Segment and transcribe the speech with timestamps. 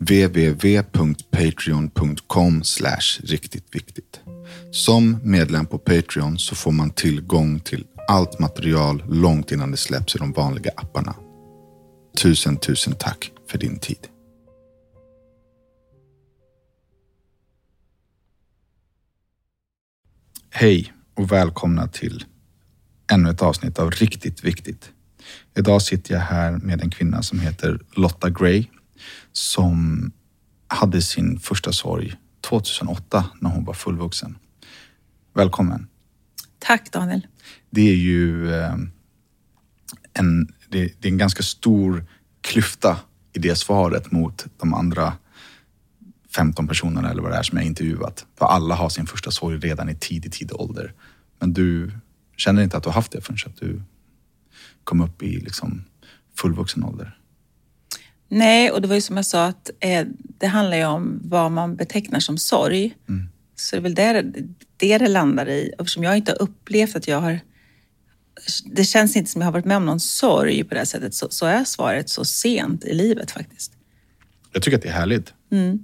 [0.00, 2.62] www.patreon.com
[3.22, 4.20] riktigt viktigt.
[4.70, 10.16] Som medlem på Patreon så får man tillgång till allt material långt innan det släpps
[10.16, 11.14] i de vanliga apparna.
[12.22, 14.08] Tusen, tusen tack för din tid.
[20.50, 22.24] Hej och välkomna till
[23.12, 24.90] ännu ett avsnitt av Riktigt Viktigt.
[25.56, 28.66] Idag sitter jag här med en kvinna som heter Lotta Gray
[29.32, 30.12] som
[30.68, 34.38] hade sin första sorg 2008 när hon var fullvuxen.
[35.34, 35.88] Välkommen.
[36.58, 37.26] Tack Daniel.
[37.70, 38.74] Det är ju eh,
[40.12, 42.04] en, det, det är en ganska stor
[42.40, 43.00] klyfta
[43.32, 45.12] i det svaret mot de andra
[46.34, 48.26] 15 personerna eller vad det är som jag intervjuat.
[48.38, 50.94] För alla har sin första sorg redan i tidig, tidig ålder.
[51.38, 51.92] Men du
[52.36, 53.82] känner inte att du har haft det förrän att du
[54.84, 55.84] kom upp i liksom
[56.36, 57.19] fullvuxen ålder?
[58.32, 60.06] Nej, och det var ju som jag sa att eh,
[60.38, 62.96] det handlar ju om vad man betecknar som sorg.
[63.08, 63.28] Mm.
[63.56, 64.22] Så det är väl det
[64.76, 65.72] det, det landar i.
[65.78, 67.40] Eftersom jag inte har upplevt att jag har...
[68.64, 71.14] Det känns inte som jag har varit med om någon sorg på det här sättet.
[71.14, 73.72] Så, så är svaret så sent i livet faktiskt.
[74.52, 75.34] Jag tycker att det är härligt.
[75.52, 75.78] Mm.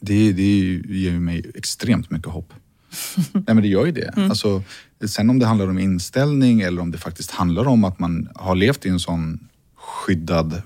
[0.00, 2.52] Det, det ger mig extremt mycket hopp.
[3.32, 4.16] Nej men det gör ju det.
[4.16, 4.30] Mm.
[4.30, 4.62] Alltså,
[5.06, 8.54] sen om det handlar om inställning eller om det faktiskt handlar om att man har
[8.54, 10.62] levt i en sån skyddad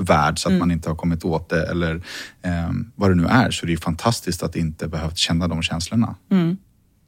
[0.00, 0.58] värld så att Mm.
[0.58, 1.94] man inte har kommit åt det eller
[2.42, 6.16] eh, vad det nu är så det är fantastiskt att inte behövt känna de känslorna.
[6.30, 6.56] Mm.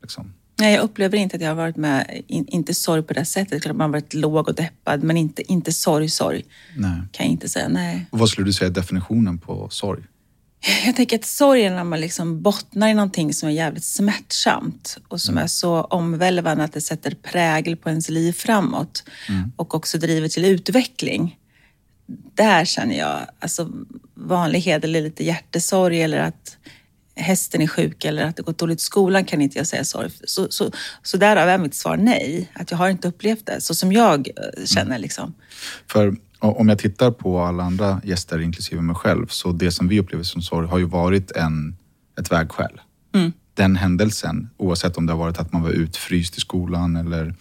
[0.02, 0.32] Liksom.
[0.58, 3.62] Nej, jag upplever inte att jag har varit med, in, inte sorg på det sättet.
[3.62, 6.44] Klart man har varit låg och deppad, men inte, inte sorg, sorg.
[6.76, 6.90] Nej.
[7.12, 8.06] Kan jag inte säga, nej.
[8.10, 10.02] Och vad skulle du säga är definitionen på sorg?
[10.86, 14.98] Jag tänker att sorg är när man liksom bottnar i någonting som är jävligt smärtsamt
[15.08, 19.04] och som är så omvälvande att det sätter prägel på ens liv framåt
[19.56, 21.36] och också driver till utveckling.
[22.34, 23.68] Där känner jag, alltså
[24.14, 26.56] vanlig hederlig lite hjärtesorg eller att
[27.16, 30.10] hästen är sjuk eller att det gått dåligt i skolan kan inte jag säga sorg.
[30.24, 30.70] Så, så,
[31.02, 34.28] så därav är mitt svar nej, att jag har inte upplevt det så som jag
[34.28, 35.34] eh, känner liksom.
[35.86, 40.00] För om jag tittar på alla andra gäster, inklusive mig själv, så det som vi
[40.00, 41.76] upplever som sorg har ju varit en,
[42.20, 42.80] ett vägskäl.
[43.62, 47.34] Den händelsen, oavsett om det har varit att man var utfryst i skolan eller...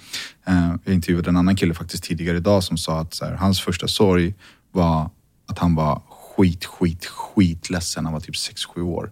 [0.45, 3.87] Eh, jag intervjuade en annan kille faktiskt tidigare idag som sa att här, hans första
[3.87, 4.33] sorg
[4.71, 5.09] var
[5.47, 8.05] att han var skit, skit, skitledsen.
[8.05, 9.11] Han var typ 6-7 år.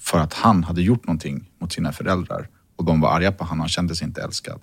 [0.00, 3.60] För att han hade gjort någonting mot sina föräldrar och de var arga på honom.
[3.60, 4.60] Han kände sig inte älskad.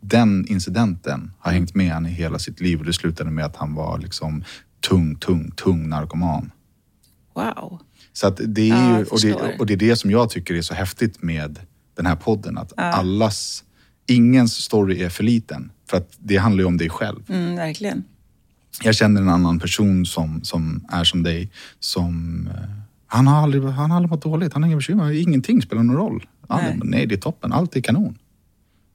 [0.00, 3.56] Den incidenten har hängt med han i hela sitt liv och det slutade med att
[3.56, 4.44] han var liksom
[4.80, 6.50] tung, tung, tung narkoman.
[7.34, 7.80] Wow.
[8.12, 10.62] Så att det är ju, och, det, och det är det som jag tycker är
[10.62, 11.58] så häftigt med
[11.94, 12.58] den här podden.
[12.58, 13.64] Att allas,
[14.06, 15.70] ingens story är för liten.
[15.90, 17.22] För att det handlar ju om dig själv.
[17.28, 18.04] Mm, verkligen.
[18.82, 21.50] Jag känner en annan person som, som är som dig.
[21.80, 22.70] Som, eh,
[23.06, 24.52] han, har aldrig, han har aldrig mått dåligt.
[24.52, 25.10] Han har inga bekymmer.
[25.10, 26.26] Ingenting spelar någon roll.
[26.48, 26.88] Aldrig, Nej.
[26.88, 27.52] nej, det är toppen.
[27.52, 28.18] Allt är kanon.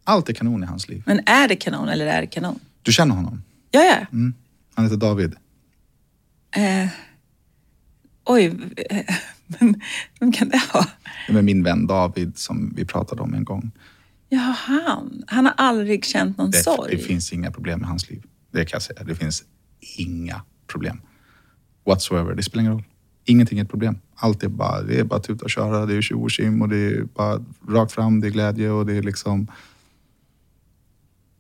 [0.04, 1.04] Allt är kanon i hans liv.
[1.06, 2.60] Men är det kanon eller är det kanon?
[2.82, 3.44] Du känner honom?
[3.72, 4.06] Ja, ja.
[4.12, 4.34] Mm.
[4.76, 5.36] Han heter David.
[6.56, 6.88] Eh,
[8.28, 8.54] oj,
[9.48, 9.82] men
[10.20, 10.88] vem kan det vara?
[11.28, 13.72] Är min vän David som vi pratade om en gång.
[14.30, 15.24] Ja, han.
[15.28, 16.96] Han har aldrig känt någon Det, sorg.
[16.96, 18.24] det finns inga problem med hans liv.
[18.52, 19.04] Det kan jag säga.
[19.04, 19.44] Det finns
[19.98, 21.02] inga problem.
[21.86, 22.36] Whatsoever.
[22.36, 22.84] Det spelar ingen roll.
[23.26, 24.00] Ingenting är ett problem.
[24.16, 25.86] Allt är bara, det är bara tuta och köra.
[25.86, 26.28] Det är tjo
[26.62, 28.22] och det är bara rakt fram.
[28.22, 29.48] Det är glädje och det är liksom...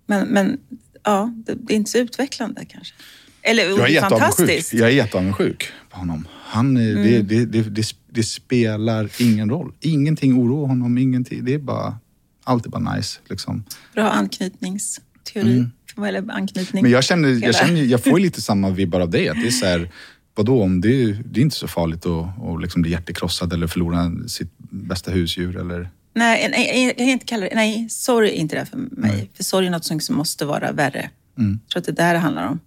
[0.06, 0.59] Men, men
[1.03, 2.96] ja, det, är inte så utvecklande kanske.
[3.42, 4.74] Eller Jag är fantastiskt.
[4.74, 6.28] Jag är jätteavundsjuk på honom.
[6.47, 7.75] Han, är- det, det, det,
[8.09, 9.74] det, spelar ingen roll.
[9.80, 10.97] Ingenting oroar honom.
[10.97, 11.46] Ingenting.
[11.46, 11.97] Det är bara...
[12.44, 13.20] Allt är bara nice.
[13.29, 13.64] Liksom.
[13.94, 15.66] Bra anknytningsteori.
[16.08, 16.79] Eller anknytning.
[16.79, 16.84] Mm.
[16.84, 19.29] Men jag känner, jag, känner, jag får ju lite samma vibbar av dig.
[19.29, 19.91] Att det är så här,
[20.35, 23.67] vadå, om det, är- det är inte så farligt att, att liksom bli hjärtekrossad eller
[23.67, 25.58] förlora sitt bästa husdjur.
[25.58, 27.55] Eller, Nej, nej, jag kan inte kalla det...
[27.55, 29.29] Nej, sorg är inte det för mig.
[29.34, 31.09] För sorg är något som måste vara värre.
[31.38, 31.59] Mm.
[31.64, 32.59] Jag tror att det är det det handlar om.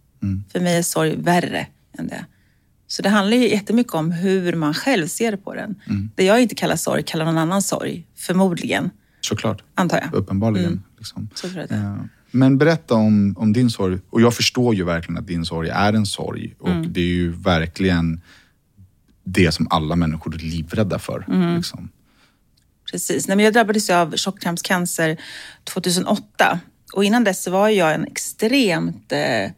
[0.53, 1.67] För mig är sorg värre
[1.99, 2.25] än det.
[2.93, 5.75] Så det handlar ju jättemycket om hur man själv ser på den.
[5.89, 6.11] Mm.
[6.15, 8.07] Det jag inte kallar sorg kallar någon annan sorg.
[8.17, 8.91] Förmodligen,
[9.21, 10.15] såklart, antar jag.
[10.15, 10.83] uppenbarligen.
[10.99, 11.29] Liksom.
[11.35, 11.75] Så tror jag det.
[11.75, 11.97] Eh,
[12.31, 13.99] Men berätta om, om din sorg.
[14.11, 16.55] Och jag förstår ju verkligen att din sorg är en sorg.
[16.59, 16.93] Och Mm.
[16.93, 18.21] det är ju verkligen
[19.25, 21.25] det som alla människor är livrädda för.
[21.29, 21.57] Mm.
[21.57, 21.89] Liksom.
[22.91, 23.29] Precis.
[23.29, 25.17] Nej, men jag drabbades av tjocktarmscancer
[25.65, 26.61] 2008
[26.93, 29.51] och innan dess var jag en extremt eh,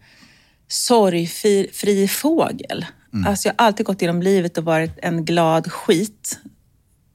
[0.68, 2.86] sorgfri fågel.
[3.14, 3.26] Mm.
[3.26, 6.38] Alltså jag har alltid gått genom livet och varit en glad skit.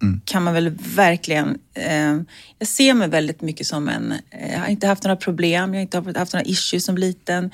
[0.02, 0.22] Mm.
[0.26, 1.60] Kan man väl verkligen...
[1.74, 2.16] Eh,
[2.60, 4.14] jag ser mig väldigt mycket som en...
[4.32, 7.52] Eh, jag har inte haft några problem, jag har inte haft några issues som liten.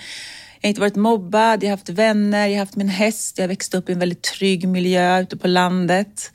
[0.61, 3.37] Jag har inte varit mobbad, jag har haft vänner, jag har haft min häst.
[3.37, 6.31] Jag växte upp i en väldigt trygg miljö ute på landet.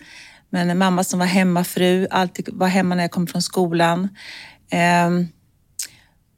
[0.51, 4.09] Men en mamma som var hemmafru, alltid var hemma när jag kom från skolan.
[4.71, 5.11] Eh,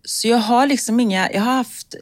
[0.04, 1.32] så jag har liksom inga...
[1.32, 1.94] Jag har haft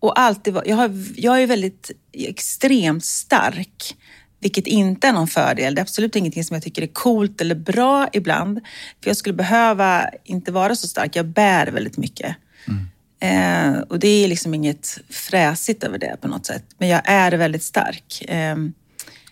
[0.00, 3.96] och alltid jag, har, jag är väldigt extremt stark,
[4.40, 5.74] vilket inte är någon fördel.
[5.74, 8.60] Det är absolut ingenting som jag tycker är coolt eller bra ibland.
[9.02, 11.16] För jag skulle behöva inte vara så stark.
[11.16, 12.36] Jag bär väldigt mycket.
[12.68, 12.86] Mm.
[13.20, 16.64] Eh, och det är liksom inget fräsigt över det på något sätt.
[16.78, 18.24] Men jag är väldigt stark.
[18.28, 18.56] Eh,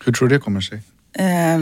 [0.05, 0.81] Hur tror du det kommer sig?
[1.13, 1.59] Eh,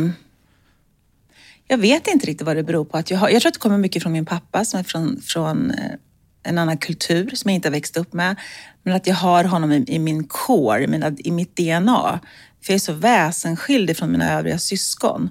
[1.68, 2.98] jag vet inte riktigt vad det beror på.
[2.98, 5.22] Att jag, har, jag tror att det kommer mycket från min pappa som är från,
[5.22, 5.92] från eh,
[6.46, 8.36] en annan kultur som jag inte har växt upp med.
[8.84, 12.20] Men att jag har honom i, i min core, i, mina, i mitt DNA.
[12.62, 15.30] För jag är så väsensskild från mina övriga syskon.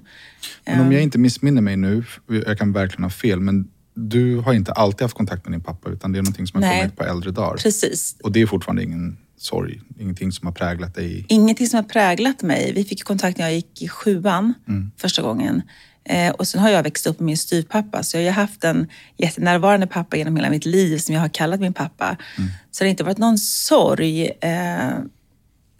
[0.65, 4.53] Men om jag inte missminner mig nu, jag kan verkligen ha fel, men du har
[4.53, 6.95] inte alltid haft kontakt med din pappa utan det är någonting som har Nej, kommit
[6.95, 7.57] på äldre dagar.
[7.57, 8.15] Precis.
[8.23, 11.25] Och det är fortfarande ingen sorg, ingenting som har präglat dig?
[11.29, 12.73] Ingenting som har präglat mig.
[12.73, 14.91] Vi fick kontakt när jag gick i sjuan mm.
[14.97, 15.61] första gången.
[16.09, 18.87] Eh, och sen har jag växt upp med min styvpappa, så jag har haft en
[19.17, 22.17] jättenärvarande pappa genom hela mitt liv som jag har kallat min pappa.
[22.37, 22.49] Mm.
[22.71, 24.25] Så det har inte varit någon sorg.
[24.25, 24.89] Eh,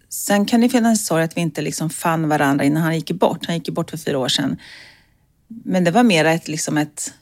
[0.09, 3.11] sen kan det finnas en sorg att vi inte liksom fann varandra innan han gick
[3.11, 3.45] bort.
[3.45, 4.57] Han gick bort för fyra år sedan.
[5.47, 7.13] Men det var mer ett, liksom ett,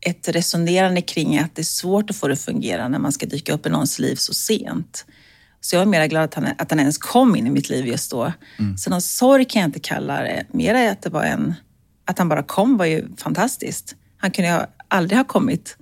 [0.00, 3.26] ett resonerande kring att det är svårt att få det att fungera när man ska
[3.26, 5.04] dyka upp i någons liv så sent.
[5.60, 7.86] Så jag var mer glad att han, att han ens kom in i mitt liv
[7.86, 8.32] just då.
[8.58, 8.78] Mm.
[8.78, 10.46] Så någon sorg kan jag inte kalla det.
[10.52, 11.54] Mer att det var en
[12.08, 13.94] att han bara kom var ju fantastiskt.
[14.16, 15.76] Han kunde ju aldrig ha kommit.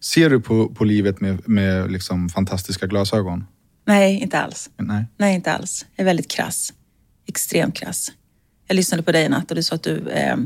[0.00, 3.44] Ser du på, på livet med, med liksom fantastiska glasögon?
[3.86, 4.70] Nej, inte alls.
[4.76, 5.04] Nej.
[5.16, 5.86] Nej, inte alls.
[5.96, 6.72] Jag är väldigt krass.
[7.26, 8.12] Extremt krass.
[8.66, 10.36] Jag lyssnade på dig i natt och du sa att du eh,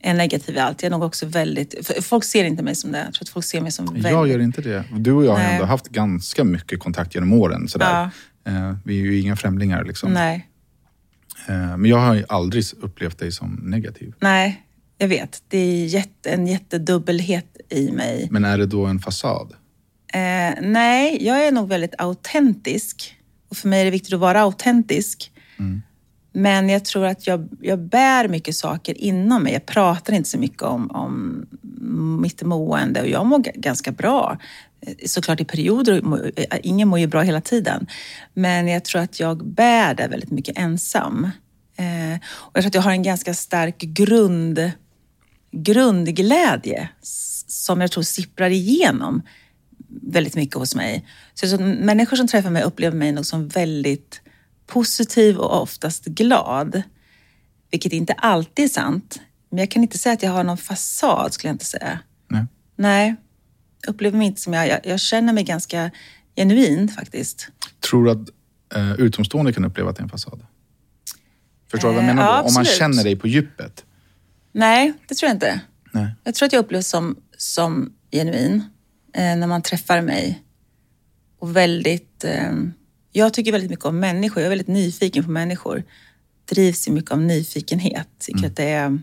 [0.00, 0.82] är negativ i allt.
[0.82, 2.04] Jag är nog också väldigt...
[2.04, 2.98] Folk ser inte mig som det.
[2.98, 4.12] Jag tror att folk ser mig som väldigt...
[4.12, 4.84] Jag gör inte det.
[4.92, 5.44] Du och jag Nej.
[5.46, 7.68] har ändå haft ganska mycket kontakt genom åren.
[7.68, 8.10] Sådär.
[8.44, 8.50] Ja.
[8.52, 10.12] Eh, vi är ju inga främlingar liksom.
[10.12, 10.48] Nej.
[11.48, 14.14] Eh, men jag har aldrig upplevt dig som negativ.
[14.20, 14.66] Nej,
[14.98, 15.42] jag vet.
[15.48, 18.28] Det är jätte, en jättedubbelhet i mig.
[18.30, 19.52] Men är det då en fasad?
[20.12, 23.16] Eh, nej, jag är nog väldigt autentisk.
[23.48, 25.32] Och för mig är det viktigt att vara autentisk.
[25.58, 25.82] Mm.
[26.32, 29.52] Men jag tror att jag, jag bär mycket saker inom mig.
[29.52, 31.46] Jag pratar inte så mycket om, om
[32.22, 34.38] mitt mående och jag mår ganska bra.
[34.86, 36.02] Eh, såklart i perioder,
[36.36, 37.86] eh, ingen mår ju bra hela tiden.
[38.34, 41.24] Men jag tror att jag bär det väldigt mycket ensam.
[41.76, 44.70] Eh, och jag tror att jag har en ganska stark grund,
[45.52, 46.88] grundglädje
[47.46, 49.22] som jag tror sipprar igenom
[49.88, 51.06] väldigt mycket hos mig.
[51.34, 54.20] Så, så människor som träffar mig upplever mig nog som väldigt
[54.66, 56.82] positiv och oftast glad.
[57.70, 59.20] Vilket inte alltid är sant.
[59.50, 61.98] Men jag kan inte säga att jag har någon fasad, skulle jag inte säga.
[62.28, 62.44] Nej.
[62.76, 63.16] Nej
[63.88, 65.90] upplever mig inte som jag, jag, jag känner mig ganska
[66.36, 67.48] genuin faktiskt.
[67.90, 68.28] Tror du att
[68.74, 70.46] eh, utomstående kan uppleva att det är en fasad?
[71.70, 72.22] Förstår du vad jag menar?
[72.22, 73.84] Ja, Om man känner dig på djupet?
[74.52, 75.60] Nej, det tror jag inte.
[75.92, 76.14] Nej.
[76.24, 78.64] Jag tror att jag upplevs som, som genuin
[79.14, 80.42] eh, när man träffar mig.
[81.38, 82.24] Och väldigt...
[82.24, 82.52] Eh,
[83.12, 84.40] jag tycker väldigt mycket om människor.
[84.40, 85.84] Jag är väldigt nyfiken på människor.
[86.44, 88.08] Drivs ju mycket av nyfikenhet.
[88.18, 88.50] Tycker mm.
[88.50, 88.98] att det är,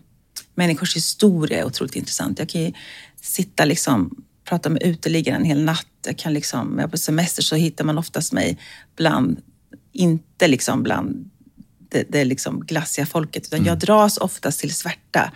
[0.54, 2.38] människors historia är otroligt intressant.
[2.38, 2.72] Jag kan ju
[3.20, 5.86] sitta liksom prata med uteliggare en hel natt.
[6.06, 8.58] Jag kan liksom, jag på semester så hittar man oftast mig
[8.96, 9.40] bland,
[9.92, 11.30] inte liksom bland
[11.88, 13.68] det, det liksom glassiga folket, utan mm.
[13.68, 15.32] jag dras oftast till svärta.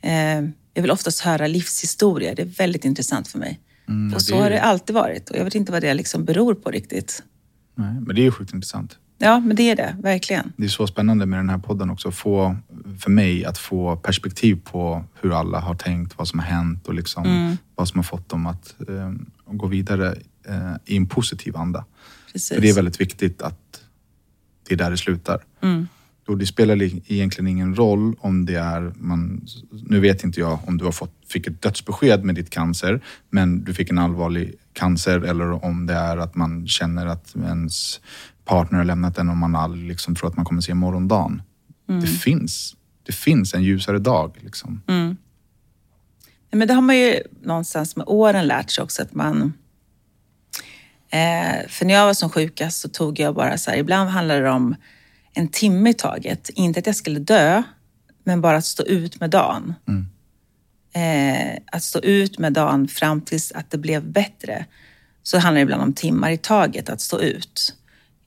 [0.00, 0.42] Eh,
[0.74, 2.34] jag vill oftast höra livshistorier.
[2.34, 3.60] Det är väldigt intressant för mig.
[3.88, 5.30] Mm, och så har det alltid varit.
[5.30, 7.22] Och jag vet inte vad det liksom beror på riktigt.
[7.74, 8.98] Nej, men det är ju sjukt intressant.
[9.24, 9.96] Ja, men det är det.
[10.02, 10.52] Verkligen.
[10.56, 12.10] Det är så spännande med den här podden också.
[12.10, 12.56] Få,
[13.00, 16.94] för mig att få perspektiv på hur alla har tänkt, vad som har hänt och
[16.94, 17.56] liksom mm.
[17.74, 19.12] vad som har fått dem att eh,
[19.46, 20.14] gå vidare
[20.48, 21.84] eh, i en positiv anda.
[22.32, 22.54] Precis.
[22.54, 23.84] För det är väldigt viktigt att
[24.68, 25.44] det är där det slutar.
[25.60, 25.86] Mm.
[26.26, 30.78] Och det spelar egentligen ingen roll om det är, man, nu vet inte jag om
[30.78, 33.00] du har fått, fick ett dödsbesked med ditt cancer,
[33.30, 38.00] men du fick en allvarlig cancer eller om det är att man känner att ens
[38.44, 41.42] partner har lämnat en och man aldrig liksom tror att man kommer se morgondagen.
[41.88, 42.00] Mm.
[42.00, 42.76] Det finns.
[43.02, 44.38] Det finns en ljusare dag.
[44.40, 44.82] Liksom.
[44.88, 45.16] Mm.
[46.50, 49.52] men det har man ju någonstans med åren lärt sig också att man...
[51.10, 54.40] Eh, för när jag var som sjukast så tog jag bara så här, ibland handlade
[54.40, 54.74] det om
[55.32, 56.48] en timme i taget.
[56.48, 57.62] Inte att jag skulle dö,
[58.24, 59.74] men bara att stå ut med dagen.
[59.88, 60.06] Mm.
[60.92, 64.66] eh, att stå ut med dagen fram tills att det blev bättre,
[65.22, 67.76] så handlar det ibland om timmar i taget att stå ut.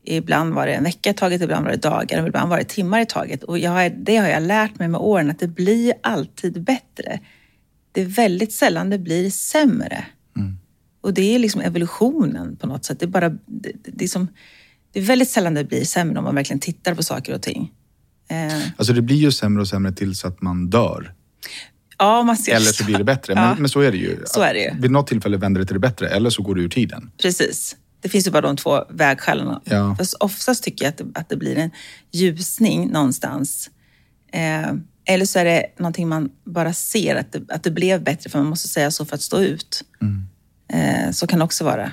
[0.05, 2.63] Ibland var det en vecka i taget, ibland var det dagar och ibland var det
[2.63, 3.43] timmar i taget.
[3.43, 7.19] Och jag, det har jag lärt mig med åren, att det blir alltid bättre.
[7.91, 10.05] Det är väldigt sällan det blir sämre.
[10.37, 10.57] Mm.
[11.01, 12.99] Och det är liksom evolutionen på något sätt.
[12.99, 14.27] Det är, bara, det, det, är som,
[14.91, 17.71] det är väldigt sällan det blir sämre om man verkligen tittar på saker och ting.
[18.29, 21.13] Eh, Alltså det blir ju sämre och sämre tills att man dör.
[21.97, 23.33] ja, man ser Eller så blir det bättre.
[23.33, 23.41] Ja.
[23.49, 24.17] Men, men så är det ju.
[24.25, 24.71] Så är det ju.
[24.81, 27.11] Vid något tillfälle vänder det till det bättre eller så går det ur tiden.
[27.21, 27.75] Precis.
[28.05, 29.59] Det finns ju bara de två vägskälen.
[29.63, 29.95] Ja.
[29.97, 31.71] Fast oftast tycker jag att det, att det blir en
[32.11, 33.69] ljusning någonstans.
[34.33, 34.73] Eh,
[35.05, 38.39] eller så är det någonting man bara ser, att det, att det blev bättre för
[38.39, 39.83] man måste säga så för att stå ut.
[40.73, 41.91] Eh, så kan det också vara.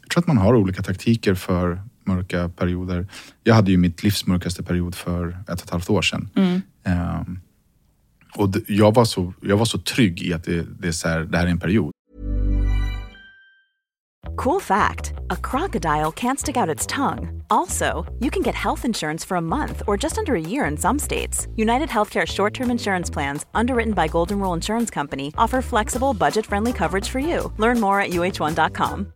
[0.00, 3.08] Jag tror att man har olika taktiker för mörka perioder.
[3.44, 6.28] Jag hade ju mitt livs mörkaste period för ett och ett halvt år sedan.
[6.84, 7.38] Ehm,
[8.36, 11.08] och det, jag, var så, jag var så trygg i att det, det, är så
[11.08, 11.92] här, det här är en period.
[14.36, 17.42] Cool fact a crocodile can't stick out its tongue.
[17.50, 20.76] Also, you can get health insurance for a month or just under a year in
[20.76, 21.48] some states.
[21.56, 26.46] United Healthcare short term insurance plans, underwritten by Golden Rule Insurance Company, offer flexible, budget
[26.46, 27.52] friendly coverage for you.
[27.58, 29.06] Learn more at uh1.com.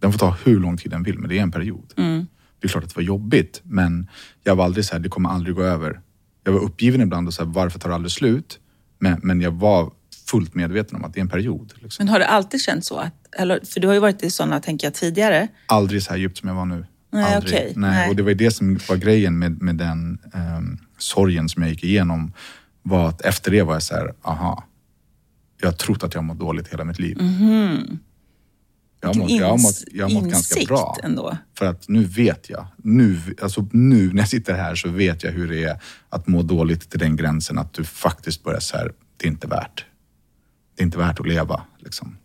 [0.00, 1.94] Den får ta hur lång tid den vill, men det är en period.
[1.96, 2.26] Mm.
[2.60, 4.08] Det är klart att det var jobbigt, men
[4.44, 6.00] jag var aldrig så här, det kommer aldrig gå över.
[6.44, 8.60] Jag var uppgiven ibland och så här, varför tar det aldrig slut?
[8.98, 9.92] Men, men jag var
[10.30, 11.72] fullt medveten om att det är en period.
[11.78, 12.04] Liksom.
[12.04, 12.98] Men har det alltid känts så?
[12.98, 15.48] Att, eller, för du har ju varit i sådana, tänker jag, tidigare.
[15.66, 16.86] Aldrig så här djupt som jag var nu.
[17.12, 17.54] Nej, aldrig.
[17.54, 17.72] okej.
[17.76, 17.90] Nej.
[17.90, 18.10] Nej.
[18.10, 21.70] Och det var ju det som var grejen med, med den um, sorgen som jag
[21.70, 22.32] gick igenom.
[22.82, 24.64] Var att efter det var jag så här, aha.
[25.60, 27.18] Jag har trott att jag har mått dåligt hela mitt liv.
[29.00, 30.96] Jag har mått, jag har mått, jag har mått ganska bra.
[31.02, 31.36] ändå.
[31.58, 32.66] För att nu vet jag.
[32.76, 36.42] Nu, alltså nu när jag sitter här så vet jag hur det är att må
[36.42, 39.84] dåligt till den gränsen att du faktiskt börjar så här, det är inte värt.
[40.80, 41.62] Det är inte värt att leva.
[41.78, 42.16] Liksom.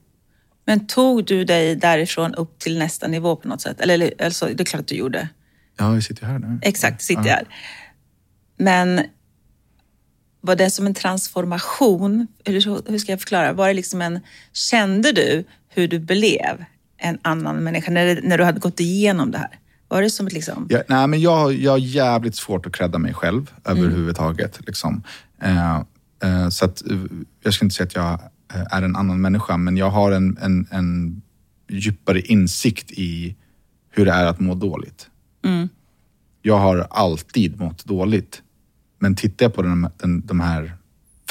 [0.65, 3.81] Men tog du dig därifrån upp till nästa nivå på något sätt?
[3.81, 5.29] Eller, alltså, det är klart att du gjorde.
[5.77, 6.59] Ja, jag sitter här nu.
[6.61, 7.45] Exakt, sitter jag här.
[8.57, 9.01] Men
[10.41, 12.27] var det som en transformation?
[12.45, 13.53] Hur, hur ska jag förklara?
[13.53, 14.19] Var det liksom en,
[14.53, 16.65] kände du hur du blev
[16.97, 19.59] en annan människa när, när du hade gått igenom det här?
[19.87, 20.67] Var det som ett liksom...
[20.69, 24.59] Jag, nej, men jag, jag har jävligt svårt att credda mig själv överhuvudtaget.
[24.67, 25.03] Liksom.
[25.41, 25.75] Eh,
[26.23, 26.97] eh, så att, eh,
[27.43, 28.19] jag ska inte säga att jag
[28.71, 31.21] är en annan människa, men jag har en, en, en
[31.69, 33.35] djupare insikt i
[33.89, 35.09] hur det är att må dåligt.
[36.41, 38.41] Jag har alltid mått dåligt.
[38.99, 40.73] Men tittar jag på den, den, de här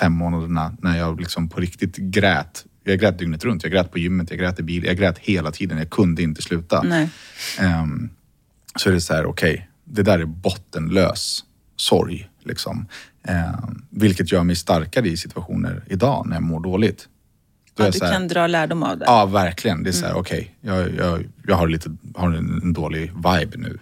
[0.00, 2.64] fem månaderna när jag liksom på riktigt grät.
[2.85, 3.62] Jag grät dygnet runt.
[3.62, 5.78] Jag grät på gymmet, jag grät i bil, jag grät hela tiden.
[5.78, 6.83] Jag kunde inte sluta.
[7.59, 8.11] Ehm,
[8.76, 11.45] så är det så här, okej, det där är bottenlös
[11.76, 12.28] sorg.
[12.43, 12.87] Liksom.
[13.23, 17.09] Ehm, vilket gör mig starkare i situationer idag när jag mår dåligt.
[17.76, 19.04] Ja, du här, kan dra lärdom av det.
[19.04, 19.83] Ja, verkligen.
[19.83, 23.57] Det är så här, okej, jag, jag, jag har, lite, har en, en dålig vibe
[23.57, 23.78] nu.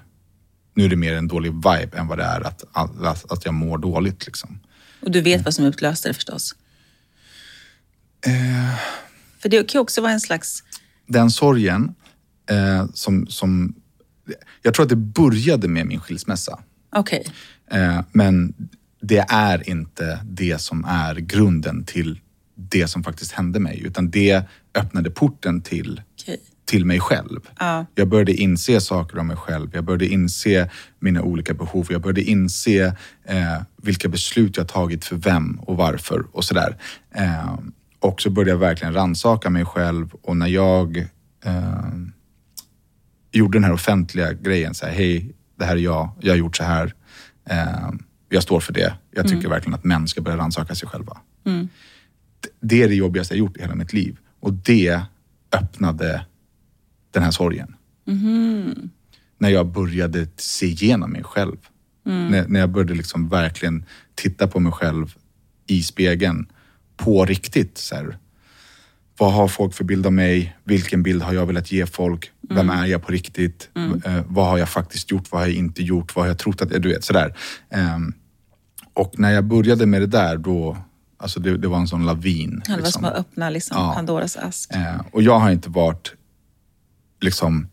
[0.75, 3.55] Nu är det mer en dålig vibe än vad det är att, att, att jag
[3.55, 4.27] mår dåligt.
[4.27, 4.61] Liksom.
[5.01, 6.55] Och du vet vad som utlöste det förstås.
[8.27, 8.79] Eh.
[9.39, 10.65] För det kan ju också vara en slags...
[11.07, 11.95] Den sorgen
[12.51, 13.75] eh, som, som...
[14.63, 16.59] Jag tror att det började med min skilsmässa.
[16.93, 17.27] Okej.
[17.71, 18.55] Eh, men
[19.01, 22.21] det är inte det som är grunden till
[22.55, 23.83] det som faktiskt hände mig.
[23.85, 24.43] Utan det
[24.75, 26.41] öppnade porten till, Okej.
[26.65, 27.41] till mig själv.
[27.59, 27.87] Ja.
[27.95, 29.71] Jag började inse saker om mig själv.
[29.75, 31.87] Jag började inse mina olika behov.
[31.91, 36.77] Jag började inse eh, vilka beslut jag tagit för vem och varför och sådär.
[37.15, 37.59] Eh,
[38.01, 40.97] och så började jag verkligen rannsaka mig själv och när jag
[41.45, 41.89] eh,
[43.33, 46.57] gjorde den här offentliga grejen, så här, hej, det här är jag, jag har gjort
[46.57, 46.95] så här.
[47.51, 47.91] Eh,
[48.29, 48.95] jag står för det.
[49.11, 51.17] Jag tycker verkligen att män ska börja rannsaka sig själva.
[51.45, 51.69] D-
[52.61, 54.19] Det är det jobbigaste jag gjort i hela mitt liv.
[54.41, 55.01] Och det
[55.53, 56.27] öppnade
[57.11, 57.77] den här sorgen.
[59.39, 61.57] När jag började se igenom mig själv.
[62.05, 63.85] När, när jag började liksom verkligen
[64.15, 65.15] titta på mig själv
[65.67, 66.47] i spegeln
[66.97, 67.79] på riktigt.
[67.79, 68.19] Så här,
[69.19, 70.57] vad har folk för bild av mig?
[70.65, 72.31] Vilken bild har jag velat ge folk?
[72.41, 73.71] Vem är jag på riktigt?
[74.05, 75.33] Eh, vad har jag faktiskt gjort?
[75.33, 76.17] Vad har jag inte gjort?
[76.17, 76.83] Vad har jag trott att jag...
[76.83, 77.37] Du vet, sådär.
[77.71, 78.15] Ehm,
[78.95, 80.77] och när jag började med det där, då...
[81.23, 82.63] Alltså det, det var en sån lavin.
[82.67, 83.93] Det var som att öppna liksom Ja.
[83.95, 84.75] Pandoras ask.
[84.75, 86.13] Eh, och jag har inte varit
[87.21, 87.69] liksom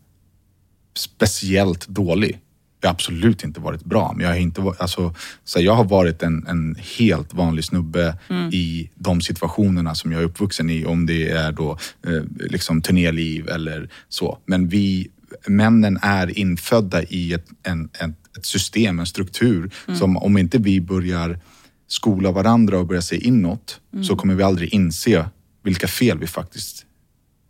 [0.96, 2.40] speciellt dålig.
[2.80, 5.14] Jag har absolut inte varit bra, men jag har, inte, varit- alltså,
[5.44, 8.18] så jag har varit en, en helt vanlig snubbe
[8.52, 10.84] i de situationerna som jag är uppvuxen i.
[10.86, 14.38] Om det är då eh, liksom turnéliv eller så.
[14.46, 15.08] Men vi,
[15.46, 20.80] männen är infödda i ett, en, en, ett system, en struktur som om inte vi
[20.80, 21.38] börjar
[21.92, 25.28] skola varandra och börja se inåt så kommer vi aldrig inse
[25.62, 26.86] vilka fel vi faktiskt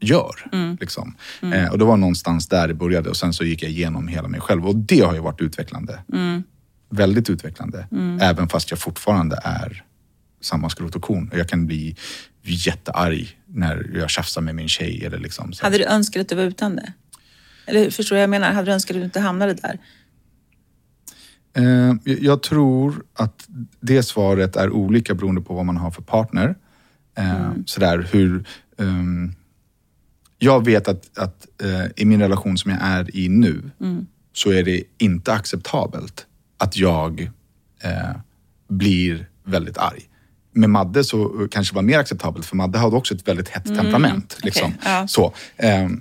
[0.00, 0.34] gör.
[0.80, 1.14] Liksom.
[1.54, 4.28] Eh, och det var någonstans där det började och sen så gick jag igenom hela
[4.28, 6.00] mig själv och det har ju varit utvecklande.
[6.90, 7.86] Väldigt utvecklande.
[8.20, 9.84] Även fast jag fortfarande är
[10.40, 11.30] samma skrot och korn.
[11.34, 11.96] Jag kan bli
[12.42, 15.04] jättearg när jag tjafsar med min tjej.
[15.04, 15.66] Eller liksom så.
[15.66, 16.92] Hade du önskat att du var utan det?
[17.66, 18.52] Eller förstår vad jag menar?
[18.52, 19.78] Hade du önskat att du inte hamnade där?
[21.56, 23.48] Eh, jag- tror att
[23.80, 26.54] det svaret är olika beroende på vad man har för partner.
[27.18, 28.44] Eh, Sådär hur...
[28.78, 29.32] ehm,
[30.38, 33.70] jag vet att, att eh, i min relation som jag är i nu
[34.32, 36.26] så är det inte acceptabelt
[36.58, 37.20] att jag
[37.82, 38.16] eh,
[38.68, 40.02] blir väldigt arg.
[40.52, 43.64] Med Madde så kanske det var mer acceptabelt för Madde hade också ett väldigt hett
[43.64, 44.38] temperament.
[44.42, 44.72] Liksom.
[44.84, 45.06] ja.
[45.08, 46.00] Så, ehm,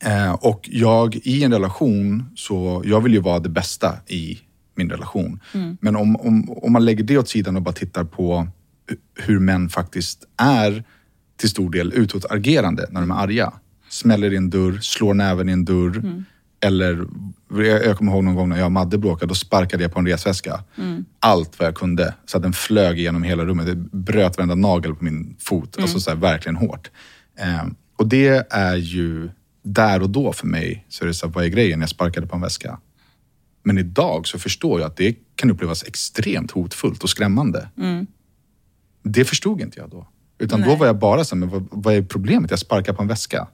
[0.00, 4.38] Eh, och jag i en relation, så jag vill ju vara det bästa i
[4.74, 5.40] min relation.
[5.80, 8.48] Men om, om, om man lägger det åt sidan och bara tittar på
[9.14, 10.84] hur män faktiskt är
[11.36, 13.52] till stor del utåtagerande när de är arga.
[13.88, 16.24] Smäller i en dörr, slår näven i en dörr.
[16.60, 17.06] Eller,
[17.84, 20.06] jag, kommer ihåg någon gång när jag och Madde bråkade, då sparkade jag på en
[20.06, 20.64] resväska.
[21.20, 23.66] Allt vad jag kunde, så att den flög genom hela rummet.
[23.66, 25.76] Det bröt varenda nagel på min fot.
[25.82, 26.90] Alltså så här, verkligen hårt.
[27.38, 27.64] Eh,
[27.96, 29.30] och det är ju,
[29.62, 31.80] där och då för mig, så är det så här, vad är grejen?
[31.80, 32.78] Jag sparkade på en väska.
[33.64, 37.68] Men idag så förstår jag att det kan upplevas extremt hotfullt och skrämmande.
[39.02, 40.06] Det förstod inte jag då.
[40.38, 40.78] Utan då Nej.
[40.78, 42.50] var jag bara så här, men vad, vad är problemet?
[42.50, 43.48] Jag sparkar på en väska.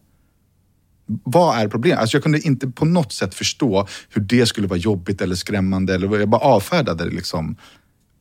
[1.07, 1.99] Vad är problemet?
[1.99, 5.95] Alltså jag kunde inte på något sätt förstå hur det skulle vara jobbigt eller skrämmande.
[5.95, 7.57] Eller, jag bara avfärdade liksom,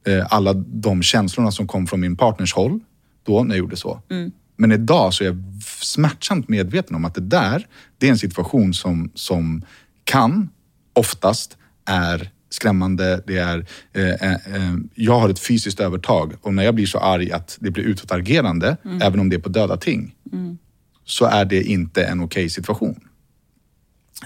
[0.07, 2.79] eh, alla de känslorna som kom från min partners håll
[3.23, 4.01] då när jag gjorde så.
[4.55, 5.43] Men idag så är jag
[5.81, 7.67] smärtsamt medveten om att det där,
[7.97, 9.61] det är en situation som, som
[10.03, 10.49] kan,
[10.93, 11.57] oftast,
[11.89, 13.23] är skrämmande.
[13.27, 16.99] Det är, eh, eh, eh, jag har ett fysiskt övertag och när jag blir så
[16.99, 20.15] arg att det blir utåtagerande, även om det är på döda ting,
[21.05, 22.99] så är det inte en okej situation.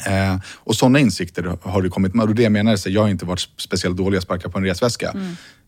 [0.07, 2.25] Eh, och sådana insikter har det kommit med.
[2.29, 4.57] Och det jag menar är att jag har inte varit speciellt dålig att sparka på
[4.57, 5.13] en resväska.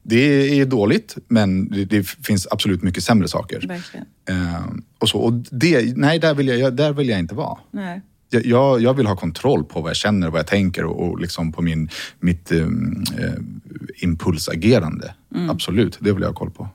[0.03, 3.65] Det är dåligt, men det, det finns absolut mycket sämre saker.
[4.29, 4.65] Eh,
[4.99, 7.57] och så, och det, nej, där vill, jag, där vill jag inte vara.
[7.71, 8.01] Nej.
[8.43, 11.51] Jag, jag, vill ha kontroll på vad jag känner, vad jag tänker och, och liksom
[11.51, 13.33] på min, mitt um, eh,
[14.03, 15.13] impulsagerande.
[15.49, 16.69] Absolut, det vill jag ha koll på.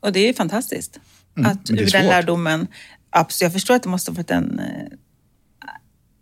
[0.00, 1.00] Och det är fantastiskt.
[1.34, 2.66] att det är ur den lärdomen,
[3.10, 4.66] absolut, jag förstår att det måste ha varit en, eh,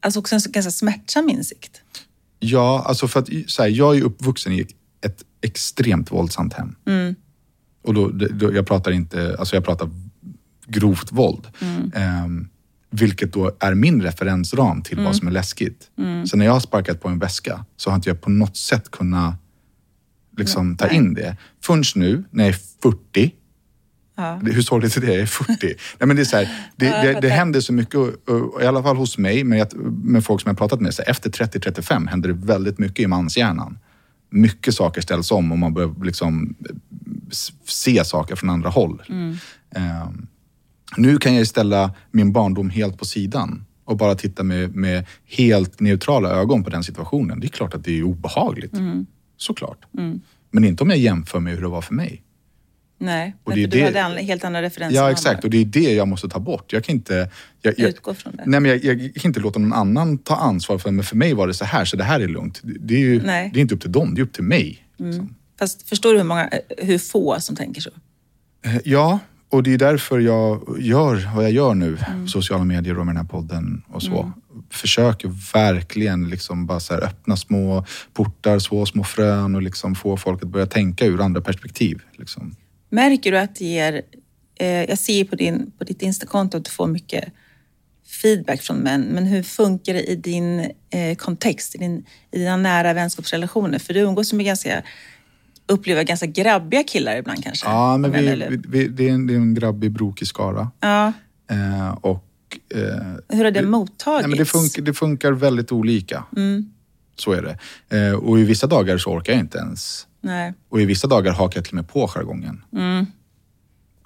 [0.00, 1.82] alltså också en ganska smärtsam insikt.
[2.38, 4.66] Ja, alltså för att så här, jag är uppvuxen i
[5.00, 6.76] ett extremt våldsamt hem.
[7.82, 9.90] Och då, då, jag pratar inte, alltså jag pratar
[10.66, 11.46] grovt våld.
[11.94, 12.48] Ehm,
[12.90, 15.90] vilket då är min referensram till vad som är läskigt.
[16.26, 18.90] Så när jag har sparkat på en väska så har inte jag på något sätt
[18.90, 19.34] kunnat
[20.36, 21.36] liksom, ta in det.
[21.62, 23.34] Förrän nu, när jag är 40,
[24.16, 24.40] Ja.
[24.44, 25.06] hur sorgligt är det?
[25.06, 25.56] Jag är 40.
[25.62, 28.00] Nej, men det, är så här, det, Ja, det, det händer så mycket,
[28.62, 29.66] i alla fall hos mig, men
[30.02, 30.94] med folk som jag har pratat med.
[30.94, 33.78] Så här, efter 30-35 händer det väldigt mycket i manshjärnan.
[34.30, 36.54] Mycket saker ställs om och man börjar liksom
[37.64, 39.02] se saker från andra håll.
[39.08, 39.36] Mm.
[39.74, 40.26] Ehm,
[40.96, 45.80] nu kan jag ställa min barndom helt på sidan och bara titta med, med helt
[45.80, 47.40] neutrala ögon på den situationen.
[47.40, 48.72] Det är klart att det är obehagligt.
[48.72, 49.06] Mm.
[49.36, 49.78] Såklart.
[50.50, 52.22] Men inte om jag jämför med hur det var för mig.
[53.02, 54.96] Nej, Och men det är för du det- hade helt andra referenser.
[54.96, 55.44] Ja, exakt.
[55.44, 56.72] Och det är det jag måste ta bort.
[56.72, 57.30] Jag kan inte...
[57.62, 58.42] Jag, jag, Utgå från det.
[58.46, 61.34] Nej, men jag, jag kan inte låta någon annan ta ansvar för Men för mig
[61.34, 62.60] var det så här, så det här är lugnt.
[62.62, 63.40] Det, är ju Nej.
[63.40, 63.52] Mm.
[63.52, 64.86] det är inte upp till dem, det är upp till mig.
[64.96, 65.34] liksom.
[65.58, 67.90] Fast förstår du hur, många, hur få som tänker så?
[68.64, 69.18] Eh, Ja,
[69.50, 71.98] och det är därför jag gör vad jag gör nu.
[72.08, 72.28] Mm.
[72.28, 74.32] Sociala medier och med den här podden och så.
[74.70, 77.84] Försöker verkligen liksom bara så öppna små
[78.14, 82.02] portar, så små frön och liksom få folk att börja tänka ur andra perspektiv.
[82.18, 82.56] Liksom.
[82.90, 84.02] Märker du att det ger...
[84.54, 87.24] Eh, jag ser ju på, din, på ditt Instakonto att du får mycket
[88.22, 89.02] feedback från män.
[89.02, 90.60] Men hur funkar det i din
[90.90, 93.78] eh, kontext, i, din, i dina nära vänskapsrelationer?
[93.78, 94.82] För du umgås med ganska,
[95.70, 97.66] upplever ganska grabbiga killar ibland kanske?
[97.66, 100.70] Ja, men vi, vi, vi, det, är en, det är en grabbig brokig skara.
[100.80, 101.12] ja.
[101.50, 102.24] Eh, och
[102.74, 102.80] eh,
[103.28, 104.20] Hur har det mottagits?
[104.22, 106.24] Nej, men det, funkar, det funkar väldigt olika.
[106.36, 106.70] Mm.
[107.16, 107.58] Så är det.
[107.98, 110.06] Eh, och i vissa dagar så orkar jag inte ens.
[110.20, 110.54] Nej.
[110.68, 112.62] Och i vissa dagar hakar jag till och med på jargongen.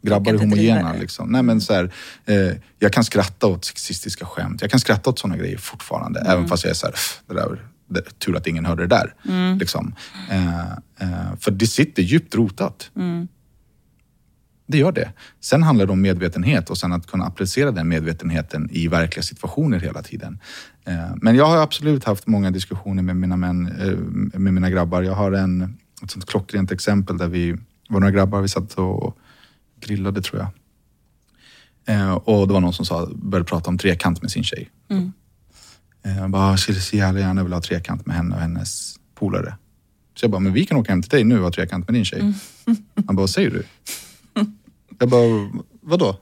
[0.02, 0.92] Grabbar är homogena.
[0.92, 0.98] det.
[0.98, 1.28] Liksom.
[1.32, 1.92] Nej, men så här,
[2.26, 4.62] eh, jag kan skratta åt sexistiska skämt.
[4.62, 6.20] Jag kan skratta åt sådana grejer fortfarande.
[6.20, 6.32] Mm.
[6.32, 7.58] Även fast jag är så här, "Pff, det där, det,
[8.18, 9.14] tur att ingen hörde det där.
[9.28, 9.58] Mm.
[9.58, 9.94] Liksom.
[10.30, 12.90] Eh, eh, för det sitter djupt rotat.
[12.96, 13.28] Mm.
[14.66, 15.12] Det gör det.
[15.40, 19.80] Sen handlar det om medvetenhet och sen att kunna applicera den medvetenheten i verkliga situationer
[19.80, 20.38] hela tiden.
[20.84, 25.02] Eh, Men jag har absolut haft många diskussioner med mina män, eh, med mina grabbar.
[25.02, 27.56] Jag har en ett sånt klockrent exempel där vi
[27.88, 29.18] var några grabbar, vi satt och
[29.80, 30.50] grillade tror jag.
[31.86, 34.70] Eh, och det var någon som sa, började prata om trekant med sin tjej.
[34.88, 35.12] Mm.
[36.06, 39.56] Eh, jag bara, skulle så jävla gärna vilja ha trekant med henne och hennes polare.
[40.14, 41.94] Så jag bara, men vi kan åka hem till dig nu och ha trekant med
[41.94, 42.20] din tjej.
[42.20, 42.34] Mm.
[43.06, 43.64] Han bara, vad säger du?
[44.98, 46.20] Jag bara, vadå?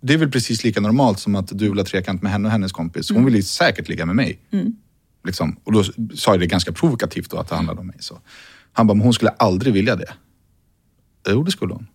[0.00, 2.52] Det är väl precis lika normalt som att du vill ha trekant med henne och
[2.52, 3.10] hennes kompis.
[3.10, 4.38] Hon vill ju säkert ligga med mig.
[4.50, 4.76] Mm.
[5.24, 5.56] Liksom.
[5.64, 7.96] Och då sa jag det ganska provokativt då att det handlade om mig.
[8.00, 8.20] Så.
[8.72, 10.12] Han bara, men hon skulle aldrig vilja det.
[11.28, 11.86] Jo, det skulle hon.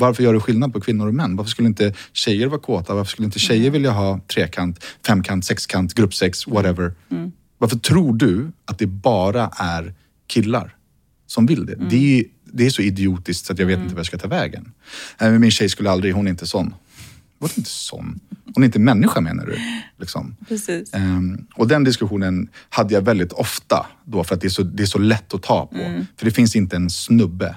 [0.00, 1.36] Varför gör du skillnad på kvinnor och män?
[1.36, 2.94] Varför skulle inte tjejer vara kåta?
[2.94, 3.72] Varför skulle inte tjejer mm.
[3.72, 6.92] vilja ha trekant, femkant, sexkant, gruppsex, whatever?
[7.10, 7.32] Mm.
[7.58, 9.94] Varför tror du att det bara är
[10.26, 10.76] killar
[11.26, 11.72] som vill det?
[11.72, 11.88] Mm.
[11.88, 13.84] Det, är, det, är så idiotiskt så att jag vet mm.
[13.84, 14.72] inte vad jag ska ta vägen.
[15.18, 16.74] Äh, min tjej skulle aldrig, hon är inte sån.
[17.38, 18.20] Var inte sån?
[18.54, 19.58] Hon är inte människa menar du?
[19.98, 20.36] Liksom.
[20.48, 20.94] Precis.
[20.94, 24.82] Um, och den diskussionen hade jag väldigt ofta då för att det är så, det
[24.82, 25.78] är så lätt att ta på.
[25.78, 26.06] Mm.
[26.16, 27.54] För det finns inte en snubbe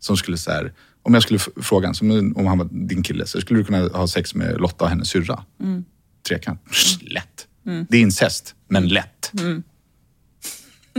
[0.00, 0.70] som skulle säga
[1.04, 4.08] om jag skulle fråga som om han var din kille, så skulle du kunna ha
[4.08, 5.44] sex med Lotta och hennes syrra?
[5.60, 5.84] Mm.
[6.28, 6.60] Trekant?
[7.00, 7.46] Lätt.
[7.66, 7.86] Mm.
[7.90, 9.32] Det är incest, men lätt.
[9.40, 9.62] Mm.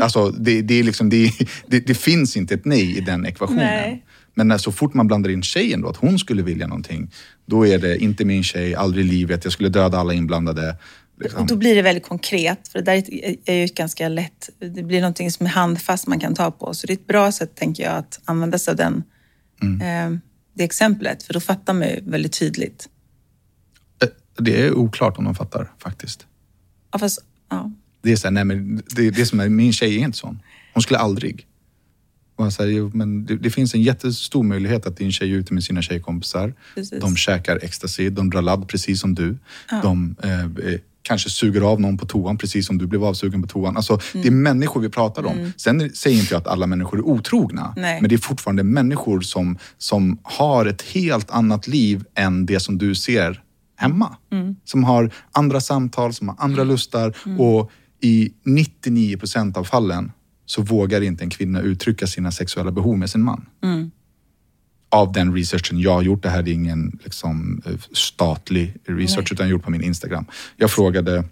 [0.01, 1.31] Alltså, det, det, är liksom, det,
[1.67, 3.65] det, det, finns inte ett nej i den ekvationen.
[3.65, 4.05] Nej.
[4.33, 7.11] Men när, så fort man blandar in tjejen då, att hon skulle vilja någonting,
[7.45, 10.77] då är det inte min tjej, aldrig i livet, jag skulle döda alla inblandade.
[11.21, 11.41] Liksom.
[11.41, 13.03] Och då blir det väldigt konkret, för det där
[13.45, 16.73] är ju ganska lätt, det blir någonting som är handfast man kan ta på.
[16.73, 19.03] Så det är ett bra sätt, tänker jag, att använda sig av den
[19.61, 19.81] mm.
[19.81, 20.19] eh,
[20.53, 22.89] det exemplet, för då fattar man ju väldigt tydligt.
[24.03, 26.25] Eh, det är oklart om de fattar faktiskt.
[26.91, 27.71] Ja, fast, ja.
[28.01, 30.39] Det är så här, nej men det, det som är, min tjej är inte sån.
[30.73, 31.47] Hon skulle aldrig.
[32.35, 35.63] Och här, men det, det, finns en jättestor möjlighet att din tjej är ute med
[35.63, 36.53] sina tjejkompisar.
[36.75, 37.01] Precis.
[37.01, 39.37] De käkar ecstasy, de drar ladd precis som du.
[39.71, 39.81] Ja.
[39.81, 43.47] De eh, eh kanske suger av någon på toan precis som du blev avsugen på
[43.47, 43.77] toan.
[43.77, 44.23] Alltså, mm.
[44.23, 45.37] Det är människor vi pratar om.
[45.37, 45.51] Mm.
[45.57, 47.73] Sen säger inte jag att alla människor är otrogna.
[47.77, 48.01] Nej.
[48.01, 52.77] Men det är fortfarande människor som, som har ett helt annat liv än det som
[52.77, 53.41] du ser
[53.77, 54.17] hemma.
[54.31, 54.55] Mm.
[54.63, 56.71] Som har andra samtal, som har andra mm.
[56.71, 57.39] lustar mm.
[57.39, 60.11] och i 99 procent av fallen
[60.45, 63.45] så vågar inte en kvinna uttrycka sina sexuella behov med sin man.
[64.95, 69.33] Av den researchen jag har gjort, det här är ingen liksom, eh, statlig research Nej.
[69.33, 70.25] utan gjort på min Instagram.
[70.55, 71.23] Jag frågade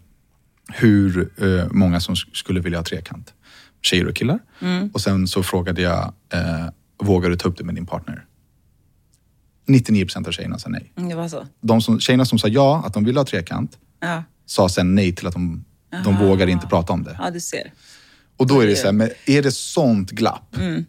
[0.74, 3.34] hur eh, många som skulle vilja ha trekant.
[3.82, 4.40] Tjejer och killar.
[4.60, 4.90] Mm.
[4.94, 6.66] Och sen så frågade jag, eh,
[7.04, 8.26] vågar du ta upp det med din partner?
[9.68, 10.92] 99 procent av tjejerna sa nej.
[10.98, 11.48] Mm, det var så?
[11.62, 14.24] De som, tjejerna som sa ja, att de ville ha trekant, ja.
[14.46, 15.66] sa sen nej till att de,
[16.04, 17.16] de vågar inte prata om det.
[17.20, 17.74] Ja, du ser.
[18.38, 20.58] Och då är det så här, men är det sånt glapp?
[20.58, 20.86] Mm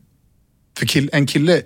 [0.78, 1.62] för kill, en kille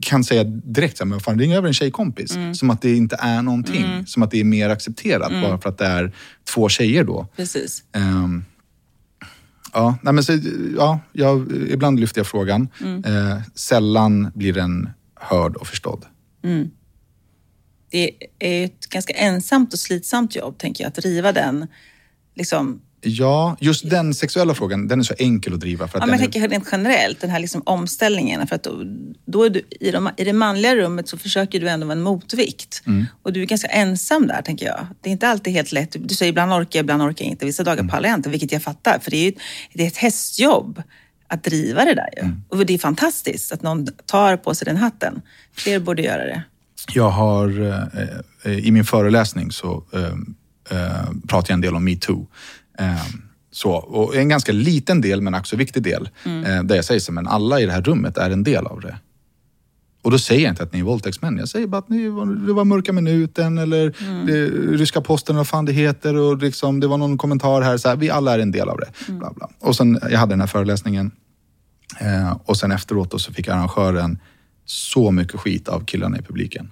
[0.00, 2.36] kan säga direkt att fan ring över en tjejkompis.
[2.36, 2.54] Mm.
[2.54, 3.84] Som att det inte är någonting.
[3.84, 4.06] Mm.
[4.06, 5.42] Som att det är mer accepterat mm.
[5.42, 6.12] bara för att det är
[6.44, 7.28] två tjejer då.
[7.36, 7.84] Precis.
[7.96, 8.44] Um,
[9.72, 10.38] ja, nej men så,
[10.76, 12.68] ja, jag, ibland lyfter jag frågan.
[12.82, 16.04] Uh, sällan blir den hörd och förstådd.
[16.44, 16.70] Mm.
[17.90, 21.66] Det är ett ganska ensamt och slitsamt jobb, tänker jag, att driva den
[22.34, 25.88] liksom, Ja, just den sexuella frågan, den är så enkel att driva.
[25.88, 28.46] För att ja, men jag tänker rent generellt, den här liksom omställningen.
[28.46, 28.82] För att då,
[29.24, 32.02] då är du, i, de, I det manliga rummet så försöker du ändå vara en
[32.02, 32.82] motvikt.
[32.86, 33.06] Mm.
[33.22, 34.86] Och du är ganska ensam där, tänker jag.
[35.00, 35.96] Det är inte alltid helt lätt.
[35.98, 37.46] Du säger ibland orkar jag, ibland orkar jag inte.
[37.46, 37.88] Vissa dagar mm.
[37.88, 38.98] pallar jag inte, vilket jag fattar.
[38.98, 39.32] För det är ju
[39.72, 40.82] det är ett hästjobb
[41.28, 42.22] att driva det där ju.
[42.22, 42.42] Mm.
[42.48, 45.22] Och det är fantastiskt att någon tar på sig den hatten.
[45.56, 46.42] Fler borde göra det.
[46.94, 47.60] Jag har,
[48.44, 50.02] eh, i min föreläsning så eh,
[50.70, 52.26] eh, pratar jag en del om metoo.
[52.78, 56.44] Ehm, så, och en ganska liten del, men också viktig del, mm.
[56.44, 58.80] Eh, där jag säger så men alla i det här rummet är en del av
[58.80, 58.98] det.
[60.02, 61.38] Och då säger jag inte att ni är våldtäktsmän.
[61.38, 64.26] Jag säger bara att ni var, det var mörka minuten eller mm.
[64.26, 66.16] det, ryska posten, vad fan det heter.
[66.16, 68.78] Och liksom, det var någon kommentar här, så här, vi alla är en del av
[68.78, 68.92] det.
[69.08, 69.18] Mm.
[69.18, 69.50] Bla, bla.
[69.60, 71.10] Och sen, jag hade den här föreläsningen
[72.00, 74.18] eh, och sen efteråt då, så fick arrangören
[74.64, 76.70] så mycket skit av killarna i publiken.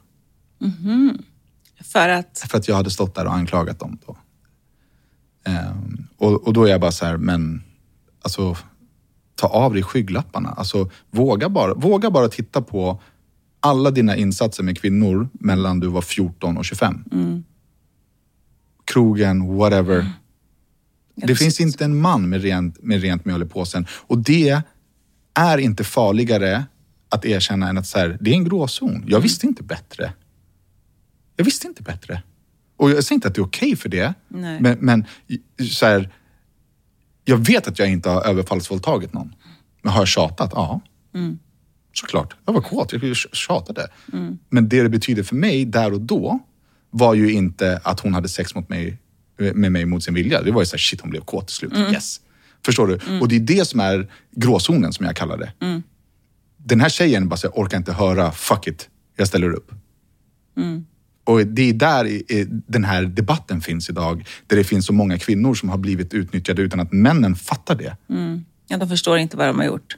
[0.61, 1.19] Mm.
[1.83, 2.47] För att?
[2.51, 3.99] För att jag hade stått där och anklagat dem.
[4.07, 4.17] Då.
[5.49, 7.63] Um, och, och, då är jag bara så här, men
[8.23, 8.57] alltså
[9.35, 10.49] ta av dig skygglapparna.
[10.49, 13.03] Alltså, våga, bara, våga bara titta på
[13.61, 17.05] alla dina insatser med kvinnor mellan du var 14 och 25.
[17.13, 17.45] Mm.
[18.85, 19.99] Krogen, whatever.
[19.99, 20.11] Mm.
[21.15, 23.87] Det finns inte en man med rent, med rent mjöl i påsen.
[23.91, 24.63] Och det
[25.35, 26.65] är inte farligare
[27.09, 28.93] att erkänna än att så här, det är en gråzon.
[28.93, 29.23] Jag mm.
[29.23, 30.13] visste inte bättre.
[31.37, 32.23] Jag visste inte bättre.
[32.77, 35.05] Och jag säger inte att det är okej okay för det, men, men
[35.71, 36.11] så här,
[37.25, 39.35] jag vet att jag inte har överfallsvåldtagit någon.
[39.83, 40.51] Men har jag tjatat?
[40.55, 40.81] Ja.
[41.15, 41.39] Mm.
[41.93, 42.37] Såklart.
[42.47, 43.89] Jag var kåt, jag tjatade.
[44.13, 44.39] Mm.
[44.49, 46.39] Men det det betyder för mig där och då
[46.91, 48.99] var ju inte att hon hade sex mot mig,
[49.39, 50.43] med mig mot sin vilja.
[50.43, 51.73] Det var ju såhär, shit hon blev kåt till slut.
[51.73, 51.93] Mm.
[51.93, 52.21] Yes.
[52.65, 53.21] Förstår du?
[53.21, 55.53] Och det är det som är gråzonen som jag kallar det.
[56.57, 59.73] Den här tjejen bara säger, orkar inte höra, fuck it, jag ställer upp.
[61.25, 62.23] Och det är där
[62.73, 64.27] den här debatten finns idag.
[64.47, 67.97] Där det finns så många kvinnor som har blivit utnyttjade utan att männen fattar det.
[68.69, 69.97] Ja, de förstår inte vad de har gjort.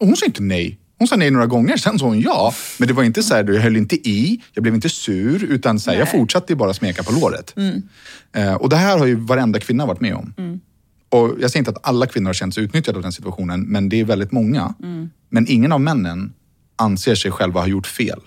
[0.00, 0.78] Och hon sa inte nej.
[0.98, 2.54] Hon sa nej några gånger, sen sa hon ja.
[2.78, 5.80] Men det var inte så här, jag höll inte i, jag blev inte sur, utan
[5.80, 7.54] så här, jag fortsatte bara smeka på låret.
[8.32, 10.32] Eh, och det här har ju varenda kvinna varit med om.
[11.08, 13.88] Och jag säger inte att alla kvinnor har känt sig utnyttjade av den situationen, men
[13.88, 14.74] det är väldigt många.
[15.28, 16.32] Men ingen av männen
[16.76, 18.20] anser sig själva ha gjort fel.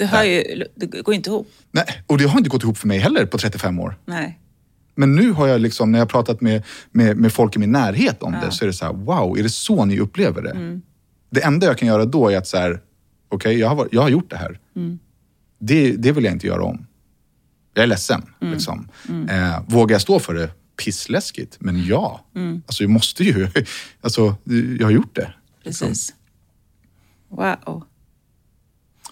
[0.00, 1.48] Det, hör ju, det går inte ihop.
[1.70, 3.98] Nej, och det har inte gått ihop för mig heller på 35 år.
[4.04, 4.38] Nej.
[4.94, 7.72] Men nu har jag liksom, när jag har pratat med, med, med folk i min
[7.72, 10.80] närhet om det, så är det så här, wow, är det så ni upplever det?
[11.30, 12.80] Det enda jag kan göra då är att så här,
[13.28, 14.58] okej, jag, har, jag har gjort det här.
[15.58, 16.86] Det, det vill jag inte göra om.
[17.74, 18.22] Jag är ledsen.
[18.40, 18.88] Liksom.
[19.30, 20.50] Eh, vågar jag stå för det?
[20.84, 22.24] Pissläskigt, men ja.
[22.66, 23.48] Alltså, jag måste ju.
[24.00, 24.34] Alltså,
[24.78, 25.32] jag har gjort det.
[25.64, 25.88] liksom.
[25.88, 26.14] Precis.
[27.28, 27.84] Wow.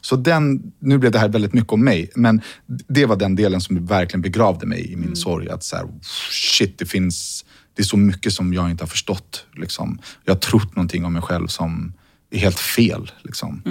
[0.09, 3.61] Så den, nu blev det här väldigt mycket om mig, men det var den delen
[3.61, 5.49] som verkligen begravde mig i min sorg.
[5.49, 5.87] Att så här,
[6.31, 7.45] shit, det finns,
[7.75, 9.47] det är så mycket som jag inte har förstått.
[9.57, 9.99] Liksom.
[10.25, 11.93] Jag har trott någonting om mig själv som
[12.31, 13.11] är helt fel.
[13.23, 13.63] Liksom.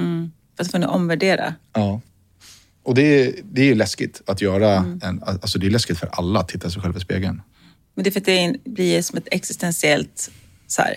[0.58, 1.56] Fast får ni omvärdera.
[1.74, 2.02] Ja.
[2.84, 6.40] Och det är, det är läskigt att göra, en, alltså det är läskigt för alla
[6.40, 7.42] att titta sig själv i spegeln.
[7.96, 10.32] Men det är för att det blir som ett existentiellt...
[10.68, 10.96] Så här,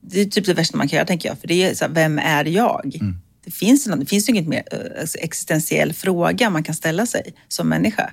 [0.00, 1.38] det är typ det värsta man kan göra, tänker jag.
[1.38, 3.00] För det är så här, vem är jag?
[3.44, 7.34] Det finns, det finns ju inget mer eh, alltså, existentiell fråga man kan ställa sig
[7.48, 8.10] som människa.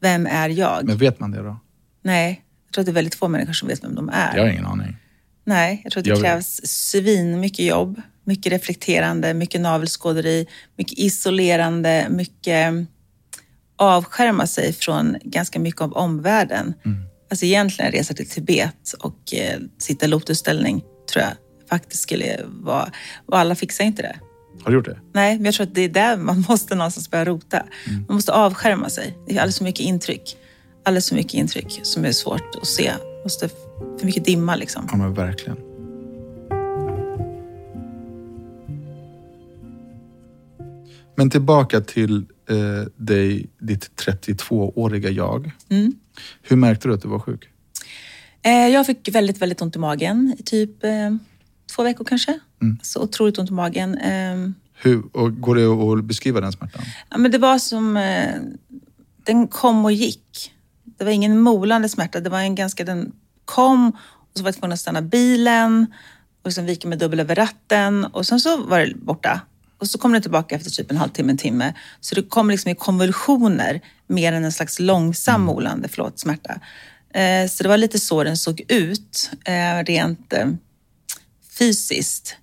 [0.00, 0.84] Vem är jag?
[0.84, 1.60] Men vet man det då?
[2.02, 4.36] Nej, jag tror att det är väldigt få människor som vet vem de är.
[4.36, 4.96] Jag har ingen aning.
[5.44, 6.24] Nej, jag tror att det Jag vet.
[6.24, 12.74] krävs svin mycket jobb, mycket reflekterande, mycket navelskåderi, mycket isolerande, mycket
[13.76, 16.74] avskärma sig från ganska mycket av omvärlden.
[17.30, 21.32] Alltså egentligen resa till Tibet och eh, sitta i lotusställning tror jag
[21.68, 22.90] faktiskt skulle vara...
[23.26, 24.16] Och alla fixar inte det.
[24.66, 24.98] Har du gjort det?
[25.12, 27.62] Nej, men jag tror att det är där man måste någonstans börja rota.
[28.08, 29.16] Man måste avskärma sig.
[29.26, 30.36] Det är alldeles för mycket intryck.
[30.84, 32.92] Alldeles för mycket intryck som är svårt att se.
[33.22, 33.48] Måste
[33.98, 34.88] för mycket dimma liksom.
[34.90, 35.56] Ja, men verkligen.
[41.14, 42.16] Men tillbaka till
[42.48, 42.56] eh,
[42.96, 45.50] dig, ditt 32-åriga jag.
[46.42, 47.48] Hur märkte du att du var sjuk?
[48.42, 51.10] Eh, jag fick väldigt, väldigt ont i magen typ eh,
[51.74, 52.38] två veckor kanske.
[52.82, 53.98] Så otroligt ont i magen.
[53.98, 54.36] Eh,
[54.82, 56.82] Hur, och går det att beskriva den smärtan?
[57.10, 57.96] ja, men det var som...
[57.96, 58.34] Eh,
[59.24, 60.52] den kom och gick.
[60.84, 62.20] Det var ingen molande smärta.
[62.20, 62.84] Det var en ganska...
[62.84, 63.12] Den
[63.44, 65.86] kom och så var jag tvungen att stanna bilen
[66.42, 69.40] och sen vika mig dubbel över ratten och sen så var det borta.
[69.78, 71.74] Och så kom den tillbaka efter typ en halvtimme, en timme.
[72.00, 76.60] Så det kom liksom i konvulsioner mer än en slags långsam molande förlåt, smärta.
[77.14, 80.46] Eh, så det var lite så den såg ut eh, rent eh,
[81.58, 82.36] fysiskt.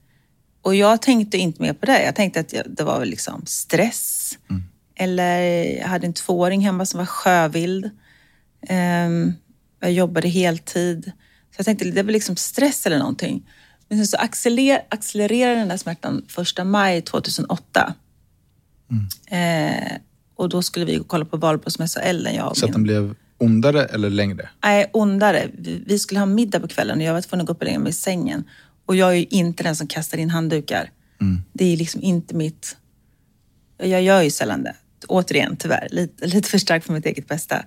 [0.62, 2.04] Och jag tänkte inte mer på det.
[2.04, 4.38] Jag tänkte att det var väl liksom stress.
[4.95, 5.39] Eller
[5.80, 7.89] jag hade en tvååring hemma som var sjövild.
[8.67, 9.34] Ehm,
[9.80, 11.12] jag jobbade heltid.
[11.52, 13.49] Så jag tänkte det är väl liksom stress eller någonting.
[13.89, 17.93] Men sen så accelerer, accelererade den där smärtan första maj 2008.
[19.28, 19.97] Eh,
[20.36, 22.73] och då skulle vi gå och kolla på valborgsmässa Ellen, jag och Så att min
[22.73, 24.49] den blev ondare eller längre?
[24.63, 25.47] Nej, ondare.
[25.58, 27.65] Vi vi skulle ha middag på kvällen och jag var tvungen att gå upp och
[27.65, 28.43] lägga mig i sängen.
[28.86, 30.91] Och jag är ju inte den som kastar in handdukar.
[31.54, 32.78] Det är liksom inte mitt...
[33.78, 34.76] Jag gör ju sällan det.
[35.08, 35.88] Återigen, tyvärr.
[35.91, 37.65] Lite, lite för starkt för mitt eget bästa.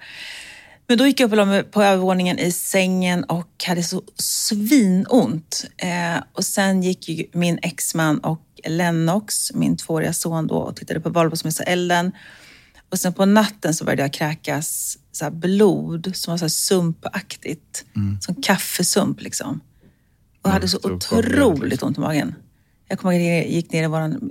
[0.87, 4.03] Men då gick jag upp och la mig på övervåningen i sängen och hade så
[4.19, 5.65] svinont.
[5.77, 11.01] Eh, och sen gick ju min exman och Lennox, min tvååriga son då, och tittade
[11.01, 12.13] på valborgsmässa Elden.
[12.91, 17.85] Och sen på natten så började jag kräkas så blod som var så här sumpaktigt.
[18.21, 19.61] Som kaffesump liksom.
[20.47, 21.87] Och hade så obehagligt, otroligt liksom.
[21.87, 22.35] ont i magen.
[22.89, 23.87] Jag kommer ihåg att jag gick ner i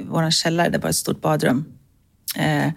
[0.06, 1.66] våran källare, det var ett stort badrum.
[2.38, 2.72] Eh,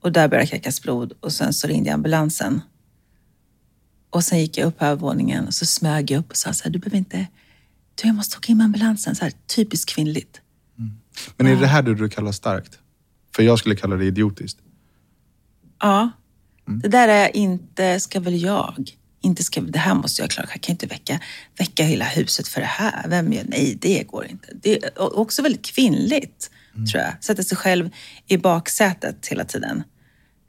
[0.00, 2.60] och där började kräkas blod och sen så ringde jag ambulansen.
[4.10, 6.64] Och sen gick jag upp på övervåningen och så smög jag upp och sa så
[6.64, 7.26] här, du behöver inte,
[7.94, 9.16] du jag måste åka in med ambulansen.
[9.16, 10.40] Så här, typiskt kvinnligt.
[11.36, 12.78] Men är det här det du kallar starkt?
[13.36, 14.58] För jag skulle kalla det idiotiskt.
[15.80, 16.10] Ja,
[16.68, 16.80] Mm.
[16.80, 18.90] det där är inte, ska väl jag.
[19.26, 20.48] Inte ska, det här måste jag klara.
[20.52, 21.20] Jag kan inte väcka,
[21.58, 23.08] väcka hela huset för det här.
[23.08, 24.48] Vem gör, nej, det går inte.
[24.62, 26.86] Det är också väldigt kvinnligt, Mm.
[26.86, 27.24] tror jag.
[27.24, 27.90] Sätta sig själv
[28.26, 29.82] i baksätet hela tiden.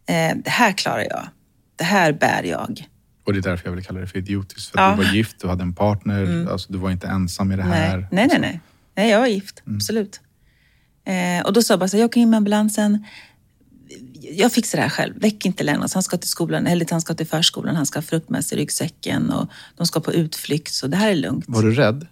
[0.09, 1.27] Eh, det här klarar jag.
[1.75, 2.87] Det här bär jag.
[3.25, 4.71] Och det är därför jag vill kalla det för idiotiskt.
[4.71, 4.85] För Ja.
[4.87, 4.99] Mm.
[4.99, 7.97] du var gift, du hade en partner, alltså, du var inte ensam i det här.
[7.97, 8.39] Nej, nej, nej.
[8.39, 8.59] nej.
[8.95, 9.75] nej jag var gift, Mm.
[9.77, 10.19] absolut.
[11.05, 13.05] Eh, och då sa jag bara så här, jag åker in med ambulansen.
[14.31, 15.13] Jag fixar det här själv.
[15.19, 15.93] Väck inte Lennart.
[15.93, 18.57] Han ska till skolan, eller han ska till förskolan, han ska ha frukt med sig
[18.57, 20.73] i ryggsäcken och de ska på utflykt.
[20.73, 21.45] Så det här är lugnt.
[21.47, 22.07] Var du rädd?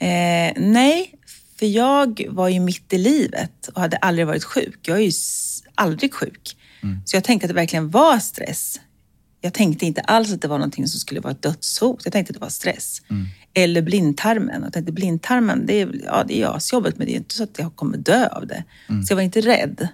[0.00, 1.14] Eh, nej,
[1.58, 4.78] för jag var ju mitt i livet och hade aldrig varit sjuk.
[4.82, 5.12] Jag är ju
[5.74, 6.56] aldrig sjuk.
[7.04, 8.80] Så jag tänkte att det verkligen var stress.
[9.40, 12.00] Jag tänkte inte alls att det var någonting som skulle vara ett dödshot.
[12.04, 13.02] Jag tänkte att det var stress.
[13.54, 14.62] Eller blindtarmen.
[14.62, 17.58] Jag tänkte blindtarmen, det är, ja, det är asjobbigt men det är inte så att
[17.58, 18.64] jag kommer dö av det.
[19.06, 19.88] Så jag var inte rädd.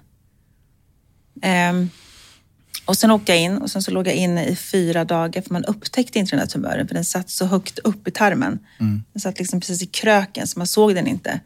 [1.42, 1.90] Ehm,
[2.84, 5.52] och sen åkte jag in och sen så låg jag inne i fyra dagar för
[5.52, 8.58] man upptäckte inte den här tumören för den satt så högt upp i tarmen.
[9.12, 11.40] Den satt liksom precis i kröken så man såg den inte.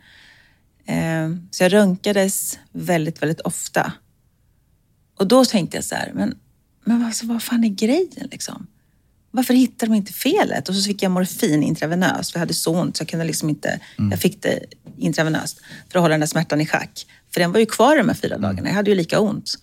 [0.86, 3.92] Ehm, så jag röntgades väldigt, väldigt ofta.
[5.18, 6.34] Och då tänkte jag så här, men,
[6.84, 8.66] men alltså, vad fan är grejen liksom?
[9.30, 10.68] Varför hittar de inte felet?
[10.68, 13.48] Och så fick jag morfin intravenöst, för jag hade så ont så jag kunde liksom
[13.48, 13.80] inte...
[14.10, 14.60] Jag fick det
[14.98, 17.06] intravenöst för att hålla den där smärtan i schack.
[17.30, 19.58] För den var ju kvar de här fyra dagarna, jag hade ju lika ont.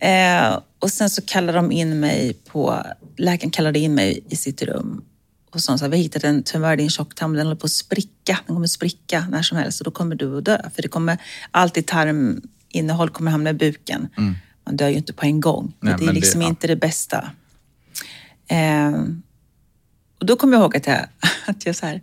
[0.00, 2.82] Eh, och sen så kallade de in mig på...
[3.16, 5.04] Läkaren kallade in mig i sitt rum
[5.50, 7.64] och sa så här, vi har hittat en tumör i din tjocktarm, den håller på
[7.64, 8.38] att spricka.
[8.46, 10.70] Den kommer spricka när som helst och då kommer du att dö.
[10.74, 11.18] För det kommer,
[11.50, 14.08] allt i tarminnehåll kommer hamna i buken.
[14.66, 15.72] Man dör ju inte på en gång.
[15.80, 16.48] Nej, det är men det- liksom ja.
[16.48, 17.30] inte det bästa.
[18.48, 18.92] Eh,
[20.20, 21.06] och då kommer jag ihåg att jag,
[21.46, 22.00] att jag så här,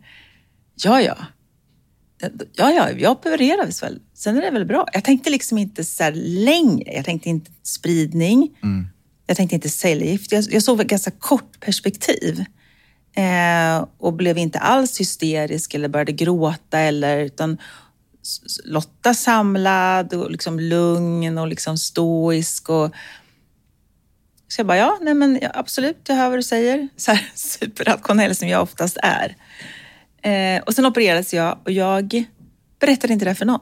[0.76, 1.18] ja ja,
[2.56, 4.00] ja ja, jag opereras väl.
[4.14, 4.86] Sen är det väl bra.
[4.94, 6.94] Jag tänkte liksom inte så längre.
[6.94, 8.58] Jag tänkte inte spridning.
[9.28, 10.32] Jag tänkte inte cellgift.
[10.32, 12.46] Jag, jag såg ett ganska kort perspektiv.
[13.16, 17.58] Eh, och blev inte alls hysterisk eller började gråta eller utan
[18.66, 22.70] Lotta samlad och liksom lugn och liksom stoisk.
[22.70, 22.92] Och,
[24.48, 26.88] så jag bara, ja, nej men absolut, jag hör vad du säger.
[26.98, 29.36] Så här superrationell som jag oftast är.
[30.22, 32.24] Eh, och sen opererades jag och jag
[32.80, 33.62] berättade inte det för någon.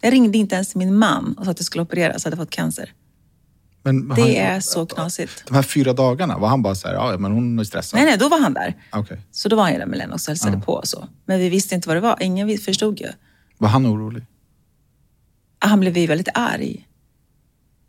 [0.00, 2.50] Jag ringde inte ens min man och sa att jag skulle opereras och hade fått
[2.50, 2.92] cancer.
[3.82, 5.42] Men Det han- är så knasigt.
[5.46, 7.98] De här fyra dagarna, var han bara så här, ja men hon är stressad?
[8.00, 8.74] Nej, nej, då var han där.
[8.92, 9.20] Okej.
[9.30, 11.08] Så då var han ju där med Lennox och hälsade på och så.
[11.26, 12.16] Men vi visste inte vad det var.
[12.22, 13.08] Ingen förstod ju.
[13.58, 14.26] Var han orolig?
[15.58, 16.88] Han blev ju väldigt arg.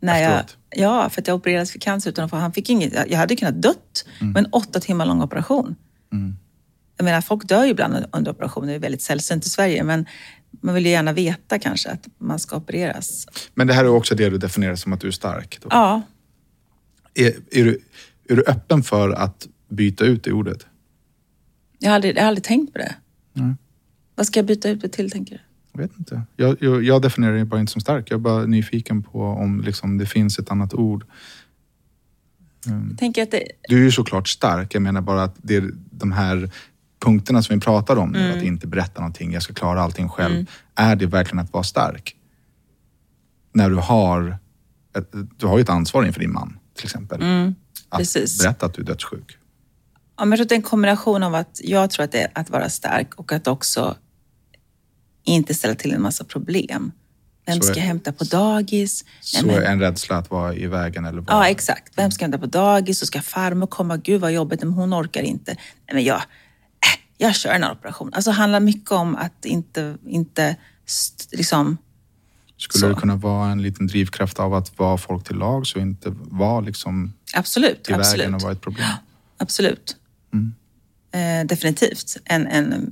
[0.00, 0.56] När jag, Efteråt?
[0.76, 3.36] ja, för att jag opererades för cancer utan att få, han fick inget, jag hade
[3.36, 5.76] kunnat dött med en åtta timmar lång operation.
[7.00, 10.06] Jag menar, folk dör ju ibland under operationer, det är väldigt sällsynt i Sverige, men
[10.50, 13.26] man vill ju gärna veta kanske att man ska opereras.
[13.54, 15.58] Men det här är också det du definierar som att du är stark.
[15.62, 15.68] Då.
[15.70, 16.02] Ja,
[17.14, 17.80] Är, är, du,
[18.28, 20.66] är du öppen för att byta ut det ordet?
[21.78, 22.94] jag har aldrig, jag har aldrig tänkt på det.
[23.32, 23.54] Nej.
[24.14, 25.40] Vad ska jag byta ut det till, tänker du?
[25.72, 26.22] Jag vet inte.
[26.36, 28.10] Jag, jag, jag definierar det bara inte som stark.
[28.10, 31.04] Jag är bara nyfiken på om liksom, det finns ett annat ord.
[32.92, 34.74] Att det, Du är ju såklart stark.
[34.74, 36.50] Jag menar bara att det är de här
[37.00, 40.46] punkterna som vi pratar om nu, att inte berätta någonting, jag ska klara allting själv.
[40.74, 42.16] Är det verkligen att vara stark?
[43.52, 44.38] När du har
[45.36, 47.22] du har ju ett ansvar inför din man till exempel.
[47.88, 48.42] att precis.
[48.42, 49.38] berätta att du är dödssjuk.
[50.16, 52.22] Ja, men jag tror att det är en kombination av att jag tror att det
[52.22, 53.96] är att vara stark och att också
[55.24, 56.92] inte ställa till en massa problem.
[57.46, 59.04] Vem ska jag hämta på dagis?
[59.04, 61.48] Nej, Så men- en rädsla att vara i vägen eller Ja, vara...
[61.48, 61.92] exakt.
[61.96, 63.02] Vem ska jag hämta på dagis?
[63.02, 63.96] Och ska farmor komma?
[63.96, 65.52] Gud vad jobbigt, men hon orkar inte.
[65.54, 66.22] Nej, men jag,
[67.20, 68.10] jag kör en operation.
[68.14, 70.56] Alltså det handlar mycket om att inte, inte
[71.32, 71.76] liksom...
[72.56, 72.88] Skulle så.
[72.88, 76.60] det kunna vara en liten drivkraft av att vara folk till lag så inte vara
[76.60, 78.34] liksom Absolut, i vägen absolut.
[78.34, 78.86] och vara ett problem?
[79.36, 79.96] Absolut.
[80.32, 80.54] Mm.
[81.12, 82.16] Eh, definitivt.
[82.24, 82.90] En, en,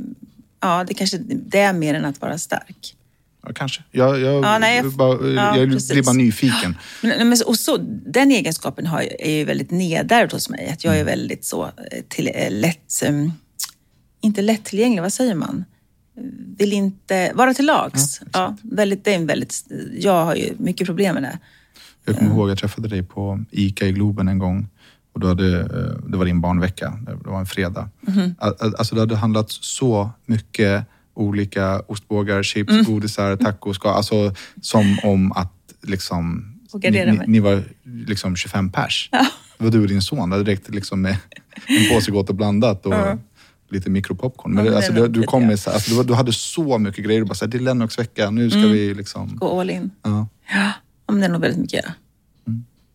[0.61, 2.95] ja, det kanske det är mer än att vara stark.
[3.43, 3.83] Ja, kanske.
[3.91, 6.77] Jag, jag, Ja, nej, jag- bara, ja, jag blir bara nyfiken.
[7.03, 10.69] Men, men, och så, den egenskapen har, är ju väldigt nedärvd hos mig.
[10.69, 11.07] Att jag Mm.
[11.09, 11.71] är väldigt så eh,
[12.09, 13.03] till, eh, lätt...
[13.05, 13.13] eh,
[14.21, 15.65] Inte lättillgänglig, vad säger man?
[16.59, 18.21] Vill inte vara till lags.
[18.33, 19.65] Ja, väldigt, det är en väldigt,
[19.99, 21.39] jag har ju mycket problem med det.
[22.05, 24.69] Jag kommer ihåg jag träffade dig på ICA i Globen en gång.
[25.13, 27.91] Och då hade, eh, det var din barnvecka, det var en fredag.
[28.39, 32.85] Al- Alltså det hade handlat så mycket olika ostbågar, chips, Mm.
[32.85, 33.79] godisar, tacos.
[33.85, 35.53] Alltså som om att
[35.83, 36.55] liksom...
[37.13, 39.09] Ni, ni var liksom 25 pers.
[39.59, 40.31] Det var du och din son.
[40.31, 41.17] Det hade räckt liksom med
[41.67, 42.93] en påse gott och blandat och
[43.71, 44.55] lite mikropopcorn.
[44.55, 47.05] Men, Ja, alltså, är du, du kom med så, alltså, du, du hade så mycket
[47.05, 47.21] grejer.
[47.21, 49.37] Du bara, så här, det är Lennox vecka, nu ska vi liksom...
[49.37, 49.91] Gå all in.
[50.03, 50.29] Ja.
[50.53, 50.73] Ja,
[51.07, 51.85] men det är nog väldigt mycket.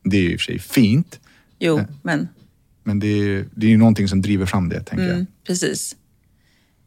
[0.03, 1.19] Det är ju i och för sig fint.
[1.59, 2.27] Jo, men
[2.83, 5.25] Men det är, det är ju någonting som driver fram det, tänker mm, jag.
[5.47, 5.95] precis.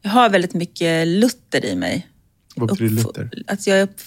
[0.03, 2.07] Jag har väldigt mycket Luther i mig.
[2.57, 3.31] Vad betyder Luther?
[3.47, 4.01] Att jag är upp,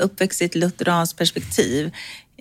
[0.00, 1.90] uppväxt i ett lutheranskt perspektiv.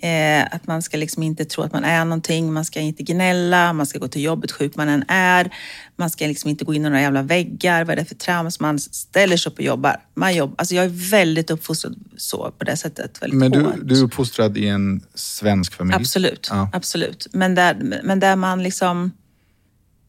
[0.04, 3.74] Eh, att man ska liksom inte tro att man är någonting, man ska inte gnälla,
[3.74, 5.54] man ska gå till jobbet sjuk man än är.
[5.96, 8.60] Man ska liksom inte gå in i några jävla väggar, vad är det för trams?
[8.60, 9.96] Man ställer sig upp och jobbar.
[10.14, 13.22] Man jobb, alltså jag är väldigt uppfostrad så på det sättet.
[13.22, 13.76] Väldigt Men du, hårt.
[13.84, 15.96] du är uppfostrad i en svensk familj?
[15.96, 16.70] Absolut, Ja.
[16.74, 17.28] absolut.
[17.32, 19.12] Men där, men där man liksom,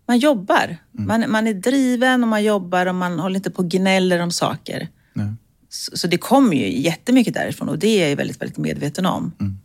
[0.09, 0.77] man jobbar.
[0.99, 1.07] Mm.
[1.07, 4.31] Man, man är driven och man jobbar och man håller inte på och gnäller om
[4.31, 4.89] saker.
[5.13, 5.35] Nej.
[5.69, 9.33] Så, så det kommer ju jättemycket därifrån och det är jag väldigt, väldigt medveten om.
[9.41, 9.59] Mm.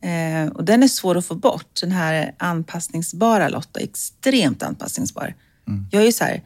[0.00, 3.80] Eh, och den är svår att få bort, den här anpassningsbara Lotta.
[3.80, 5.34] Extremt anpassningsbar.
[5.68, 5.86] Mm.
[5.90, 6.42] Jag är ju så här,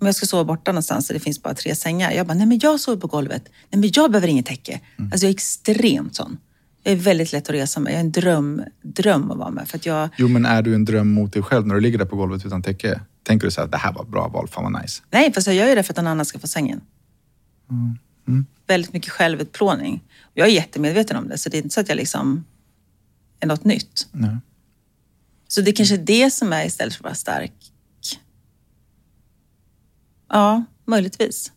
[0.00, 2.12] om jag ska sova borta någonstans och det finns bara tre sängar.
[2.12, 3.42] Jag bara, nej men jag sover på golvet.
[3.70, 4.80] Nej men jag behöver inget täcke.
[4.98, 5.12] Mm.
[5.12, 6.38] Alltså jag är extremt sån.
[6.82, 7.92] Jag är väldigt lätt att resa med.
[7.92, 9.68] Jag är en dröm, dröm att vara med.
[9.68, 11.98] För att jag, Jo, men är du en dröm mot dig själv när du ligger
[11.98, 13.00] där på golvet utan täcke?
[13.22, 15.02] Tänker du så här, det här var bra val, fan vad nice.
[15.10, 16.80] nej, fast jag gör ju det för att någon annan ska få sängen.
[18.28, 18.46] Mm.
[18.66, 20.02] Väldigt mycket självutplåning.
[20.34, 22.44] Jag är jättemedveten om det, så det är inte så att jag liksom
[23.40, 24.08] är något nytt.
[24.12, 24.36] Nej.
[25.48, 27.52] Så det kanske är det som är istället för att vara stark.
[30.28, 31.52] Ja, möjligtvis.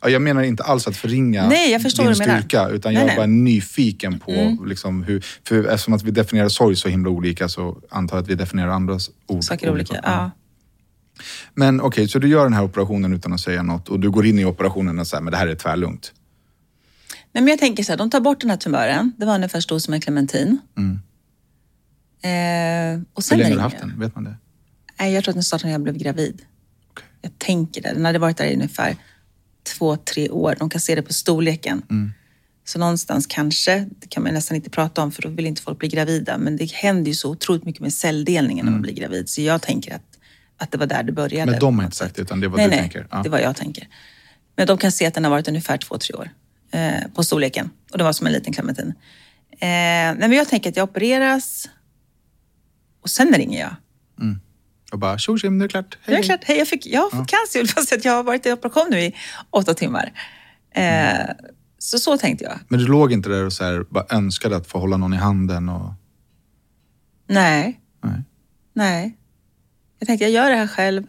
[0.00, 2.38] Ja, jag menar inte alls att förringa Nej, jag förstår din du menar.
[2.38, 3.16] styrka, utan Nej, jag är nej.
[3.16, 5.24] bara nyfiken på liksom, hur...
[5.44, 8.68] För eftersom att vi definierar sorg så himla olika så antar jag att vi definierar
[8.68, 10.00] andras ord Saker olika.
[10.02, 10.30] Ja.
[11.54, 14.26] Men okej, så du gör den här operationen utan att säga något och du går
[14.26, 16.12] in i operationen och säger men det här är tvärlugnt.
[17.38, 19.12] Nej, men jag tänker så här, de tar bort den här tumören.
[19.16, 20.58] Det var ungefär stor som en clementin.
[20.76, 21.00] Mm.
[22.22, 24.00] Eh, och Hur länge har du haft den?
[24.00, 24.36] Vet man det?
[25.00, 26.42] Nej, jag tror att den startade när jag blev gravid.
[26.90, 27.04] Okej.
[27.22, 27.92] Jag tänker det.
[27.92, 28.96] Den hade varit där i ungefär
[29.62, 30.56] två, tre år.
[30.58, 31.82] De kan se det på storleken.
[31.90, 32.12] Mm.
[32.64, 35.78] Så någonstans kanske, det kan man nästan inte prata om för då vill inte folk
[35.78, 36.38] bli gravida.
[36.38, 39.28] Men det händer ju så otroligt mycket med celldelningen när man blir gravid.
[39.28, 40.18] Så jag tänker att,
[40.56, 41.42] att det var där det började.
[41.42, 41.52] Mm.
[41.52, 43.06] Men de har inte sagt det, utan det vad nej, du nej, tänker.
[43.10, 43.22] Ja.
[43.22, 43.88] det vad jag tänker.
[44.56, 46.30] Men de kan se att den har varit ungefär två, tre år
[46.70, 47.70] eh, på storleken.
[47.92, 48.94] Och det var som en liten clementin.
[49.50, 49.58] Eh,
[50.18, 51.68] men jag tänker att jag opereras
[53.02, 53.74] och sen ringer jag.
[54.92, 55.98] Och bara tjo nu är det klart.
[56.06, 58.46] Det är klart, hej, jag, fick, jag har fått cancer fast att jag har varit
[58.46, 59.14] i operation nu i
[59.50, 60.12] åtta timmar.
[60.70, 61.30] Eh,
[61.78, 62.58] så så tänkte jag.
[62.68, 65.16] Men du låg inte där och så här, bara önskade att få hålla någon i
[65.16, 65.92] handen och...
[67.26, 68.24] Nej, Nej.
[68.72, 69.18] nej.
[69.98, 71.06] Jag tänkte jag gör det här själv.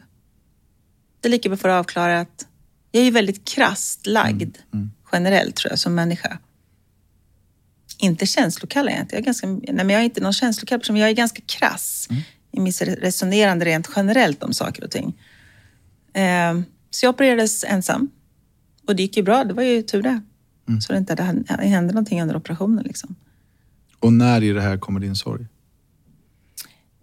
[1.22, 2.48] Det är lika bra för att avklarat.
[2.92, 4.58] Jag är ju väldigt krasst lagd
[5.12, 6.38] generellt tror jag som människa.
[7.98, 9.16] Inte känslokall är jag inte.
[9.16, 11.42] Jag är, ganska, nej, men jag är inte någon känslokall person, men jag är ganska
[11.46, 12.08] krass
[12.52, 15.18] i mitt resonerande rent generellt om saker och ting.
[16.14, 18.10] Eh, så jag opererades ensam.
[18.88, 20.22] Och det gick ju bra, det var ju tur det.
[20.82, 22.84] Så det inte hade, hände någonting under operationen.
[22.84, 23.16] Liksom.
[24.00, 25.48] Och när i det här kommer din sorg?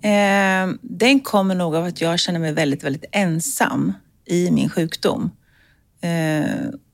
[0.02, 3.92] Eh, den kommer nog av att jag känner mig väldigt, väldigt ensam
[4.24, 5.30] i min sjukdom.
[6.00, 6.44] Eh,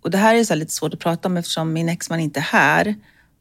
[0.02, 2.40] och det här är så här lite svårt att prata om eftersom min exman inte
[2.40, 2.94] är här.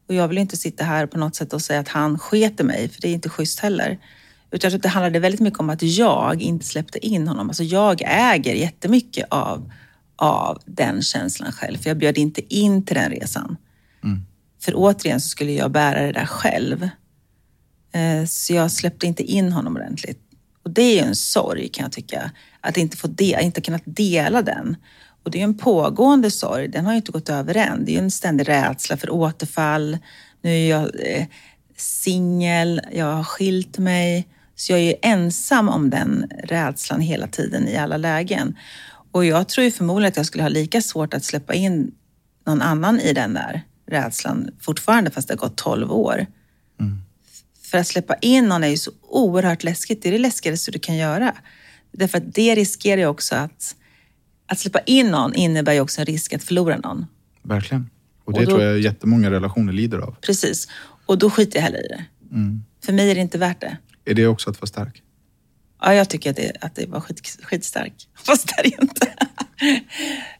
[0.08, 2.88] Och jag vill inte sitta här på något sätt och säga att han sketer mig,
[2.88, 3.90] för det är inte schysst heller.
[3.90, 3.98] Utan
[4.50, 7.48] jag tror att det handlade väldigt mycket om att jag inte släppte in honom.
[7.48, 9.72] Alltså jag äger jättemycket av,
[10.16, 13.56] av den känslan själv, för jag bjöd inte in till den resan.
[14.60, 16.88] För återigen så skulle jag bära det där själv.
[17.92, 20.20] Eh, Så jag släppte inte in honom ordentligt.
[20.64, 22.30] Och det är ju en sorg kan jag tycka.
[22.60, 24.76] Att inte få de, inte kunnat dela den.
[25.22, 26.68] Och det är en pågående sorg.
[26.68, 27.84] Den har ju inte gått över än.
[27.84, 29.98] Det är ju en ständig rädsla för återfall.
[30.42, 31.24] Nu är jag eh,
[31.76, 34.28] singel, jag har skilt mig.
[34.56, 38.56] Så jag är ju ensam om den rädslan hela tiden i alla lägen.
[39.12, 41.94] Och jag tror ju förmodligen att jag skulle ha lika svårt att släppa in
[42.46, 46.26] någon annan i den där rädslan fortfarande fast det har gått 12 år.
[47.62, 50.02] För att släppa in någon är ju så oerhört läskigt.
[50.02, 51.34] Det är det läskigaste du kan göra.
[51.92, 53.76] Därför att det riskerar ju också att...
[54.52, 57.06] Att släppa in någon innebär ju också en risk att förlora någon.
[57.42, 57.90] Verkligen.
[58.24, 60.16] Och det Och då- tror jag jättemånga relationer lider av.
[60.20, 60.68] Precis.
[61.06, 62.04] Och då skiter jag heller i det.
[62.84, 63.76] För mig är det inte värt det.
[64.04, 65.02] Är det också att vara stark?
[65.80, 68.08] Ja, jag tycker att det, att det var skit, skitstark.
[68.26, 69.12] Fast det är det inte.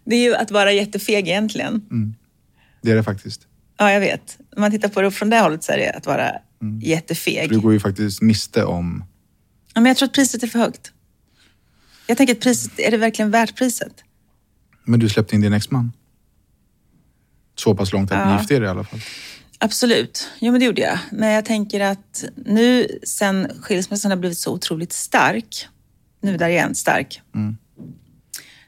[0.05, 1.87] Det är ju att vara jättefeg egentligen.
[2.83, 3.47] Det är det faktiskt.
[3.79, 4.39] Ja, jag vet.
[4.57, 6.33] Om man tittar på det från det hållet så är det att vara
[6.83, 7.51] jättefeg.
[7.51, 9.05] Du går ju faktiskt miste om...
[9.75, 10.93] Ja, men jag tror att priset är för högt.
[12.13, 14.05] Jag tänker att priset, är det verkligen värt priset?
[14.85, 15.93] Men du släppte in din exman.
[17.55, 18.39] Så pass långt att ni Ja.
[18.39, 19.01] gifte er i alla fall.
[19.59, 20.29] Absolut.
[20.41, 20.99] Jo, men det gjorde jag.
[21.13, 25.69] Men jag tänker att nu sen skilsmässan har blivit så otroligt stark,
[26.21, 27.21] nu där igen, stark.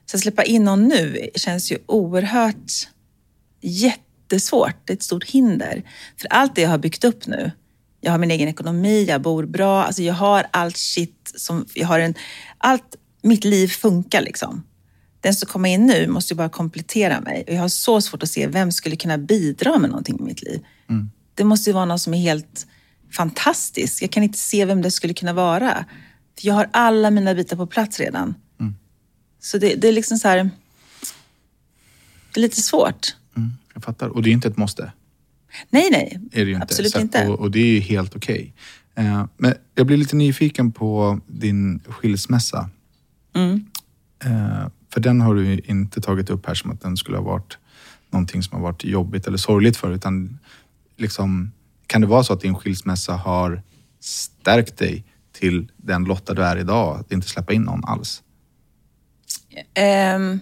[0.06, 2.72] Så att släppa in någon nu känns ju oerhört
[3.60, 4.76] jättesvårt.
[4.84, 5.82] Det är ett stort hinder.
[6.16, 7.50] För allt det jag har byggt upp nu,
[8.00, 11.86] jag har min egen ekonomi, jag bor bra, alltså jag har allt shit som, jag
[11.86, 12.14] har en,
[12.58, 14.62] allt, mitt liv funkar liksom.
[15.20, 17.44] Den som kommer in nu måste ju bara komplettera mig.
[17.46, 20.42] Och jag har så svårt att se vem skulle kunna bidra med någonting i mitt
[20.42, 20.60] liv.
[21.34, 22.66] det måste ju vara någon som är helt
[23.12, 24.02] fantastisk.
[24.02, 25.84] Jag kan inte se vem det skulle kunna vara.
[26.38, 28.34] För jag har alla mina bitar på plats redan.
[28.60, 28.74] Mm.
[29.40, 30.50] Så det, det är liksom så här...
[32.34, 33.16] Det är lite svårt.
[33.36, 34.08] Mm, jag fattar.
[34.08, 34.92] Och det är inte ett måste.
[35.70, 36.20] Nej, nej.
[36.32, 36.62] Är det inte.
[36.62, 37.26] Absolut Så, inte.
[37.26, 38.54] Och, och det är ju helt okej.
[38.94, 42.70] Eh, men jag blir lite nyfiken på din skilsmässa.
[43.34, 43.66] Mm.
[44.24, 47.58] Eh, för den har du inte tagit upp här som att den skulle ha varit
[48.10, 50.38] någonting som har varit jobbigt eller sorgligt för utan
[50.96, 51.52] liksom,
[51.86, 53.62] kan det vara så att din skilsmässa har
[54.00, 57.00] stärkt dig till den Lotta du är idag?
[57.00, 58.22] Att inte släppa in någon alls?
[59.74, 60.40] Ehm,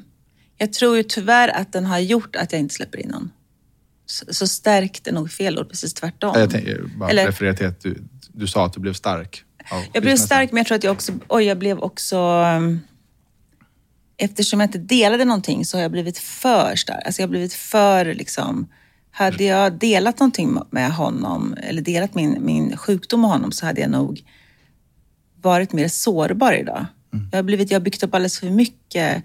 [0.58, 3.30] jag tror ju tyvärr att den har gjort att jag inte släpper in någon.
[4.06, 6.32] Så, så stärkt är nog fel ord, precis tvärtom.
[6.36, 9.44] Jag tänker bara Eller- referera till att du, du sa att du blev stark.
[9.92, 11.12] Jag blev stark, men jag tror att jag också...
[11.28, 12.18] Oj, jag blev också...
[12.56, 12.80] um,
[14.16, 17.06] Eftersom jag inte delade någonting så har jag blivit för stark.
[17.06, 18.68] Alltså jag har blivit för liksom...
[19.14, 23.80] Hade jag delat någonting med honom, eller delat min, min sjukdom med honom, så hade
[23.80, 24.24] jag nog
[25.42, 26.86] varit mer sårbar idag.
[27.30, 29.22] Jag, har blivit, jag har byggt upp alldeles för mycket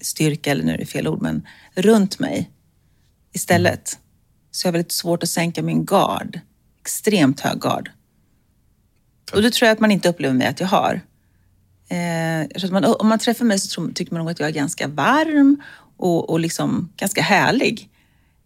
[0.00, 2.50] styrka, eller nu är det fel ord, men runt mig
[3.32, 3.98] istället.
[4.50, 6.40] Så jag har väldigt svårt att sänka min gard.
[6.80, 7.90] Extremt hög gard.
[9.32, 11.00] Och det tror jag att man inte upplever mig att jag har.
[11.88, 14.88] Eh, man, om man träffar mig så tror, tycker man nog att jag är ganska
[14.88, 15.62] varm
[15.96, 17.88] och, och liksom ganska härlig.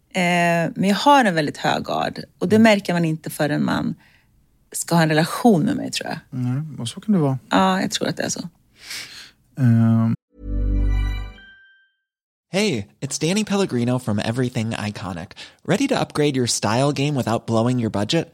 [0.09, 3.95] Eh, men jag har en väldigt hög gard och det märker man inte förrän man
[4.71, 6.19] ska ha en relation med mig tror jag.
[6.29, 7.39] Nej, och så kan det vara.
[7.49, 8.49] Ja, jag tror att det är så.
[9.57, 10.15] Ehm,
[12.55, 15.31] Hey, it's Danny Pellegrino from Everything Iconic.
[15.65, 18.33] Ready to upgrade your style game without blowing your budget?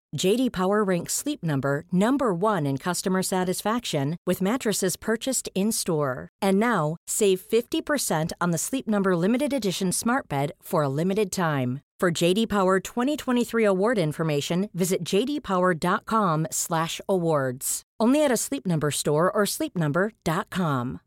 [0.17, 6.27] JD Power ranks Sleep Number number 1 in customer satisfaction with mattresses purchased in-store.
[6.41, 11.31] And now, save 50% on the Sleep Number limited edition Smart Bed for a limited
[11.31, 11.79] time.
[12.01, 17.81] For JD Power 2023 award information, visit jdpower.com/awards.
[18.03, 20.99] Only at a Sleep Number store or sleepnumber.com.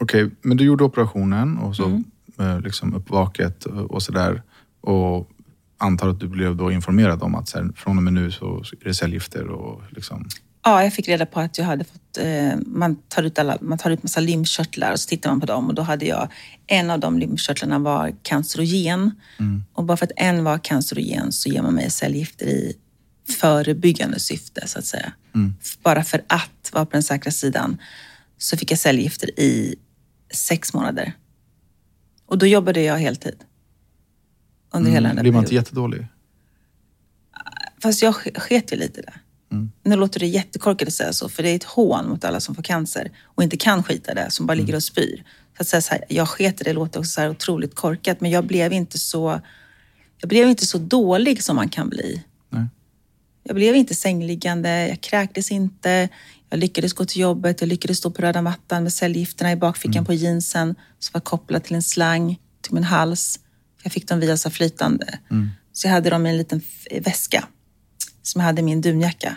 [0.00, 2.04] Okej, men du gjorde operationen och så Mm.
[2.38, 4.42] eh, liksom uppvaket och, och sådär.
[4.82, 5.28] Och
[5.78, 8.64] antar att du blev då informerad om att så här, från och med nu så
[8.80, 10.28] är det cellgifter och liksom...
[10.64, 12.18] Ja, jag fick reda på att jag hade fått...
[12.18, 15.46] Eh, man, tar ut alla, man tar ut massa lymfkörtlar och så tittar man på
[15.46, 16.28] dem och då hade jag...
[16.66, 19.10] En av de lymfkörtlarna var cancerogen.
[19.72, 22.76] Och bara för att en var cancerogen så ger man mig cellgifter i
[23.40, 25.12] förebyggande syfte, så att säga.
[25.82, 27.78] Bara för att vara på den säkra sidan
[28.38, 29.74] så fick jag cellgifter i
[30.34, 31.12] sex månader.
[32.26, 33.34] Och då jobbade jag heltid.
[34.72, 36.06] Under hela den blir man inte jättedålig?
[37.82, 39.12] Fast jag sk- sket ju lite i det.
[39.82, 42.54] Nu låter det jättekorkat att säga så, för det är ett hån mot alla som
[42.54, 45.24] får cancer och inte kan skita det, som bara ligger och spyr.
[45.56, 48.20] Så att säga så här, jag sket i det låter också så här otroligt korkat,
[48.20, 49.40] men jag blev inte så,
[50.18, 52.22] jag blev inte så dålig som man kan bli.
[52.50, 52.66] Nej.
[53.42, 56.08] Jag blev inte sängliggande, jag kräktes inte,
[56.50, 60.04] jag lyckades gå till jobbet, jag lyckades stå på röda mattan med cellgifterna i bakfickan
[60.04, 63.38] på jeansen som var kopplad till en slang till min hals.
[63.82, 65.18] Jag fick dem via så flytande.
[65.72, 66.60] Så jag hade dem i en liten
[67.00, 67.44] väska
[68.22, 69.36] som jag hade i min dunjacka.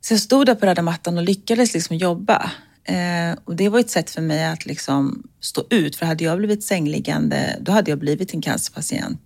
[0.00, 2.50] Så jag stod där på röda mattan och lyckades liksom jobba.
[2.84, 6.38] Eh, och det var ett sätt för mig att liksom stå ut, för hade jag
[6.38, 9.20] blivit sängliggande, då hade jag blivit en cancerpatient.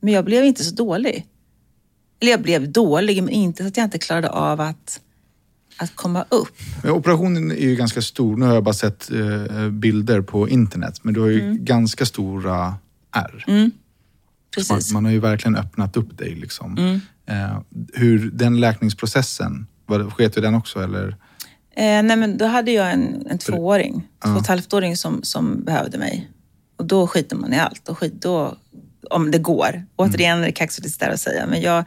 [0.00, 1.26] Men jag blev inte så dålig.
[2.20, 5.00] Eller jag blev dålig, men inte så att jag inte klarade av att,
[5.76, 6.56] att komma upp.
[6.82, 8.36] Men operationen är ju ganska stor.
[8.36, 11.64] Nu har jag bara sett eh, bilder på internet, men du har ju Mm.
[11.64, 12.74] ganska stora
[13.12, 13.44] ärr.
[13.46, 13.70] Man,
[14.56, 14.92] Precis.
[14.92, 16.34] man har ju verkligen öppnat upp dig.
[16.34, 17.00] Liksom.
[17.26, 17.58] Eh,
[17.94, 21.08] hur den läkningsprocessen, var, sket du den också eller?
[21.76, 25.64] Eh, nej, men då hade jag en, en tvååring, två och ett halvt-åring som, som
[25.64, 26.30] behövde mig.
[26.76, 27.88] Och då skiter man i allt.
[27.88, 28.56] Och skit, då,
[29.10, 29.86] om det går.
[29.96, 31.84] Återigen är det kaxigt där att säga, men jag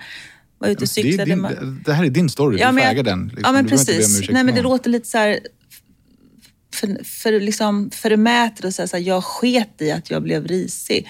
[0.58, 1.32] var ute och Det, är cyklade.
[1.32, 3.24] din, man- det här är din story, du får äga den.
[3.28, 3.42] Liksom.
[3.44, 4.30] ja, men precis.
[4.30, 5.40] Nej, men det låter lite så här
[6.74, 11.10] för, för, liksom, förmätet att säga så här, jag sket i att jag blev risig.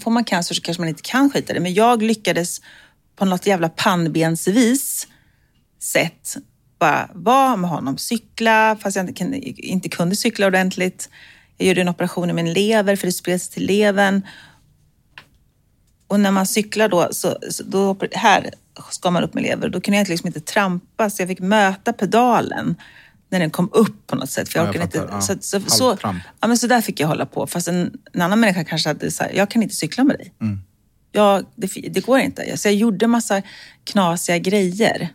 [0.00, 1.60] får man cancer så kanske man inte kan skita i det.
[1.60, 2.60] Men jag lyckades
[3.16, 5.06] på något jävla pannbensvis
[5.78, 6.36] sätt
[6.78, 9.24] bara vara med honom, cykla fast jag inte,
[9.66, 11.10] inte kunde cykla ordentligt.
[11.56, 14.22] Jag gjorde en operation i min lever för det spreds till levern.
[16.06, 18.50] Och när man cyklar då, så, så då, här
[18.90, 21.92] ska man upp med lever, då kunde jag liksom inte trampa så jag fick möta
[21.92, 22.76] pedalen
[23.30, 24.48] när den kom upp på något sätt.
[24.48, 25.20] För jag Ja, jag orkade inte, fattar.
[25.20, 25.60] så, Ja.
[25.60, 26.22] så, så, Halvtramp.
[26.40, 27.46] ja, men så där fick jag hålla på.
[27.46, 30.34] Fast en, en annan människa kanske hade sagt, jag kan inte cykla med dig.
[30.40, 30.58] Mm.
[31.12, 32.56] Jag, det, det går inte.
[32.56, 33.42] Så jag gjorde massa
[33.84, 35.08] knasiga grejer.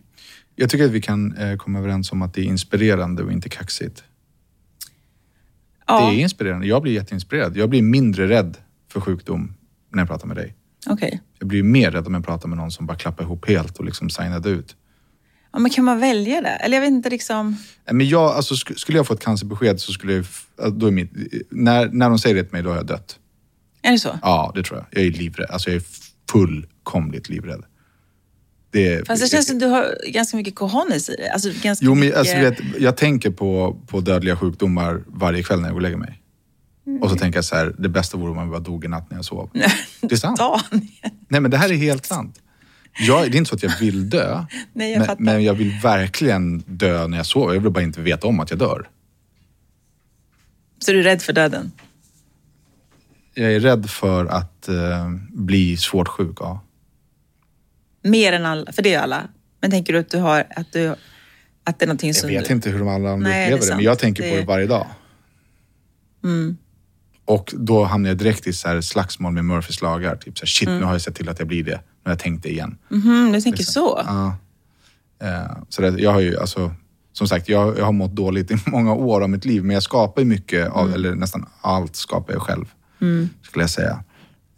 [0.55, 3.49] Jag tycker att vi kan eh, komma överens om att det är inspirerande och inte
[3.49, 4.03] kaxigt.
[5.88, 6.68] Ja, Det är inspirerande.
[6.68, 7.57] Jag blir jätteinspirerad.
[7.57, 8.57] Jag blir mindre rädd
[8.91, 9.53] för sjukdom
[9.91, 10.55] när jag pratar med dig.
[10.88, 11.22] okej.
[11.39, 13.86] Jag blir mer rädd om jag pratar med någon som bara klappar ihop helt och
[13.86, 14.76] liksom signade ut.
[15.53, 16.47] Ja, men kan man välja det?
[16.49, 17.57] Eller jag vet inte liksom...
[17.91, 20.25] Men jag, alltså, sk- skulle jag få ett cancerbesked så skulle jag...
[20.57, 21.11] alltså, Då är mitt,
[21.49, 23.19] när, när de säger det till mig, då har jag dött.
[23.81, 24.19] Är det så?
[24.21, 24.87] Ja, det tror jag.
[25.01, 25.49] Jag är livrädd.
[25.49, 25.83] Alltså jag är
[26.31, 27.63] fullkomligt livrädd.
[28.71, 31.29] Det, Fast det känns som du har ganska mycket cojones i det.
[31.29, 32.17] Alltså, ganska Jo, men mycket...
[32.17, 35.97] alltså, vet, jag tänker på, på dödliga sjukdomar varje kväll när jag går och lägger
[35.97, 36.19] mig.
[37.01, 39.09] Och så tänker jag så här, det bästa vore om jag bara dog i natt
[39.09, 39.49] när jag sov.
[40.01, 40.37] Det är sant.
[40.39, 40.89] Daniel.
[41.27, 42.39] Nej, men det här är helt sant.
[42.99, 45.79] Jag, det är inte så att jag vill dö, Nej, jag men, men jag vill
[45.83, 47.53] verkligen dö när jag sover.
[47.53, 48.89] Jag vill bara inte veta om att jag dör.
[50.79, 51.71] Så du är rädd för döden?
[53.33, 56.61] Jag är rädd för att eh, bli svårt sjuk, ja.
[58.03, 59.27] Mer än alla, för det är alla.
[59.61, 60.95] Men tänker du att du har, att du,
[61.63, 62.53] att det är någonting Jag som vet du...
[62.53, 63.77] inte hur de alla andra Nej, det upplever det, sant.
[63.77, 64.87] men jag tänker på Det- det varje dag.
[67.25, 70.15] Och då hamnar jag direkt i så här slagsmål med Murphys lagar.
[70.15, 71.81] Typ så här, shit, nu har jag sett till att jag blir det.
[72.03, 72.77] Har jag tänkt det igen.
[72.89, 74.01] Mhm, du tänker så?
[74.05, 74.35] Ja.
[75.23, 76.73] Eh, så det, jag har ju, alltså,
[77.13, 79.83] som sagt, jag, jag har mått dåligt i många år av mitt liv, men jag
[79.83, 82.65] skapar ju mycket, av, eller nästan allt skapar jag själv,
[83.41, 84.03] skulle jag säga.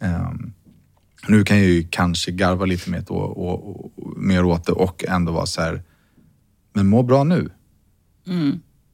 [0.00, 0.52] Ehm,
[1.28, 5.04] nu kan jag ju kanske garva lite mer, och, och, och, mer åt det och
[5.08, 5.82] ändå vara så här,
[6.72, 7.50] men må bra nu.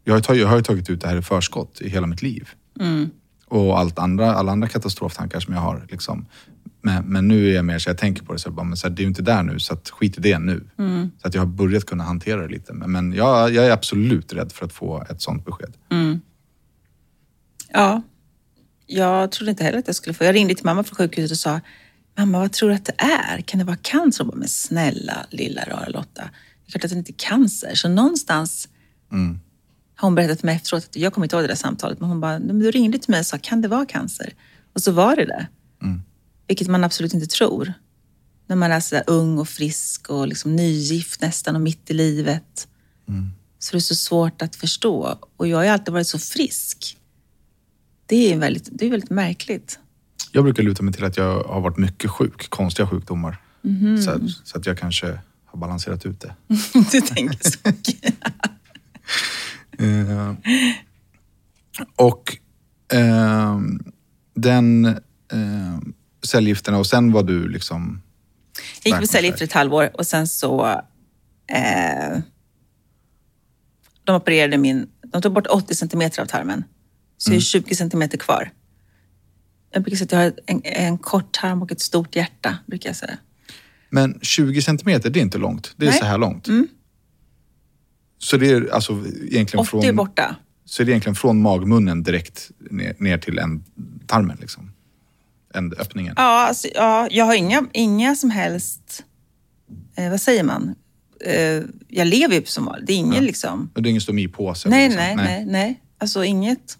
[0.05, 2.23] Jag, har tagit, jag har ju tagit ut det här i förskott i hela mitt
[2.23, 2.49] liv.
[3.47, 5.87] Och allt andra, alla andra katastroftankar som jag har.
[5.91, 6.27] Liksom.
[6.85, 8.77] Men, men nu är jag mer så jag tänker på det så jag bara, men
[8.77, 10.69] så här, det är ju inte där nu, så att skit i det nu.
[11.23, 12.73] Så att jag har börjat kunna hantera det lite.
[12.73, 15.73] Men, men jag, jag är absolut rädd för att få ett sånt besked.
[17.73, 18.03] Ja.
[18.87, 20.25] Jag trodde inte heller att jag skulle få.
[20.25, 21.61] Jag ringde till mamma från sjukhuset och sa,
[22.19, 23.41] mamma vad tror du att det är?
[23.41, 24.25] Kan det vara cancer?
[24.25, 26.23] Hon bara, men snälla lilla rara Lotta.
[26.23, 27.75] Det är klart att det inte är cancer.
[27.75, 28.69] Så någonstans
[29.97, 32.09] har hon berättat för mig efteråt, att jag kommer inte ihåg det där samtalet, men
[32.09, 34.35] hon bara, du ringde till mig och sa, kan det vara cancer?
[34.73, 35.47] Och så var det det.
[36.53, 37.73] Vilket man absolut inte tror.
[38.47, 42.69] När man är så ung och frisk och liksom nygift nästan och mitt i livet.
[43.59, 45.19] Så det är så svårt att förstå.
[45.37, 46.97] Och jag har ju alltid varit så frisk.
[48.07, 49.79] Det är väldigt, det är väldigt märkligt.
[50.33, 53.37] Jag brukar luta mig till att jag har varit mycket sjuk, konstiga sjukdomar.
[54.05, 56.35] Så, att, så att jag kanske har balanserat ut det.
[56.93, 57.59] du tänker så.
[59.79, 60.35] Eh,
[61.97, 62.37] och
[62.93, 63.93] ehm,
[64.35, 64.87] den
[65.33, 65.79] eh,
[66.27, 68.03] cellgifterna och sen var du liksom...
[68.83, 70.67] Jag gick med cellgifter ett halvår och sen så...
[71.47, 72.19] Eh,
[74.05, 74.89] de opererade min...
[75.07, 76.65] De tog bort 80 centimeter av tarmen.
[77.17, 78.51] Så jag är 20 centimeter kvar.
[79.73, 82.89] Jag brukar säga att jag har en, en kort tarm och ett stort hjärta, brukar
[82.89, 83.19] jag säga.
[83.91, 85.75] Men 20 centimeter, det är inte långt.
[85.77, 85.99] Det är Nej.
[85.99, 86.49] så här långt.
[88.19, 88.93] Så det är alltså
[89.31, 89.97] egentligen 80 är från...
[89.97, 90.37] borta.
[90.65, 93.65] Så det är egentligen från magmunnen direkt ner, ner till en
[94.07, 94.73] tarmen liksom.
[95.55, 96.15] En öppningen.
[96.17, 99.05] Ja, alltså, ja jag har inga, inga som helst...
[99.97, 100.75] Eh, vad säger man?
[101.25, 102.87] Eh, jag lever ju som vanligt.
[102.87, 103.71] Det är inget liksom...
[103.75, 104.69] Och det är ingen stomipåse?
[104.69, 105.05] Nej, liksom.
[105.05, 105.83] nej, nej, nej.
[105.99, 106.79] Alltså inget...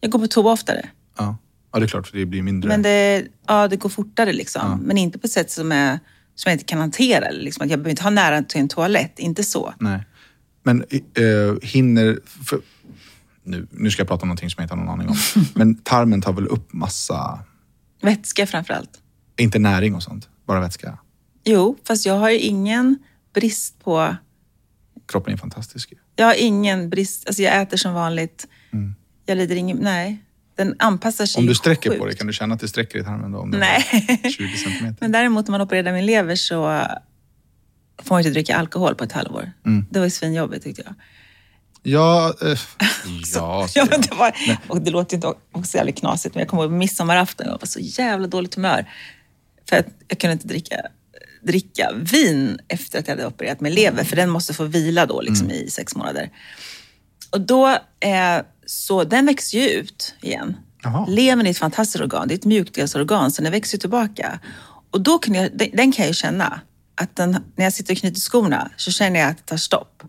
[0.00, 0.88] Jag går på toa oftare.
[1.18, 1.36] Ja.
[1.72, 2.68] ja, det är klart, för det blir mindre.
[2.68, 4.80] Men det, ja, det går fortare liksom.
[4.84, 5.98] Men inte på ett sätt som, är,
[6.34, 7.30] som jag inte kan hantera.
[7.30, 7.68] Liksom.
[7.68, 9.74] Jag behöver inte ha nära till en toalett, inte så.
[9.80, 10.00] Nej.
[10.62, 10.84] Men
[11.14, 12.18] eh, hinner...
[12.44, 12.60] För,
[13.42, 15.16] nu, nu ska jag prata om någonting som jag inte har någon aning om.
[15.54, 17.38] Men tarmen tar väl upp massa...
[18.00, 18.90] Vätska framför allt.
[19.36, 20.98] Inte näring och sånt, bara vätska.
[21.44, 22.98] Jo, fast jag har ju ingen
[23.34, 24.16] brist på...
[25.08, 25.92] Kroppen är fantastisk.
[26.16, 27.26] Jag har ingen brist...
[27.26, 28.46] Alltså jag äter som vanligt.
[29.26, 29.76] Jag lider ingen...
[29.76, 30.24] Nej.
[30.56, 32.10] Den anpassar sig Om du sträcker på sjukt.
[32.10, 33.38] det, kan du känna att det sträcker i tarmen då?
[33.38, 33.84] Om Nej.
[34.22, 34.96] var 20 centimeter?
[35.00, 36.86] Men däremot när man opererar min lever så
[37.98, 39.52] får man inte dricka alkohol på ett halvår.
[39.66, 39.86] Mm.
[39.90, 40.94] Det var ju svinjobbigt tyckte jag.
[41.82, 42.48] Ja, eh,
[43.34, 44.32] ja, Ja, säger men det, var,
[44.68, 47.46] och det låter inte också jävligt knasigt, men jag kommer ihåg midsommarafton.
[47.46, 48.88] Jag var så jävla dåligt humör.
[49.68, 50.76] För att jag kunde inte dricka,
[51.42, 55.20] dricka vin efter att jag hade opererat min lever, för den måste få vila då
[55.20, 56.30] liksom, i sex månader.
[57.30, 57.68] Och då,
[58.00, 60.56] eh, så den växer ju ut igen.
[61.08, 62.28] Levern är ett fantastiskt organ.
[62.28, 64.40] Det är ett mjukdelsorgan, så den växer tillbaka.
[64.90, 66.60] Och då kan jag, den, den kan jag ju känna
[66.94, 70.02] att den, när jag sitter och knyter skorna så känner jag att det tar stopp.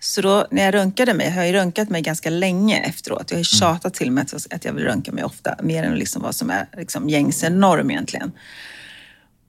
[0.00, 3.30] Så då när jag röntgade mig, jag har ju röntgat mig ganska länge efteråt.
[3.30, 5.94] Jag har ju tjatat till mig att, att jag vill röntga mig ofta, mer än
[5.94, 8.32] liksom vad som är liksom gängse norm egentligen.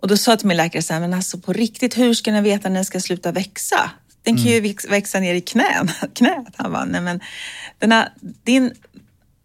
[0.01, 2.31] Och då sa jag till min läkare så här, men alltså på riktigt, hur ska
[2.31, 3.91] ni veta när den ska sluta växa?
[4.23, 6.53] Den kan ju väx- växa ner i knän, knät.
[6.55, 7.19] Han bara, nej men
[7.79, 8.09] den här,
[8.43, 8.73] din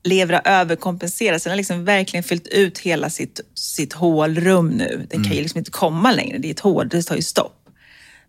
[0.05, 5.07] lever har överkompenserat, så den har liksom verkligen fyllt ut hela sitt, sitt hålrum nu.
[5.11, 7.64] Den kan ju liksom inte komma längre, det är ett hål, det tar ju stopp.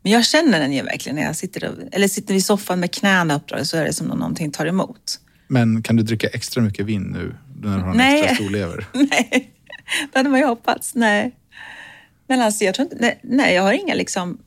[0.05, 2.91] Men jag känner den ju verkligen när jag sitter, och, eller sitter i soffan med
[2.91, 5.19] knäna uppdragna så är det som om någonting tar emot.
[5.47, 8.19] Men kan du dricka extra mycket vin nu när du har en Nej.
[8.19, 8.87] extra stor lever?
[8.93, 9.51] Nej,
[10.11, 10.95] det hade man ju hoppats.
[10.95, 11.35] Nej.
[12.27, 14.37] Men alltså jag tror inte, nej, nej jag har inga liksom,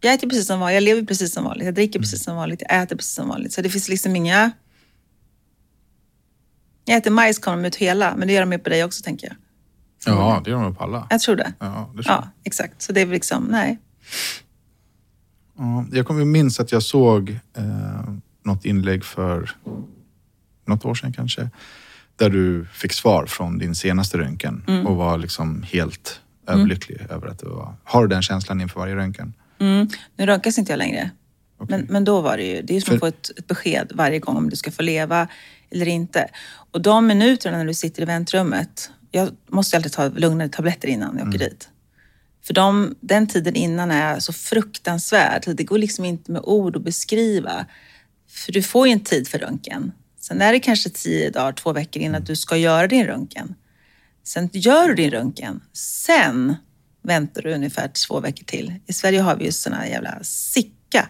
[0.00, 2.62] jag äter precis som vanligt, jag lever precis som vanligt, jag dricker precis som vanligt,
[2.68, 3.52] jag äter precis som vanligt.
[3.52, 4.50] Så det finns liksom inga...
[6.84, 9.36] Jag äter majskorv ut hela, men det gör de ju på dig också tänker jag.
[10.14, 11.06] Ja, det gör de på alla.
[11.10, 11.52] Jag tror det.
[11.58, 12.24] Ja, det tror jag.
[12.24, 12.82] Ja, exakt.
[12.82, 13.78] Så det är liksom, nej.
[15.58, 18.08] Ja, jag kommer minns att jag såg eh,
[18.44, 19.50] något inlägg för
[20.66, 21.50] något år sedan kanske.
[22.16, 24.86] Där du fick svar från din senaste röntgen Mm.
[24.86, 27.74] och var liksom helt överlycklig över att det var...
[27.84, 29.34] Har du den känslan inför varje röntgen?
[29.60, 29.88] Mm.
[30.16, 31.10] Nu röntgas inte jag längre.
[31.58, 31.78] Okej.
[31.78, 33.92] Men, men då var det ju, det är som För- att få ett, ett besked
[33.94, 35.28] varje gång om du ska få leva
[35.70, 36.28] eller inte.
[36.72, 41.18] Och de minuterna när du sitter i väntrummet, jag måste alltid ta lugnare tabletter innan
[41.18, 41.68] jag åker dit.
[42.46, 45.42] För de, den tiden innan är så fruktansvärd.
[45.56, 47.66] Det går liksom inte med ord att beskriva.
[48.28, 49.92] För du får ju en tid för röntgen.
[50.20, 53.54] Sen är det kanske tio dagar, två veckor innan du ska göra din röntgen.
[54.24, 55.60] Sen gör du din röntgen.
[55.72, 56.54] Sen
[57.02, 58.74] väntar du ungefär två veckor till.
[58.86, 61.08] I Sverige har vi ju såna jävla sicka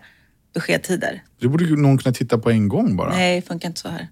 [0.55, 1.23] beskedstider.
[1.41, 3.11] Det borde någon kunna titta på en gång bara.
[3.11, 4.09] Nej, det funkar inte så här.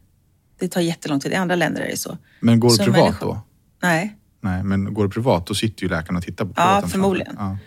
[0.58, 1.32] Det tar jättelång tid.
[1.32, 2.18] I andra länder är det så.
[2.40, 3.24] Men går Som privat människa.
[3.24, 3.40] då?
[3.82, 4.16] Nej.
[4.44, 7.36] Nej, men går du privat då sitter ju läkaren och tittar på Ja, förmodligen.
[7.36, 7.58] framför.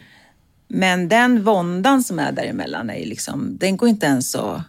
[0.68, 4.64] Men den våndan som är däremellan är liksom, den går inte ens så...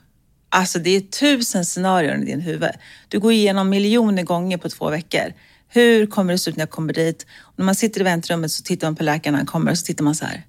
[0.48, 2.70] Alltså det är tusen scenarion i din huvud.
[3.08, 5.32] Du går igenom miljoner gånger på två veckor.
[5.68, 7.26] Hur kommer det se ut när jag kommer dit?
[7.40, 9.78] Och när man sitter i väntrummet så tittar man på läkaren när han kommer och
[9.78, 10.46] så tittar man så här.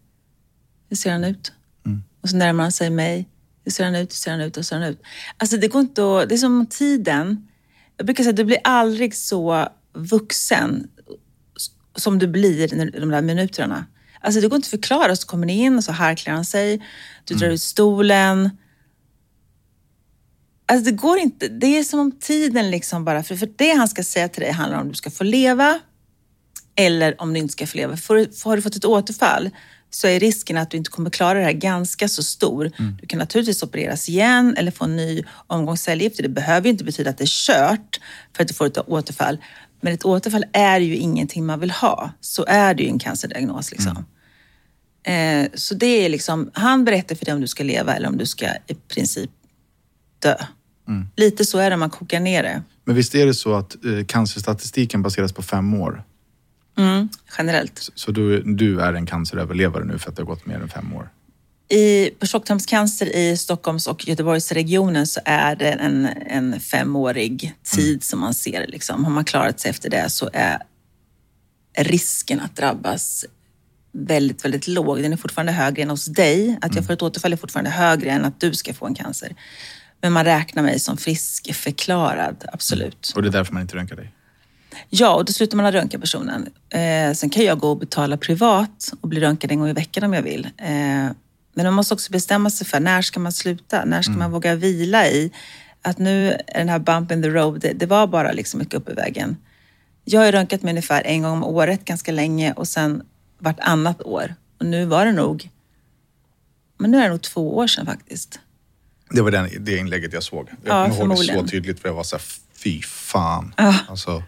[0.90, 1.54] Hur ser han ut?
[2.22, 3.28] Och så närmar han sig mig.
[3.66, 4.12] Hur ser han ut?
[4.12, 4.58] Hur ser han ut?
[4.58, 5.02] Hur ser han ut?
[5.38, 6.30] Alltså det går inte att...
[6.30, 7.48] Det är som tiden.
[7.98, 10.88] Jag brukar säga att du blir aldrig så vuxen
[12.00, 12.68] som du blir
[13.00, 13.86] de där minuterna.
[14.22, 15.16] Alltså det går inte att förklara.
[15.16, 16.86] Så kommer ni in och så harklar han sig.
[17.26, 18.50] Du drar ut stolen.
[20.66, 21.48] Alltså det går inte.
[21.48, 23.24] Det är som om tiden liksom bara...
[23.24, 25.80] För, för det han ska säga till dig handlar om du ska få leva
[26.76, 27.96] eller om du inte ska få leva.
[28.08, 29.50] Du- har du fått ett återfall
[29.92, 32.72] så är risken att du inte kommer klara det här ganska så stor.
[33.02, 36.24] Du kan naturligtvis opereras igen eller få en ny omgång cellgifter.
[36.24, 38.00] Det behöver ju inte betyda att det är kört
[38.36, 39.38] för att du får ett återfall.
[39.82, 42.12] Men ett återfall är ju ingenting man vill ha.
[42.22, 43.72] Så är det ju en cancerdiagnos.
[43.72, 44.06] Liksom.
[45.04, 48.18] Eh, så det är liksom, han berättar för dig om du ska leva eller om
[48.18, 49.30] du ska i princip
[50.20, 50.36] dö.
[51.16, 52.64] Lite så är det om man kokar ner det.
[52.86, 56.04] Men visst är det så att eh, cancerstatistiken baseras på fem år?
[56.78, 57.78] Mm, generellt.
[57.80, 60.70] Så- Så du, du är en canceröverlevare nu för att det har gått mer än
[60.70, 61.10] fem år?
[61.70, 68.20] I, på tjocktarmscancer i Stockholms och Göteborgsregionen så är det en, en femårig tid som
[68.20, 68.68] man ser.
[68.68, 69.06] Liksom.
[69.06, 70.64] Har man klarat sig efter det så är
[71.78, 73.26] risken att drabbas
[73.92, 75.02] väldigt, väldigt låg.
[75.02, 76.58] Den är fortfarande högre än hos dig.
[76.62, 79.36] Att jag får ett återfall är fortfarande högre än att du ska få en cancer.
[80.02, 83.12] Men man räknar mig som friskförklarad, absolut.
[83.16, 84.12] Och det är därför man inte röntgar dig?
[84.90, 86.50] Ja, och då slutar man att röntga personen.
[86.70, 90.04] Eh, sen kan jag gå och betala privat och bli röntgad en gång i veckan
[90.04, 90.48] om jag vill.
[90.58, 91.12] Eh,
[91.64, 93.86] men man måste också bestämma sig för när ska man sluta?
[93.86, 95.32] När ska man våga vila i?
[95.82, 98.74] Att nu är den här bump in the road, det, det var bara liksom mycket
[98.74, 99.38] upp i vägen.
[100.06, 103.04] Jag har ju röntgat mig ungefär en gång om året ganska länge och sen
[103.40, 104.36] vartannat år.
[104.60, 105.50] Och nu var det nog,
[106.78, 108.40] men nu är det nog två år sedan faktiskt.
[109.10, 110.50] Det var den, det inlägget jag såg.
[110.64, 112.24] Jag Ja, kommer ihåg det så tydligt för jag var så här,
[112.64, 113.54] fy fan.
[113.88, 114.24] Alltså,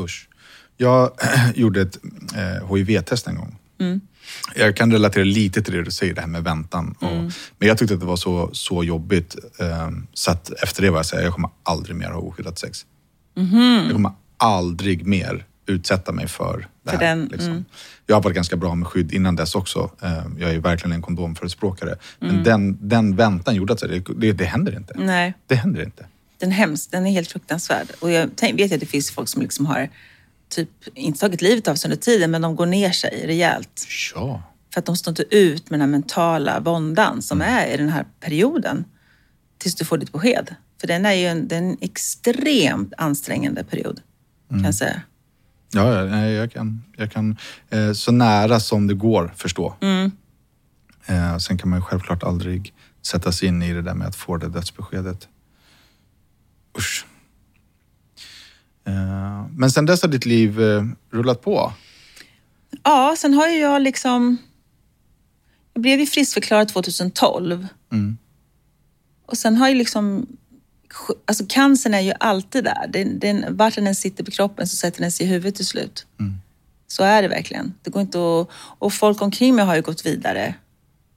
[0.00, 0.28] usch.
[0.76, 1.10] Jag
[1.54, 1.98] gjorde ett
[2.36, 3.56] eh, HIV-test en gång.
[3.80, 4.00] Mm.
[4.54, 6.94] Jag kan relatera lite till det du säger, det här med väntan.
[7.00, 7.30] Och, Mm.
[7.58, 9.36] Men jag tyckte att det var så, så jobbigt.
[9.58, 12.58] Eh, så att efter det var jag så här, jag kommer aldrig mer ha oskyddat
[12.58, 12.86] sex.
[13.36, 13.82] Mhm.
[13.84, 17.06] Jag kommer aldrig mer utsätta mig för det För här.
[17.16, 17.50] den, liksom.
[17.50, 17.64] mm.
[18.06, 19.90] Jag har varit ganska bra med skydd innan dess också.
[20.02, 21.94] Eh, Jag är verkligen en kondomförespråkare.
[22.20, 22.34] Mm.
[22.34, 24.94] Men den, den väntan gjorde att det, det, det händer inte.
[24.98, 25.34] Nej.
[25.46, 26.06] Det händer inte.
[26.38, 27.86] Den är hemsk, den är helt fruktansvärd.
[28.00, 29.88] Och jag vet att det finns folk som liksom har
[30.50, 33.86] typ inte tagit livet av sig under tiden, men de går ner sig rejält.
[34.14, 34.42] Ja.
[34.74, 37.88] För att de står inte ut med den här mentala våndan som är i den
[37.88, 38.84] här perioden.
[39.58, 40.54] Tills du får ditt besked.
[40.80, 44.00] För den är ju en, är en extremt ansträngande period.
[44.48, 45.02] kan jag säga.
[45.72, 47.36] Ja, jag kan, jag kan
[47.70, 49.74] eh, så nära som det går förstå.
[51.06, 54.16] Eh, sen kan man ju självklart aldrig sätta sig in i det där med att
[54.16, 55.28] få det dödsbeskedet.
[56.78, 57.06] Usch.
[58.86, 61.72] Eh, men sen dess har ditt liv eh, rullat på.
[62.84, 64.36] Ja, sen har jag liksom...
[65.74, 67.66] Jag blev ju friskförklarad 2012.
[69.26, 70.26] Och sen har ju liksom...
[71.24, 72.86] Alltså cancern är ju alltid där.
[72.88, 75.66] Den, den, vart den än sitter på kroppen så sätter den sig i huvudet till
[75.66, 76.06] slut.
[76.86, 77.74] Så är det verkligen.
[77.82, 80.54] Det går inte att, och folk omkring mig har ju gått vidare,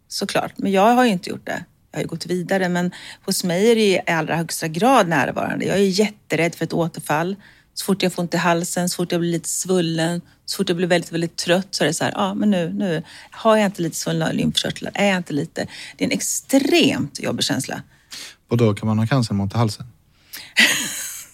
[0.07, 0.53] såklart.
[0.57, 1.66] Men jag har ju inte gjort det.
[1.94, 2.91] Jag har ju gått vidare, men
[3.26, 5.66] hos mig är det i allra högsta grad närvarande.
[5.66, 7.36] Jag är jätterädd för ett återfall.
[7.74, 10.70] Så fort jag får ont i halsen, så fort jag blir lite svullen, så fort
[10.70, 13.04] jag blir väldigt, väldigt trött så är det så här, ja ah, men nu, nu
[13.32, 15.68] har jag inte lite svullna lymfkörtlar, är jag inte lite...
[15.98, 17.82] Det är en extremt jobbig känsla.
[18.50, 19.86] Och då kan man ha cancer mot halsen.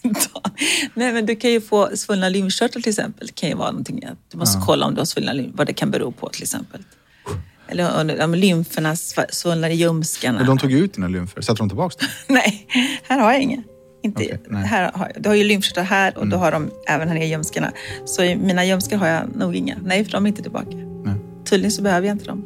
[0.94, 3.28] Nej, men du kan ju få svullna lymfkörtlar till exempel.
[3.28, 5.74] Det kan ju vara någonting att du måste kolla om du har svullna vad det
[5.74, 6.84] kan bero på till exempel.
[7.72, 10.38] Eller om lymferna sv- svullnar i ljumskarna.
[10.38, 12.10] Men de tog ut dina lymfer, satte de tillbaka dem?
[12.36, 12.68] Nej,
[13.04, 13.64] här har jag inga.
[14.04, 14.66] Inte, nej.
[14.66, 15.24] här har jag.
[15.24, 17.72] Du har ju lymfkörtlar här och du har de även här nere i ljumskarna.
[18.06, 19.78] Så i mina ljumskar har jag nog inga.
[19.84, 20.76] Nej, för de är inte tillbaka.
[21.06, 21.16] Nej.
[21.46, 22.46] Tydligen så behöver jag inte dem.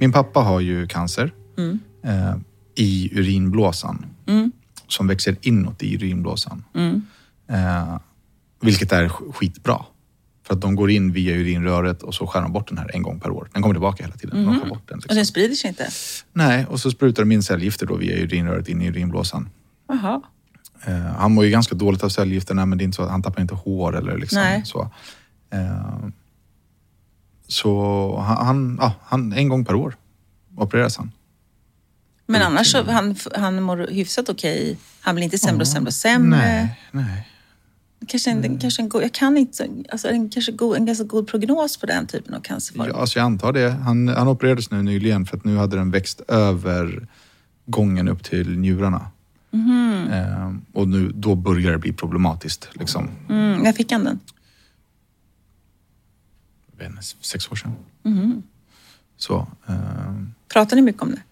[0.00, 1.32] Min pappa har ju cancer
[2.04, 2.34] eh,
[2.74, 4.06] i urinblåsan.
[4.88, 6.64] Som växer inåt i urinblåsan.
[7.48, 7.98] Eh,
[8.60, 9.84] vilket är sk- skitbra.
[10.46, 13.02] För att de går in via urinröret och så skär de bort den här en
[13.02, 13.48] gång per år.
[13.52, 14.44] Den kommer tillbaka hela tiden.
[14.44, 15.16] De skär bort den, Och liksom.
[15.16, 15.88] den sprider sig inte.
[16.32, 19.48] Nej, och så sprutar de in cellgifter då via urinröret in i urinblåsan.
[19.88, 20.22] Jaha.
[20.86, 23.22] Eh, han mår ju ganska dåligt av cellgifterna men det är inte så att han
[23.22, 24.62] tappar inte hår eller liksom Nej.
[24.64, 24.90] så.
[25.50, 26.08] Eh,
[27.48, 29.96] så han, han, ja, han, en gång per år
[30.56, 31.12] opereras han.
[32.26, 34.78] Men annars så han, han mår hyfsat okej.
[35.00, 36.38] Han blir inte sämre och sämre och sämre.
[36.38, 37.28] Nej, nej.
[38.06, 41.28] Kanske en, kanske en god, jag kan inte, alltså en, kanske god, en ganska god
[41.28, 42.88] prognos på den typen av cancerform.
[42.88, 43.70] Ja, alltså jag antar det.
[43.70, 47.08] Han, han opererades nu nyligen för att nu hade den växt över
[47.66, 49.10] gången upp till njurarna.
[49.50, 50.08] Mhm.
[50.12, 52.68] Eh, och nu, då börjar det bli problematiskt.
[52.72, 53.10] Liksom.
[53.28, 54.20] Mm, när fick han den?
[56.78, 57.72] Vet Sex år sedan.
[58.02, 58.42] Mhm.
[59.16, 59.74] Så, eh,
[60.48, 61.22] Pratar ni mycket om det?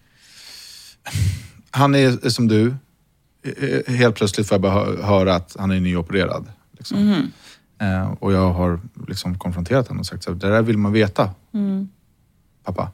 [1.71, 2.75] Han är som du.
[3.43, 6.45] Eh, Helt plötsligt får jag bara hö- höra att han är nyopererad.
[6.77, 6.97] Liksom.
[7.81, 11.29] Eh, och jag har liksom konfronterat honom och sagt att det där vill man veta,
[12.63, 12.91] pappa.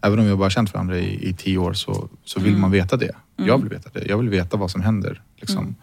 [0.00, 2.70] Även om vi har bara känt varandra i, i tio år så, så vill man
[2.70, 3.12] veta det.
[3.36, 4.04] Jag vill veta det.
[4.08, 5.22] Jag vill veta vad som händer.
[5.36, 5.74] Liksom.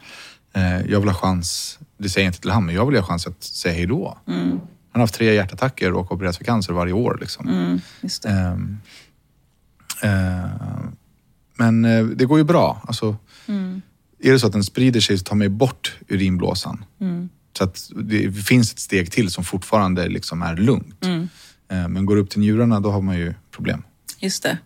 [0.53, 3.03] Eh, jag vill ha chans, det säger jag inte till honom, men jag vill ha
[3.03, 4.17] chans att säga hej då.
[4.25, 4.59] Han
[4.91, 7.17] har haft tre hjärtattacker och opererats för cancer varje år.
[7.21, 7.47] Liksom.
[7.49, 7.79] Mm,
[11.55, 12.81] men eh, det går ju bra.
[12.87, 13.17] Alltså,
[14.19, 16.85] Är det så att den sprider sig så tar man ju bort urinblåsan.
[17.57, 21.05] Så att det finns ett steg till som fortfarande liksom är lugnt.
[21.71, 23.83] Eh, men går det upp till njurarna då har man ju problem.
[24.19, 24.57] Just det.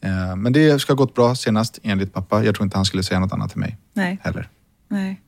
[0.00, 2.44] Eh, men det ska ha gått bra senast enligt pappa.
[2.44, 4.18] Jag tror inte han skulle säga något annat till mig Nej.
[4.22, 4.48] heller.
[4.88, 5.20] Nej.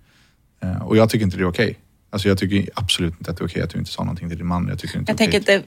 [0.81, 1.79] Och jag tycker inte det är okej.
[2.11, 4.39] Alltså jag tycker absolut inte att det är okej att du inte sa någonting till
[4.39, 4.69] din man.
[4.69, 5.63] Jag tycker inte Jag är tänker att det,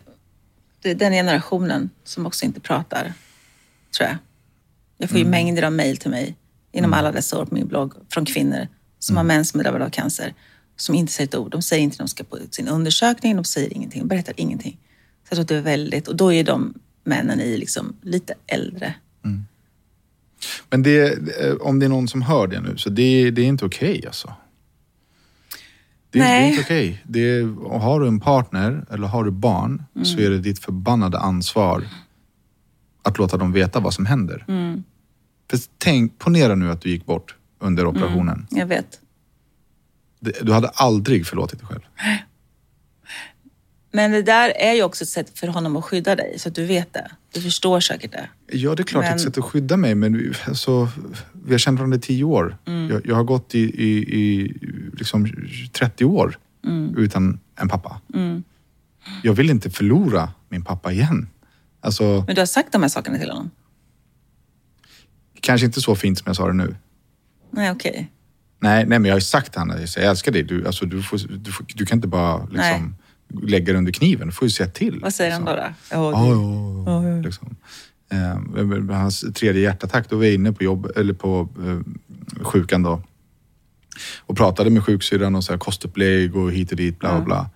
[0.82, 3.14] det är den generationen som också inte pratar,
[3.98, 4.18] tror jag.
[5.02, 5.32] Jag får ju Mm.
[5.32, 6.36] mängder av mejl till mig
[6.72, 8.68] inom alla dessa år på min blogg från kvinnor
[9.00, 9.18] som Mm.
[9.18, 10.34] har män som är drabbade av cancer.
[10.76, 11.52] Som inte säger ett ord.
[11.52, 14.78] De säger inte när de ska på sin undersökning, de säger ingenting, de berättar ingenting.
[15.30, 16.74] Så att det är väldigt, och då är de
[17.04, 18.94] männen i liksom lite äldre.
[20.70, 23.46] Men det, eh, om det är någon som hör det nu, så det, det är
[23.46, 24.34] inte okej alltså.
[26.10, 26.50] Det, är- det är Nej.
[26.50, 27.56] inte okej.
[27.64, 31.84] Och Har du en partner eller har du barn så är det ditt förbannade ansvar
[33.04, 34.46] att låta dem veta vad som händer.
[35.52, 38.48] För tänk, ponera nu att du gick bort under operationen.
[38.50, 39.00] Jag vet.
[40.42, 41.82] Du hade aldrig förlåtit dig själv.
[43.92, 46.56] Men det där är ju också ett sätt för honom att skydda dig, så att
[46.56, 47.12] du vet det.
[47.34, 48.30] Du förstår säkert det.
[48.48, 50.90] Ja, det är klart Men- ett sätt att skydda mig, men alltså,
[51.46, 52.58] vi har känt varandra i tio år.
[52.66, 54.54] Jag, jag har gått i, i, i
[54.94, 55.28] liksom
[55.72, 56.38] 30 år
[56.98, 58.02] utan en pappa.
[59.24, 61.28] Jag vill inte förlora min pappa igen.
[61.82, 63.52] Alltså, Men du har sagt de här sakerna till honom?
[65.42, 66.76] Kanske inte så fint som jag sa det nu.
[67.52, 68.12] Nej, okej.
[68.60, 70.44] Nej, nej men jag har ju sagt till att jag älskar dig.
[70.44, 72.96] Du, alltså, du, får, du, får, du kan inte bara liksom,
[73.44, 74.28] lägga dig under kniven.
[74.28, 75.00] Du får ju säga till.
[75.00, 75.58] Vad säger han liksom.
[75.90, 76.12] då?
[76.12, 76.18] då?
[76.18, 77.22] Ja, Ja, ja.
[77.22, 77.56] Liksom.
[78.12, 81.80] Eh, med hans tredje hjärtattack, då var jag inne på, jobb, eller på eh,
[82.44, 83.02] sjukan då.
[84.20, 87.50] Och pratade med sjuksyrran och så här, kostupplägg och hit och dit, bla bla bla.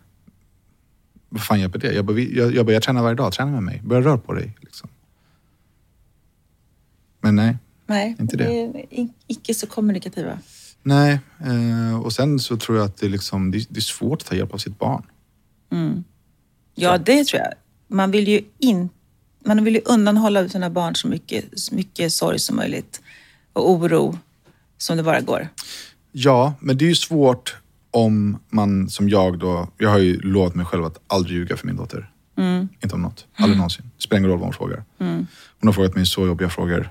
[1.30, 1.94] Vad fan hjälper det?
[1.94, 3.82] Jag bara, jag, jag, bara, jag tränar varje dag, träna med mig.
[3.84, 4.56] Börja röra på dig.
[4.62, 4.90] Liksom.
[7.22, 7.58] Men nej,
[7.88, 8.46] Nej, Inte det.
[8.62, 8.86] är
[9.28, 10.40] icke så kommunikativa.
[10.84, 11.20] nej.
[11.46, 14.36] Eh, och sen så tror jag att det, är liksom, det, är- svårt att ta
[14.36, 15.04] hjälp av sitt barn.
[16.76, 17.54] Ja, det tror jag.
[17.88, 18.90] Man vill ju, in,
[19.46, 23.02] man vill ju undanhålla sina barn så mycket, så mycket sorg som möjligt
[23.54, 24.20] och oro
[24.78, 25.48] som det bara går.
[26.12, 27.56] Ja, men det är ju svårt
[27.92, 31.68] om man som jag då, jag har ju lovat mig själv att aldrig ljuga för
[31.68, 32.12] min dotter.
[32.84, 33.26] Inte om något.
[33.36, 33.92] Aldrig någonsin.
[33.98, 34.84] Det spelar ingen roll vad hon frågar.
[34.98, 35.28] Hon
[35.68, 36.90] har frågat mig så jobbiga frågor.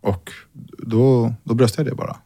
[0.00, 0.32] Och
[0.78, 2.16] då, då bröstar jag det bara.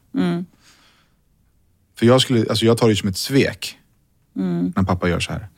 [1.98, 3.78] För jag, skulle, alltså jag tar det som ett svek
[4.32, 5.48] när pappa gör så här.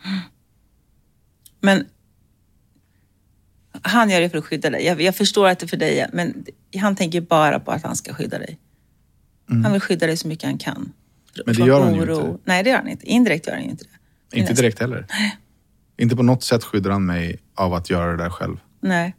[1.60, 1.84] Men
[3.82, 4.86] han gör det för att skydda dig.
[4.86, 6.44] Jag, jag förstår att det är för dig, men
[6.80, 8.58] han tänker bara på att han ska skydda dig.
[9.48, 10.76] Han vill skydda dig så mycket han kan.
[10.76, 10.92] Mm.
[11.46, 12.38] Men det gör han ju inte.
[12.44, 13.06] Nej, det gör han inte.
[13.06, 13.84] Indirekt gör han ju inte
[14.30, 14.38] det.
[14.38, 15.06] Inte direkt heller.
[15.96, 18.56] Inte på något sätt skyddar han mig av att göra det där själv.
[18.80, 19.14] Nej.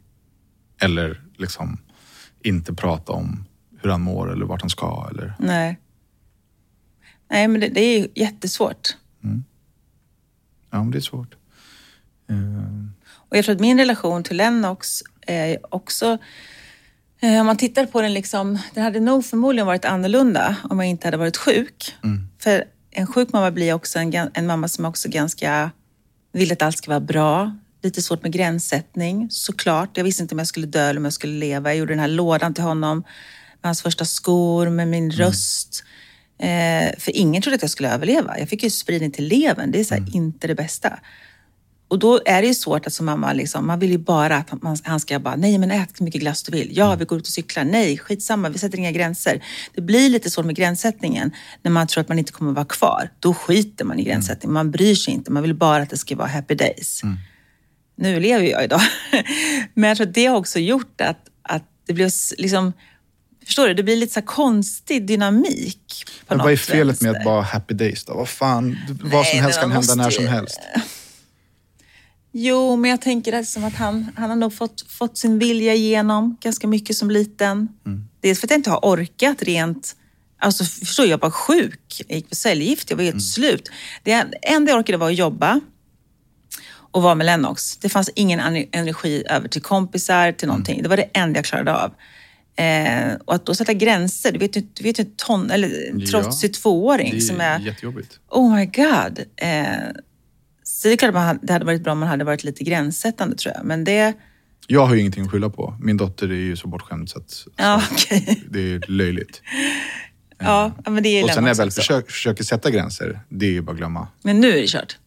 [0.80, 1.78] Eller liksom
[2.46, 3.44] inte prata om
[3.82, 5.08] hur han mår eller vart han ska.
[5.10, 5.34] Eller...
[5.38, 5.78] Nej.
[7.30, 8.96] Nej, men det, det är jättesvårt.
[10.70, 11.34] Ja, men det är svårt.
[12.28, 12.36] Eh,
[13.12, 16.18] Och jag tror att min relation till Lennox är också...
[17.20, 18.58] eh, Om man tittar på den liksom...
[18.74, 21.94] Den hade nog förmodligen varit annorlunda om jag inte hade varit sjuk.
[22.38, 25.70] För en sjuk mamma blir också en, en mamma som också ganska
[26.32, 27.56] vill att allt ska vara bra.
[27.86, 29.96] Lite svårt med gränssättning, såklart.
[29.96, 31.70] Jag visste inte om jag skulle dö eller om jag skulle leva.
[31.70, 32.98] Jag gjorde den här lådan till honom
[33.62, 35.84] med hans första skor, med min röst.
[36.38, 38.38] Eh, för ingen trodde att jag skulle överleva.
[38.38, 39.70] Jag fick ju spridning till levern.
[39.70, 40.98] Det är så här, inte det bästa.
[41.88, 44.62] Och då är det ju svårt att som mamma, liksom, man vill ju bara att
[44.62, 46.76] man, han ska bara, nej men ät så mycket glass du vill.
[46.76, 47.64] Ja, vi går ut och cyklar.
[47.64, 49.44] Nej, skitsamma, vi sätter inga gränser.
[49.74, 51.30] Det blir lite svårt med gränssättningen
[51.62, 53.10] när man tror att man inte kommer vara kvar.
[53.20, 54.52] Då skiter man i gränssättning.
[54.52, 55.32] Man bryr sig inte.
[55.32, 57.02] Man vill bara att det ska vara happy days.
[57.96, 58.80] Nu lever jag idag.
[59.74, 62.72] men jag tror att det har också gjort att, att det blev s- liksom,
[63.46, 66.04] förstår du, det blir lite så konstig dynamik.
[66.28, 68.14] Men vad är felet med att vara happy days då?
[68.14, 70.60] Vad fan, vad som helst kan hända när som helst.
[72.32, 75.74] Jo, men jag tänker att, som att han, han har nog fått, fått sin vilja
[75.74, 77.68] igenom ganska mycket som liten.
[78.20, 79.96] Dels för att jag inte har orkat rent...
[80.38, 82.02] Alltså förstår du, jag var sjuk.
[82.08, 83.70] Jag gick på cellgift, jag var helt slut.
[84.02, 85.60] Det enda jag orkade var att jobba
[86.96, 87.76] och vara med Lennox.
[87.76, 90.82] Det fanns ingen ener- energi över till kompisar, till någonting.
[90.82, 91.94] Det var det enda jag klarade av.
[92.64, 96.00] Eh, och att då sätta gränser, du vet ju du vet ju ton, eller en
[96.00, 97.58] Ja, trotsig tvååring Det är som är...
[97.58, 98.18] jättejobbigt.
[98.30, 99.20] Oh my god.
[99.36, 99.64] Eh,
[100.62, 102.64] så det är klart att man det hade varit bra om man hade varit lite
[102.64, 103.64] gränssättande tror jag.
[103.64, 104.12] Men det...
[104.66, 105.76] Jag har ju ingenting att skylla på.
[105.82, 108.42] Min dotter är ju så bortskämd så att Ja, så okej.
[108.50, 109.42] det är löjligt.
[110.38, 113.50] Ja, men det är Och sen när jag väl försöker, försöker sätta gränser, det är
[113.50, 114.08] ju bara att glömma.
[114.22, 114.98] Men nu är det kört.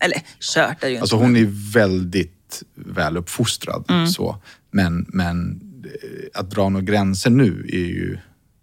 [0.00, 1.24] Eller kört är ju Alltså inte.
[1.26, 4.06] hon är väldigt väl uppfostrad Mm.
[4.06, 4.42] så.
[4.70, 8.18] Men, men eh, att dra några gränser nu är ju,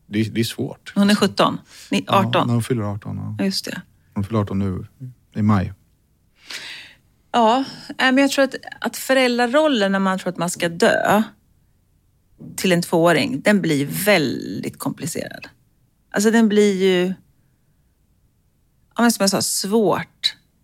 [0.08, 0.92] det är, det är svårt.
[0.96, 1.58] Hon är 17,
[1.92, 2.32] Ni- 18.
[2.34, 3.36] Ja, när hon fyller 18.
[3.40, 3.46] Ja.
[3.46, 3.82] Just det.
[4.14, 4.88] Hon fyller 18 nu
[5.36, 5.74] i maj.
[7.32, 7.64] Ja,
[8.00, 11.24] nej, men jag tror att, att föräldrarollen när man tror att man ska dö
[12.56, 15.48] till en tvååring, den blir väldigt komplicerad.
[16.12, 17.14] Alltså den blir ju,
[18.96, 20.17] ja, men som jag sa, svårt.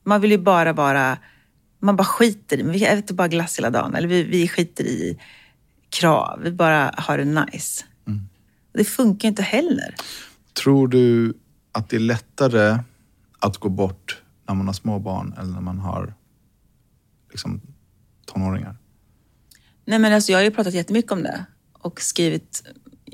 [0.04, 1.18] Man vill ju bara vara,
[1.80, 3.96] man bara skiter i, vi äter bara glass hela dagen.
[3.96, 5.20] Eller vi, vi skiter i
[5.90, 7.86] krav, vi bara har det nice.
[8.74, 9.96] Det funkar inte heller.
[10.64, 11.34] Tror du
[11.72, 12.78] att det är lättare
[13.40, 16.14] att gå bort när man har små barn eller när man har
[17.30, 17.62] liksom,
[18.26, 18.76] tonåringar?
[19.86, 22.64] Nej, men alltså, jag har ju pratat jättemycket om det och skrivit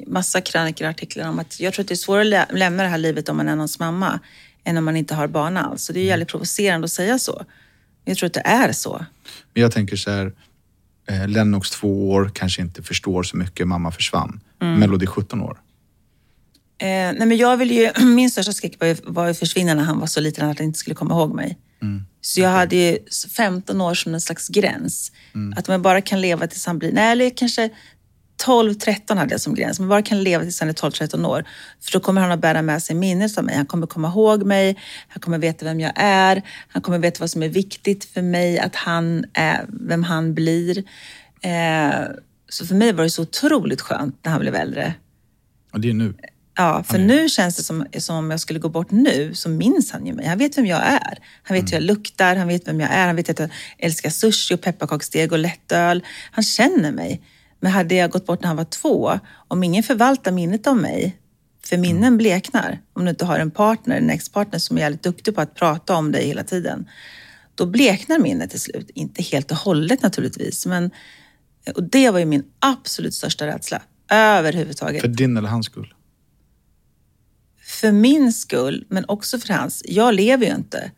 [0.08, 2.84] massa krönikor och artiklar om att jag tror att det är svårare att lä- lämna
[2.84, 4.20] det här livet om man är någons mamma
[4.64, 5.84] än om man inte har barn alls.
[5.84, 7.46] Så det är ju jävligt provocerande att säga så.
[8.06, 9.06] Jag tror att det är så.
[9.54, 10.34] Men jag tänker så här,
[11.10, 14.40] eh, Lennox två år kanske inte förstår så mycket, mamma försvann.
[14.62, 14.80] Mm.
[14.80, 15.60] Melody 17 år.
[16.78, 19.84] Eh, nej, men jag vill ju, min största skräck var ju, var ju försvinna när
[19.84, 21.58] han var så liten att han inte skulle komma ihåg mig.
[22.22, 22.98] Så jag hade ju
[23.36, 25.12] 15 år som en slags gräns.
[25.56, 27.70] Att om jag bara kan leva tills han blir, nej eller kanske
[28.46, 29.80] 12-13 hade jag som gräns.
[29.80, 31.46] Jag bara kan leva tills han är 12-13 år.
[31.82, 33.56] För då kommer han att bära med sig minnet av mig.
[33.56, 34.78] Han kommer komma ihåg mig,
[35.08, 38.60] han kommer veta vem jag är, han kommer veta vad som är viktigt för mig,
[38.60, 40.78] att han är vem han blir.
[41.42, 42.04] Eh,
[42.50, 44.94] så för mig var det så otroligt skönt när han blev äldre.
[45.74, 46.14] Och det är nu.
[46.60, 49.92] Ja, för nu känns det som, som om jag skulle gå bort nu så minns
[49.92, 50.26] han ju mig.
[50.26, 51.18] Han vet vem jag är.
[51.44, 53.08] Han vet hur jag luktar, han vet vem jag är.
[53.08, 56.04] Han vet att jag älskar sushi och pepparkaksdeg och lättöl.
[56.32, 57.22] Han känner mig.
[57.60, 61.20] Men hade jag gått bort när han var två, om ingen förvaltar minnet av mig,
[61.66, 65.36] för minnen bleknar, om du inte har en partner, en ex-partner som är jävligt duktig
[65.36, 66.90] på att prata om dig hela tiden,
[67.56, 68.90] då bleknar minnet till slut.
[68.94, 70.92] Inte helt och hållet naturligtvis, men
[71.76, 73.82] och det var ju min absolut största rädsla.
[74.12, 75.02] Överhuvudtaget.
[75.02, 75.94] För din eller hans skull?
[77.62, 79.84] För min skull, men också för hans.
[79.86, 80.92] Jag lever ju inte,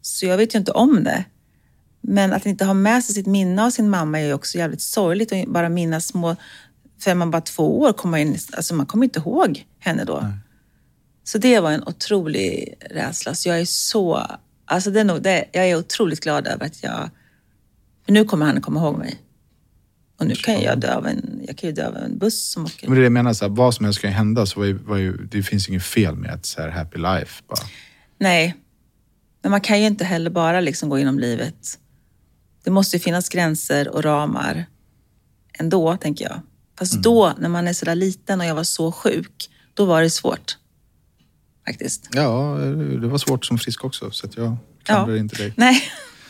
[0.00, 1.24] så jag vet ju inte om det.
[2.02, 4.80] Men att inte ha med sig sitt minne av sin mamma är ju också jävligt
[4.80, 5.32] sorgligt.
[5.32, 6.36] Och bara minnas små...
[7.00, 10.04] För är man bara två år, kommer man, in, alltså man kommer inte ihåg henne
[10.04, 10.32] då.
[11.24, 13.34] Så det var en otrolig rädsla.
[13.34, 14.26] Så jag är så...
[14.64, 17.10] Alltså det är nog det, jag är otroligt glad över att jag...
[18.04, 19.18] För nu kommer han komma ihåg mig.
[20.18, 22.64] Och nu kan jag dö av en, jag kan ju dö av en buss som
[22.64, 22.88] åker.
[22.88, 24.46] Men det är det jag menar, så här, vad som helst kan hända.
[24.46, 27.42] Så var ju, det finns inget fel med ett så här happy life.
[27.48, 27.68] Bara.
[28.18, 28.54] Nej,
[29.42, 31.78] men man kan ju inte heller bara liksom gå genom livet.
[32.62, 34.66] Det måste ju finnas gränser och ramar
[35.52, 36.40] ändå, tänker jag.
[36.78, 40.10] Fast då, när man är sådär liten och jag var så sjuk, då var det
[40.10, 40.58] svårt.
[41.66, 42.08] Faktiskt.
[42.12, 42.56] Ja,
[43.00, 44.10] det var svårt som frisk också.
[44.10, 45.54] Så jag klandrar inte dig.
[45.56, 45.82] Nej,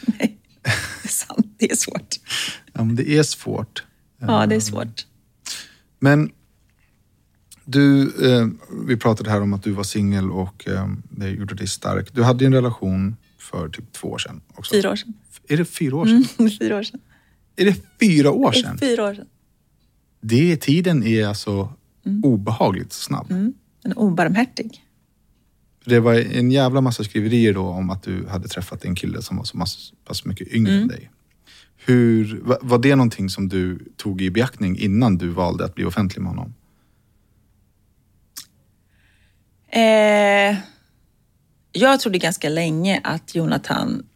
[0.07, 0.39] nej.
[0.62, 0.70] Det
[1.05, 1.47] är sant.
[1.59, 2.16] Det är svårt.
[2.72, 3.85] Ja, men det är svårt.
[4.20, 5.07] Ja, det är svårt.
[5.99, 6.30] Men
[7.64, 8.49] du, eh,
[8.87, 12.09] vi pratade här om att du var singel och eh, det gjorde dig stark.
[12.12, 14.41] Du hade ju en relation för typ två år sedan.
[14.55, 14.74] Också.
[14.74, 15.14] Fyra år sedan.
[15.49, 16.24] Är det fyra år sedan?
[16.38, 17.01] Mm, fyra år sedan.
[17.57, 18.78] Är det fyra år Det är sedan?
[18.78, 19.26] fyra år sedan.
[20.20, 21.72] Det, tiden är alltså
[22.22, 23.30] obehagligt snabb.
[23.30, 23.53] Mm.
[23.84, 24.84] En obarmhärtig.
[25.84, 29.36] Det var en jävla massa skriverier då om att du hade träffat en kille som
[29.36, 29.59] var så
[30.05, 30.82] pass mycket yngre Mm.
[30.82, 31.11] än dig.
[31.86, 35.84] Hur, va- var det någonting som du tog i beaktning innan du valde att bli
[35.84, 36.55] offentlig med honom?
[39.68, 40.57] Eh,
[41.72, 44.07] jag trodde ganska länge att Jonathan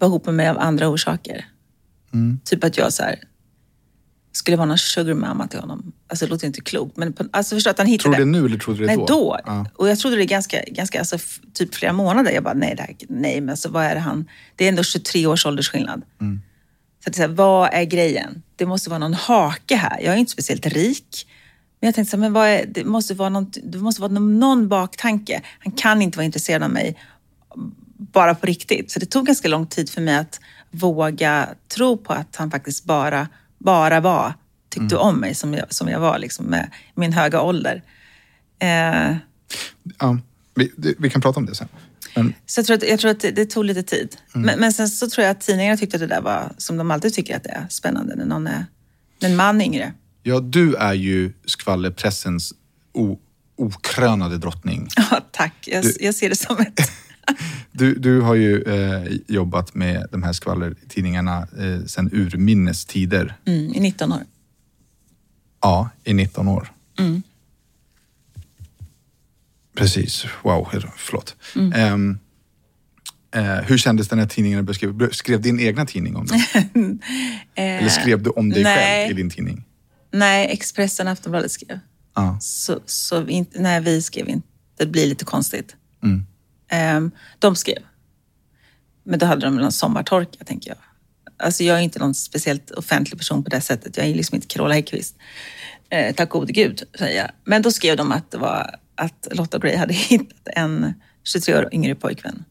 [0.00, 1.46] var ihop med mig av andra orsaker.
[2.44, 3.18] Typ att jag så här,
[4.32, 5.92] skulle vara någon sugar mama till honom.
[6.08, 8.16] Alltså det låter inte klokt, men på, alltså förstå att han hittade...
[8.16, 9.06] Tror du det nu eller trodde du det Nej, då?
[9.06, 9.38] då.
[9.46, 9.66] Ja.
[9.74, 11.18] Och jag trodde det ganska, ganska alltså,
[11.54, 12.32] typ flera månader.
[12.32, 14.28] Jag bara, nej, det här, nej, men alltså, vad är det han...
[14.56, 16.02] Det är ändå 23 års åldersskillnad.
[16.20, 16.40] Mm.
[17.04, 18.42] Så att, så här, vad är grejen?
[18.56, 20.00] Det måste vara någon hake här.
[20.00, 21.26] Jag är inte speciellt rik.
[21.80, 24.12] Men jag tänkte så här, men vad är, det, måste vara någon, det måste vara
[24.12, 25.42] någon, någon baktanke.
[25.58, 26.98] Han kan inte vara intresserad av mig
[28.12, 28.90] bara på riktigt.
[28.90, 30.40] Så det tog ganska lång tid för mig att
[30.70, 33.28] våga tro på att han faktiskt bara,
[33.58, 34.34] bara var,
[34.68, 35.06] tyckte Mm.
[35.08, 37.82] om mig som jag, som jag var liksom, med min höga ålder.
[38.58, 39.16] Eh,
[39.98, 40.18] Ja,
[40.54, 41.68] vi, vi kan prata om det sen.
[42.16, 44.16] Men, så jag tror att, jag tror att det, det tog lite tid.
[44.34, 44.46] Mm.
[44.46, 46.90] Men, men sen så tror jag att tidningarna tyckte att det där var, som de
[46.90, 48.66] alltid tycker att det är, spännande när någon är
[49.20, 49.92] en man är yngre.
[50.22, 52.52] ja, du är ju skvallerpressens
[53.56, 54.88] okrönade drottning.
[54.96, 55.54] Ja, tack.
[55.66, 56.80] Jag, Du- jag ser det som ett...
[57.72, 63.36] Du, du har ju eh, jobbat med de här skvallertidningarna eh, sedan urminnes tider.
[63.46, 64.22] Mm, I 19 år.
[65.62, 66.72] Ja, i 19 år.
[66.98, 67.22] Mm.
[69.76, 70.24] Precis.
[70.42, 71.36] Wow, förlåt.
[71.56, 71.72] Mm.
[71.72, 72.18] Ehm,
[73.34, 75.10] eh, hur kändes det när tidningen beskrev?
[75.12, 76.68] Skrev din egna tidning om det?
[77.62, 78.76] Eller skrev du om dig Eh, nej.
[79.06, 79.64] själv i din tidning?
[80.12, 81.78] Nej, Expressen och Aftonbladet skrev.
[82.14, 82.38] Ja.
[82.40, 84.46] Så, så vi nej, vi skrev inte.
[84.78, 85.76] Det blir lite konstigt.
[86.02, 86.26] Mm.
[86.70, 87.82] Ehm, de skrev.
[89.04, 90.78] Men då hade de någon sommartorka, tänker jag.
[91.36, 93.96] Alltså jag är inte någon speciellt offentlig person på det sättet.
[93.96, 95.16] Jag är liksom inte Carola Häggkvist.
[95.90, 97.30] Eh, tack gode gud, säger jag.
[97.44, 100.94] Men då skrev de att, det var, att Lotta Brey hade hittat en
[101.24, 102.44] 23 år yngre pojkvän.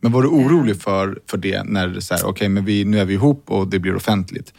[0.00, 3.04] Men var du orolig för, för det när så här, okej, men vi, nu är
[3.04, 4.54] vi ihop och det blir offentligt?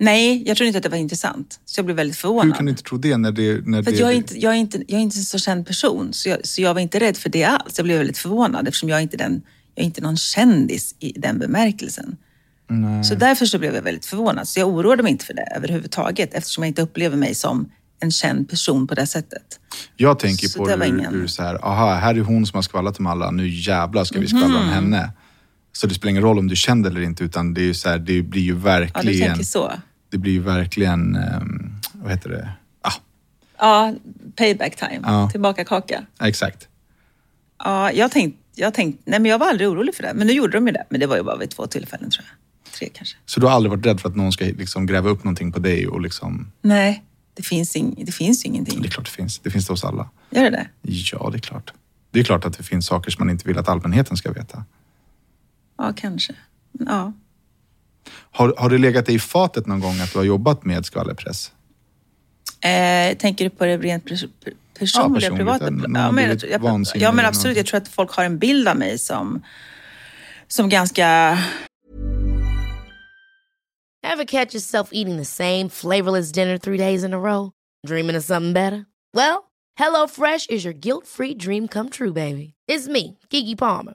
[0.00, 1.60] Nej, jag trodde inte att det var intressant.
[1.64, 2.46] Så jag blev väldigt förvånad.
[2.46, 3.66] Hur kan du inte tro det när det...
[3.66, 5.66] När För det jag, är inte, jag, är inte, jag är inte en så känd
[5.66, 7.74] person, så jag, så jag var inte rädd för det alls.
[7.78, 9.42] Jag blev väldigt förvånad eftersom jag är inte den,
[9.74, 12.16] jag är inte någon kändis i den bemärkelsen.
[13.04, 14.48] Så därför så blev jag väldigt förvånad.
[14.48, 17.70] Så jag oroade mig inte för det överhuvudtaget eftersom jag inte upplever mig som
[18.00, 19.60] en känd person på det sättet.
[19.96, 22.56] Jag tänker Så på det ur, ingen- ur så här, aha, här är hon som
[22.56, 24.56] har skvallrat om alla, nu jävlar ska vi skvallra Mhm.
[24.62, 25.10] om henne.
[25.72, 27.88] Så det spelar ingen roll om du är känd eller inte, utan det, är så
[27.88, 29.28] här, det blir ju Ja, du verkligen...
[29.28, 29.72] tänker så.
[30.10, 32.50] Det blir ju verkligen, ehm, vad heter det?
[32.82, 32.92] Ah,
[33.58, 33.94] Ja,
[34.36, 35.00] payback time.
[35.02, 35.30] Ja.
[35.30, 36.06] Tillbaka kaka.
[36.20, 36.68] exakt.
[37.64, 40.12] Ja, jag tänkte, jag tänkte, nej men jag var aldrig orolig för det.
[40.14, 40.84] Men nu gjorde de ju det.
[40.90, 42.72] Men det var ju bara vid två tillfällen tror jag.
[42.72, 43.16] Tre kanske.
[43.26, 45.58] Så du har aldrig varit rädd för att någon ska liksom gräva upp någonting på
[45.58, 46.52] dig och liksom...
[46.62, 47.04] Nej,
[47.34, 48.82] det finns, ing, det finns ju Det är ingenting.
[48.90, 49.38] klart det finns.
[49.38, 50.10] Det finns det hos alla.
[50.30, 50.68] Gör det det?
[50.82, 51.72] Ja, det är klart.
[52.10, 54.64] Det är klart att det finns saker som man inte vill att allmänheten ska veta.
[55.78, 56.34] Ja, kanske.
[56.72, 57.12] Ja.
[58.30, 61.52] Har, har det legat dig i fatet någon gång att du har jobbat med skvallerpress?
[62.60, 65.64] Eh, tänker du på det rent pers- per- personliga, personligt, privata?
[65.64, 67.56] Ja, men, jag, jag, ja, men absolut.
[67.56, 69.42] Jag tror att folk har en bild av mig som,
[70.48, 71.38] som ganska...
[74.02, 77.50] Ever catch yourself eating the same flavorless dinner three days in a row?
[77.86, 78.84] Dreaming of something better?
[79.14, 79.44] Well,
[79.78, 82.54] HelloFresh is your guilt-free dream come true, baby.
[82.66, 83.94] It's me, Gigi Palmer.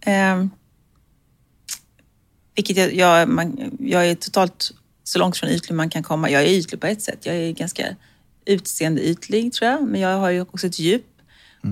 [0.00, 0.50] Ehm,
[2.54, 4.72] vilket jag, jag, man, jag är totalt
[5.04, 6.30] så långt från ytlig man kan komma.
[6.30, 7.26] Jag är ytlig på ett sätt.
[7.26, 7.96] Jag är ganska
[8.44, 11.06] utseendeytlig tror jag, men jag har ju också ett djup.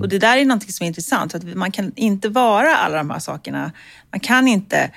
[0.01, 2.97] Och det där är någonting som är intressant, för att man kan inte vara alla
[2.97, 3.73] de här sakerna.
[4.11, 4.91] Man kan inte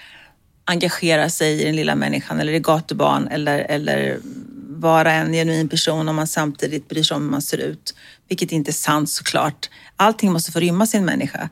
[0.66, 4.20] engagera sig i den lilla människan eller i gatubarn eller, eller
[4.70, 7.96] vara en genuin person om man samtidigt bryr sig om hur man ser ut.
[8.28, 9.70] Vilket inte är sant såklart.
[9.96, 11.50] Allting måste få rymmas i en människa.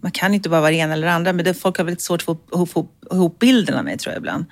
[0.00, 2.02] Man kan inte bara vara det ena eller det andra, men det, folk har väldigt
[2.02, 4.44] svårt att få ihop, bilden av mig tror jag ibland.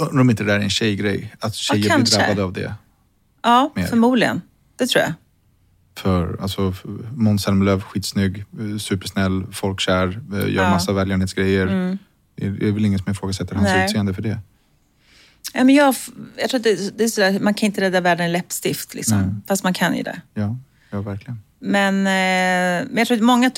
[0.00, 1.34] Undrar om inte det där är en tjejgrej?
[1.40, 2.16] Att tjejer blir kanske.
[2.18, 2.74] drabbade av det?
[3.42, 3.86] Ja, Mer.
[3.86, 4.42] förmodligen.
[4.76, 5.12] Det tror jag.
[5.96, 6.74] För alltså,
[7.14, 10.60] Måns Zelmerlöw, skitsnygg, eh, supersnäll, folkkär, eh, gör Ja.
[10.60, 10.70] Mm.
[10.70, 11.66] massa välgörenhetsgrejer.
[11.66, 11.98] Är
[12.36, 13.84] det är väl ingen som ifrågasätter hans Nej.
[13.84, 14.38] utseende för det.
[15.54, 15.94] Ja, men jag,
[16.36, 19.20] jag tror att det, det är sådär, man kan inte rädda världen i läppstift, liksom.
[19.20, 19.30] Nej.
[19.48, 20.20] fast man kan ju det.
[20.34, 20.56] Ja,
[20.90, 21.42] ja verkligen.
[21.60, 23.50] Men, eh, men jag tror att många,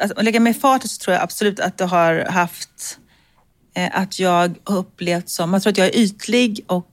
[0.00, 2.98] alltså, att lägga mig i farten så tror jag absolut att det har haft,
[3.74, 6.88] eh, att jag har upplevt som, jag tror att jag är ytlig och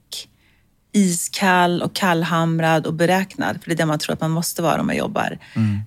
[0.91, 3.63] iskall och kallhamrad och beräknad.
[3.63, 5.37] För det är det man tror att man måste vara om man jobbar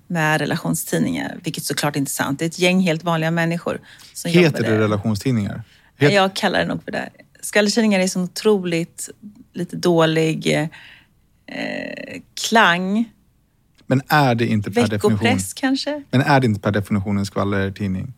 [0.07, 1.39] med relationstidningar.
[1.45, 2.39] Vilket såklart inte är sant.
[2.39, 3.81] Det är ett gäng helt vanliga människor
[4.13, 4.79] som jobbar Heter det där.
[4.79, 5.63] relationstidningar?
[5.99, 7.09] Heter, Jag kallar det nog för det.
[7.41, 9.11] Skvallertidningar är så otroligt
[9.53, 10.71] lite dålig
[11.47, 13.13] eh, klang.
[13.93, 15.11] Men är det inte per definition...
[15.13, 16.03] Veckopress kanske?
[16.11, 18.13] Men är det inte per definition en skvallertidning?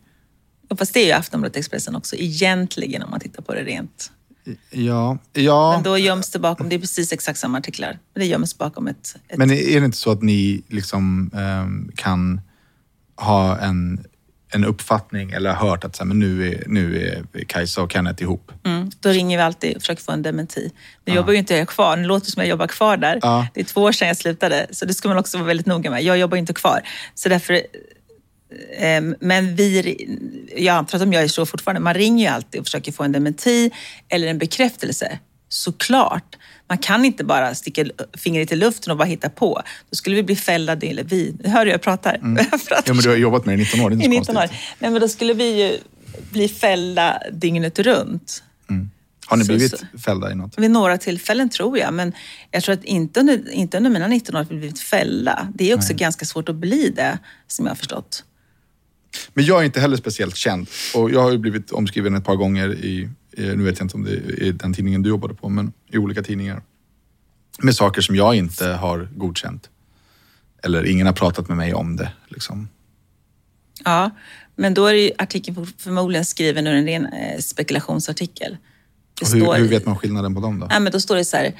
[0.69, 4.11] Och Fast det är ju Aftonbladet Expressen också egentligen om man tittar på det rent.
[4.69, 5.71] Ja, ja.
[5.73, 7.99] Men då göms det bakom, det är precis exakt samma artiklar.
[8.13, 9.15] Men det göms bakom ett...
[9.27, 12.41] ett Men är det inte så att ni liksom ehm, kan
[13.15, 14.05] ha en,
[14.55, 17.07] en uppfattning eller hört att så här, men nu, är, nu
[17.37, 18.51] är Kajsa och Kenneth ihop?
[18.65, 20.71] mm, då ringer vi alltid och försöker få en dementi.
[21.05, 23.19] Nu jobbar ju inte jag kvar, nu låter det som jag jobbar kvar där.
[23.21, 23.47] Ja.
[23.53, 25.89] Det är två år sedan jag slutade, så det ska man också vara väldigt noga
[25.91, 26.03] med.
[26.03, 26.81] Jag jobbar inte kvar.
[27.15, 27.53] Så därför...
[28.77, 29.95] eh, Men vi,
[30.57, 31.81] jag antar att de gör så fortfarande.
[31.81, 33.71] Man ringer ju alltid och försöker få en dementi
[34.09, 35.19] eller en bekräftelse.
[35.49, 36.35] Såklart.
[36.67, 37.85] Man kan inte bara sticka
[38.17, 39.61] fingret i luften och bara hitta på.
[39.89, 41.35] Då skulle vi bli fällda, eller vi.
[41.45, 42.19] Hör du jag pratar?
[42.51, 44.25] Jag pratar Ja, men du har jobbat med det i 19 år, det är inte
[44.25, 44.49] så 19 år.
[44.79, 45.77] Nej, men då skulle vi ju
[46.31, 48.43] bli fällda dygnet runt.
[49.27, 50.57] Har ni blivit så- fällda i något?
[50.59, 52.13] Vid några tillfällen tror jag, men
[52.51, 55.47] jag tror att inte under, inte under mina 19 år har vi blivit fällda.
[55.55, 57.17] Det är också ganska svårt att bli det,
[57.47, 58.23] som jag har förstått.
[59.33, 62.35] Men jag är inte heller speciellt känd och jag har ju blivit omskriven ett par
[62.35, 64.11] gånger i nu vet jag inte om det
[64.47, 66.61] är den tidningen du jobbade på, men i olika tidningar.
[67.59, 69.69] Med saker som jag inte har godkänt.
[70.63, 72.11] Eller ingen har pratat med mig om det.
[72.27, 72.69] Liksom.
[73.83, 74.11] Ja,
[74.55, 78.57] men då är ju artikeln förmodligen skriven ur en ren eh, spekulationsartikel.
[79.33, 80.65] Hur, hur vet man skillnaden på dem då?
[80.65, 81.53] Nej, men då står det så här,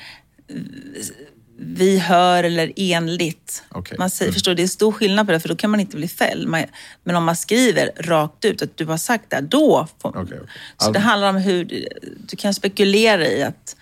[1.57, 3.63] vi hör eller enligt.
[3.69, 3.97] Okej.
[3.97, 5.97] Man säger, Förstår du, det är stor skillnad på det, för då kan man inte
[5.97, 6.47] bli fälld.
[6.47, 6.63] Man,
[7.03, 10.23] men om man skriver rakt ut att du har sagt det, då får man.
[10.23, 10.49] Okej, okej.
[10.77, 13.75] Så det handlar om hur du, kan spekulera i att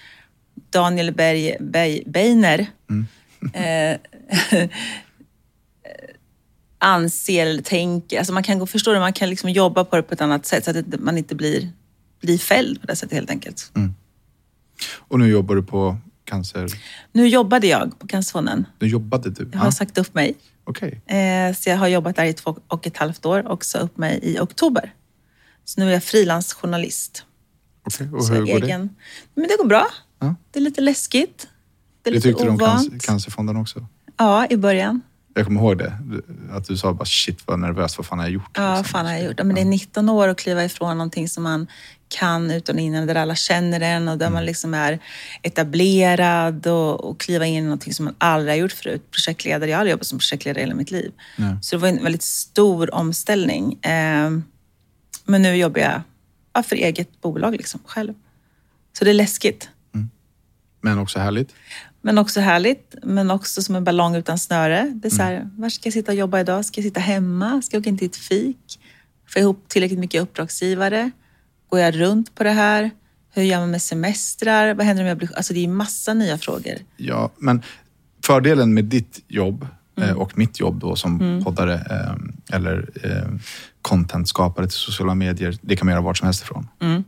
[0.70, 3.08] Daniel Berg, Berg, Beiner Mm.
[3.54, 4.70] eh,
[6.80, 8.18] anser eller tänker.
[8.18, 10.46] Alltså man kan gå, förstår du, man kan liksom jobba på det på ett annat
[10.46, 11.70] sätt så att det- man inte blir,
[12.22, 13.72] blir fälld på det sättet helt enkelt.
[14.98, 15.98] Och nu jobbar du på
[16.34, 16.68] cancer...
[17.12, 18.66] Nu jobbade jag på Cancerfonden.
[18.80, 19.50] Nu jobbade du?
[19.54, 20.36] Jag har sagt upp mig.
[20.64, 21.02] Okej.
[21.06, 23.98] Eh, så jag har jobbat där i två och ett halvt år och sa upp
[23.98, 24.94] mig i oktober.
[25.66, 27.24] Så nu är jag frilansjournalist.
[27.86, 28.10] Okej.
[28.14, 28.66] Och Så hur går det?
[28.66, 28.90] egen...
[29.36, 29.88] Men det går bra.
[30.20, 30.36] Ja.
[30.52, 31.48] Det är lite läskigt.
[32.02, 32.90] Det är Det lite tyckte du om ovant.
[32.92, 33.86] cancer, Cancerfonden också?
[34.18, 35.02] Ja, i början.
[35.36, 35.94] Jag kommer ihåg det.
[36.52, 38.50] Att du sa bara shit vad nervös, vad fan har jag gjort?
[38.54, 38.92] Ja, vad liksom.
[38.92, 39.36] fan har jag gjort?
[39.38, 41.68] Ja, men det är 19 år att kliva ifrån någonting som man
[42.14, 44.34] kan utan och innan, där alla känner en och där Mm.
[44.34, 45.00] man liksom är
[45.42, 49.12] etablerad och, och kliva in i någonting som man aldrig har gjort förut.
[49.12, 51.12] Projektledare, jag har aldrig jobbat som projektledare i hela mitt liv.
[51.62, 53.74] Så det var en väldigt stor omställning.
[53.84, 54.30] Eh,
[55.26, 56.02] men nu jobbar jag
[56.54, 58.14] ja, för eget bolag liksom, själv.
[58.98, 59.70] Så det är läskigt.
[60.82, 61.54] Men också härligt.
[62.02, 64.92] Men också härligt, men också som en ballong utan snöre.
[64.96, 65.62] Det är så här, Mm.
[65.62, 66.66] var ska jag sitta och jobba idag?
[66.66, 67.62] Ska jag sitta hemma?
[67.62, 68.80] Ska jag åka in till ett fik?
[69.34, 71.12] Jag ihop tillräckligt mycket uppdragsgivare?
[71.74, 72.92] Går jag runt på det här?
[73.34, 74.74] Hur gör man med semestrar?
[74.74, 75.30] Vad händer om jag blir...
[75.36, 76.74] Alltså det är massa nya frågor.
[76.98, 77.62] Ja, men
[78.26, 79.68] fördelen med ditt jobb
[79.98, 80.10] Mm.
[80.10, 83.40] eh, och mitt jobb då som poddare eh, eller eh,
[83.82, 86.68] contentskapare till sociala medier, det kan man göra vart som helst ifrån.
[86.82, 87.04] Mm.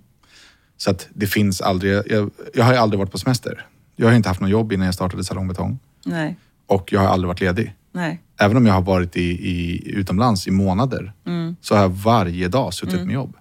[0.77, 3.65] Så att det finns aldrig, jag, jag har ju aldrig varit på semester.
[3.95, 6.35] Jag har inte haft något jobb innan jag startade Salong Betong Nej,
[6.67, 7.75] och jag har aldrig varit ledig.
[7.91, 8.21] nej.
[8.39, 11.55] Även om jag har varit i, i, utomlands i månader Mm.
[11.61, 13.37] så har jag varje dag suttit med jobb.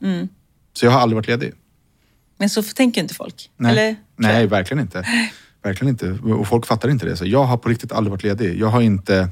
[0.74, 1.52] Så jag har aldrig varit ledig.
[2.38, 3.50] Men så tänker inte folk.
[3.56, 3.96] Nej, Eller?
[4.16, 5.06] Nej verkligen inte.
[5.62, 6.10] Verkligen inte.
[6.10, 7.16] Och folk fattar inte det.
[7.16, 8.60] Så jag har på riktigt aldrig varit ledig.
[8.60, 9.28] Jag har inte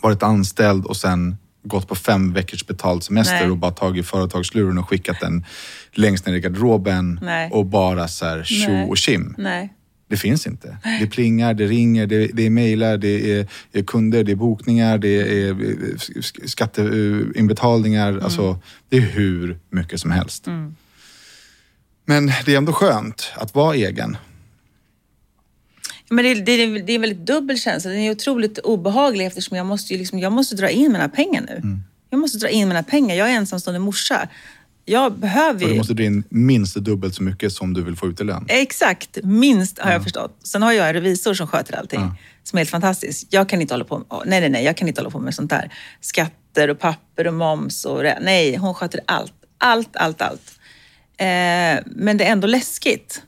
[0.00, 3.50] varit anställd och sen gått på fem veckors betald semester Nej.
[3.50, 5.44] och bara tagit företagsluren och skickat den
[5.92, 7.50] längst ner i garderoben Nej.
[7.50, 9.34] och bara så här tjo och tjim.
[9.38, 9.72] Nej.
[10.12, 10.76] Det finns inte.
[11.00, 14.98] Det plingar, det ringer, det, det är mejlar, det är, är kunder, det är bokningar,
[14.98, 15.56] det är eh,
[15.96, 18.08] sk- skatteinbetalningar.
[18.08, 18.24] Mm.
[18.24, 20.46] Alltså, det är hur mycket som helst.
[22.04, 24.16] Men det är ändå skönt att vara egen.
[26.10, 27.90] Men det, det, det är en väldigt dubbel känsla.
[27.90, 31.42] Den är otroligt obehaglig eftersom jag måste, ju liksom, jag måste dra in mina pengar
[31.48, 31.56] nu.
[31.56, 31.82] Mm.
[32.10, 33.16] Jag måste dra in mina pengar.
[33.16, 34.28] Jag är ensamstående morsa.
[34.84, 35.78] Jag behöver Och du ju...
[35.78, 38.44] måste dra in minst dubbelt så mycket som du vill få ut i lön.
[38.48, 40.38] Exakt, minst har jag förstått.
[40.44, 42.00] Sen har jag en revisor som sköter allting.
[42.00, 42.16] Ja.
[42.42, 43.26] Som är helt fantastisk.
[43.30, 45.34] Jag kan inte hålla på med, nej, nej, nej, jag kan inte hålla på med
[45.34, 45.72] sånt där.
[46.00, 48.02] Skatter och papper och moms och.
[48.20, 49.32] Nej, hon sköter allt.
[49.58, 50.58] Allt, allt, allt.
[51.16, 51.26] Eh,
[51.86, 53.22] men det är ändå läskigt.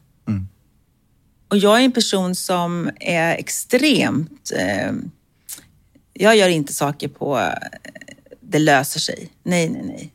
[1.49, 4.53] Och jag är en person som är extremt...
[4.57, 4.93] Eh,
[6.13, 7.49] jag gör inte saker på eh,
[8.41, 9.29] det löser sig.
[9.43, 10.14] Nej, nej, nej.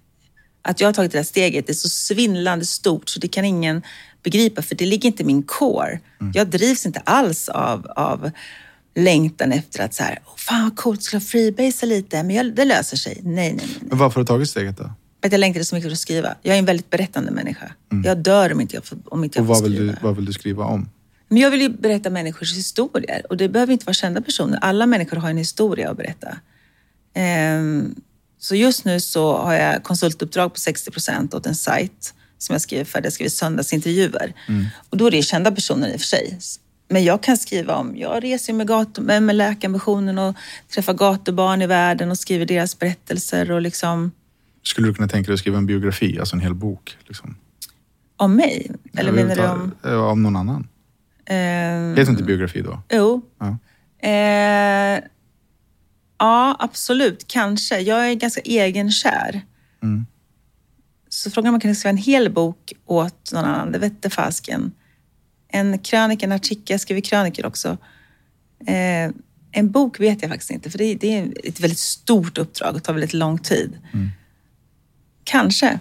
[0.70, 3.82] Att jag har tagit det här steget är så svindlande stort så det kan ingen
[4.24, 6.00] begripa för det ligger inte i min core.
[6.34, 8.32] Jag drivs inte alls av, av
[8.96, 12.66] längtan efter att så här, oh, fan vad coolt, skulle freebasea lite, men jag, det
[12.66, 13.20] löser sig.
[13.24, 13.78] Nej, nej, nej.
[13.82, 14.84] Men varför har du tagit steget då?
[15.24, 16.36] Att jag längtade så mycket för att skriva.
[16.42, 17.72] Jag är en väldigt berättande människa.
[18.04, 19.92] Jag dör om inte jag får, om inte jag Och vad vill, skriva.
[19.92, 20.90] du, vad vill du skriva om?
[21.28, 24.60] Men jag vill ju berätta människors historier och det behöver inte vara kända personer.
[24.62, 26.38] Alla människor har en historia att berätta.
[27.14, 27.96] Ehm,
[28.40, 32.62] så just nu så har jag konsultuppdrag på 60 procent åt en sajt som jag
[32.62, 33.02] skriver för.
[33.04, 34.34] Jag skriver söndagsintervjuer.
[34.90, 36.40] Och då är det kända personer i och för sig.
[36.90, 40.36] Men jag kan skriva om, jag reser med, gatu, med läkarambitionen och
[40.74, 44.12] träffar gatubarn i världen och skriver deras berättelser och liksom
[44.64, 46.98] Skulle du kunna tänka dig att skriva en biografi, alltså en hel bok?
[47.08, 47.36] Liksom?
[48.20, 48.72] om mig.
[48.98, 50.00] Eller menar du om...
[50.02, 50.68] Om någon annan?
[51.26, 52.82] ehm, Heter inte biografi då?
[52.90, 53.22] Jo.
[53.40, 53.48] Ja.
[54.10, 55.00] Eh,
[56.20, 57.28] ja, absolut.
[57.28, 57.80] Kanske.
[57.80, 59.42] Jag är ganska egenkär.
[59.84, 60.06] Mm.
[61.10, 64.72] Så frågan om man kan skriva en hel bok åt någon annan, det vette fasken.
[65.48, 67.78] En krönika, en artikel, jag skriver krönikor också.
[68.68, 69.12] Eh,
[69.52, 72.84] en bok vet jag faktiskt inte, för det, det är ett väldigt stort uppdrag och
[72.84, 73.78] tar väldigt lång tid.
[73.94, 74.10] Mm.
[75.24, 75.80] Kanske.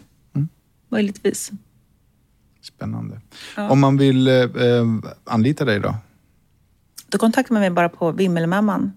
[0.89, 1.51] Möjligtvis.
[2.63, 3.21] Spännande.
[3.57, 4.85] Om man vill eh, eh,
[5.25, 5.97] anlita dig då?
[7.09, 8.93] Då kontaktar man mig bara på vimmelmamman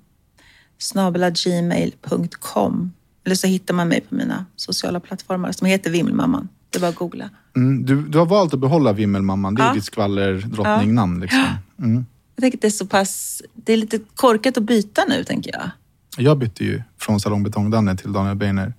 [0.81, 2.91] snabelagmail.com
[3.23, 6.47] eller så hittar man mig på mina sociala plattformar som heter Vimmelmamman.
[6.69, 7.29] Det är bara att googla.
[7.55, 9.55] Mm, du, du har valt att behålla Vimmelmamman.
[9.55, 9.73] Det är Ja.
[9.73, 11.19] ditt skvallerdrottningnamn.
[11.21, 11.45] Liksom.
[11.79, 12.05] Mm.
[12.35, 13.41] Jag tänker att det är så pass...
[13.53, 15.69] Det är lite korkat att byta nu, tänker jag.
[16.17, 18.73] Jag bytte ju från Salong Betong-Danne till Daniel Beiner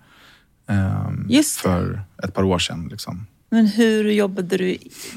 [1.28, 1.46] det.
[1.46, 2.88] för ett par år sedan.
[2.90, 3.26] Liksom.
[3.52, 4.64] Men hur jobbade du?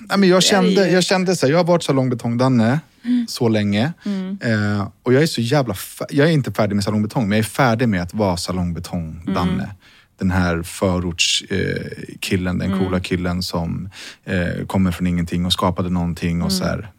[0.10, 2.80] Nej, men jag, kände, jag kände så här, jag har varit Salong Betong-Danne
[3.28, 3.94] så länge.
[4.06, 4.38] Mm.
[4.42, 5.76] Eh, och jag är så jävla...
[6.10, 8.74] Jag är inte färdig med Salong Betong, men jag är färdig med att vara Salong
[8.74, 9.64] Betong-Danne.
[9.64, 9.76] Mm.
[10.20, 12.80] Den här förortskillen, eh, den Mm.
[12.86, 13.90] coola killen som
[14.26, 16.42] eh, kommer från ingenting och skapade någonting.
[16.42, 16.76] Och, så Mm.
[16.76, 16.92] här.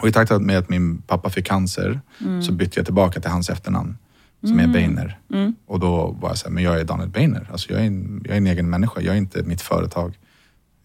[0.00, 2.42] och i takt med att min pappa fick cancer Mm.
[2.42, 3.96] så bytte jag tillbaka till hans efternamn
[4.40, 5.18] som är Beiner.
[5.32, 5.54] Mm.
[5.66, 7.48] Och då var jag så här, men jag är Daniel Beiner.
[7.52, 10.18] Alltså jag, är en, jag är en egen människa, jag är inte mitt företag.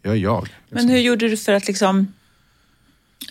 [0.01, 0.43] Jag är jag.
[0.43, 0.57] liksom.
[0.69, 2.13] Men hur gjorde du för att liksom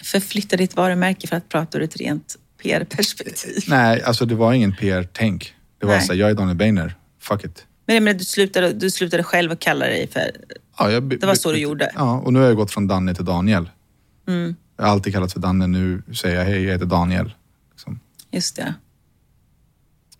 [0.02, 3.64] förflytta ditt varumärke för att prata ur ett rent PR-perspektiv?
[3.68, 5.54] Nej, alltså det var ingen PR-tänk.
[5.78, 6.06] Det var Nej.
[6.06, 6.94] så här, jag är Daniel Beiner.
[7.20, 7.66] Fuck it.
[7.86, 10.30] Men menar, du slutade, du slutade själv att kalla dig för...
[10.78, 11.92] Ja, jag, Det var så du gjorde?
[11.94, 13.70] Ja, och nu har jag gått från Danne till Daniel.
[14.28, 14.54] Mm.
[14.76, 17.34] Jag har alltid kallats för Danne, nu säger jag hej, jag heter Daniel.
[17.70, 18.00] Liksom.
[18.30, 18.74] Just det.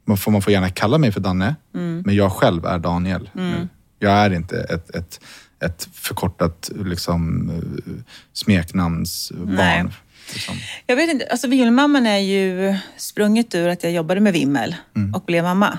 [0.05, 2.03] Man, får, man får gärna kalla mig för Danne, Mm.
[2.07, 3.31] men jag själv är Daniel.
[3.33, 3.69] nu.
[3.99, 5.21] Jag är inte ett, ett,
[5.61, 9.55] ett förkortat liksom, eh, smeknamnsbarn.
[9.55, 9.85] Nej.
[10.33, 10.55] Liksom.
[10.87, 14.77] Jag vet inte, alltså Vimmelmamman är ju sprunget ur att jag jobbade med Vimmel
[15.15, 15.79] och blev mamma.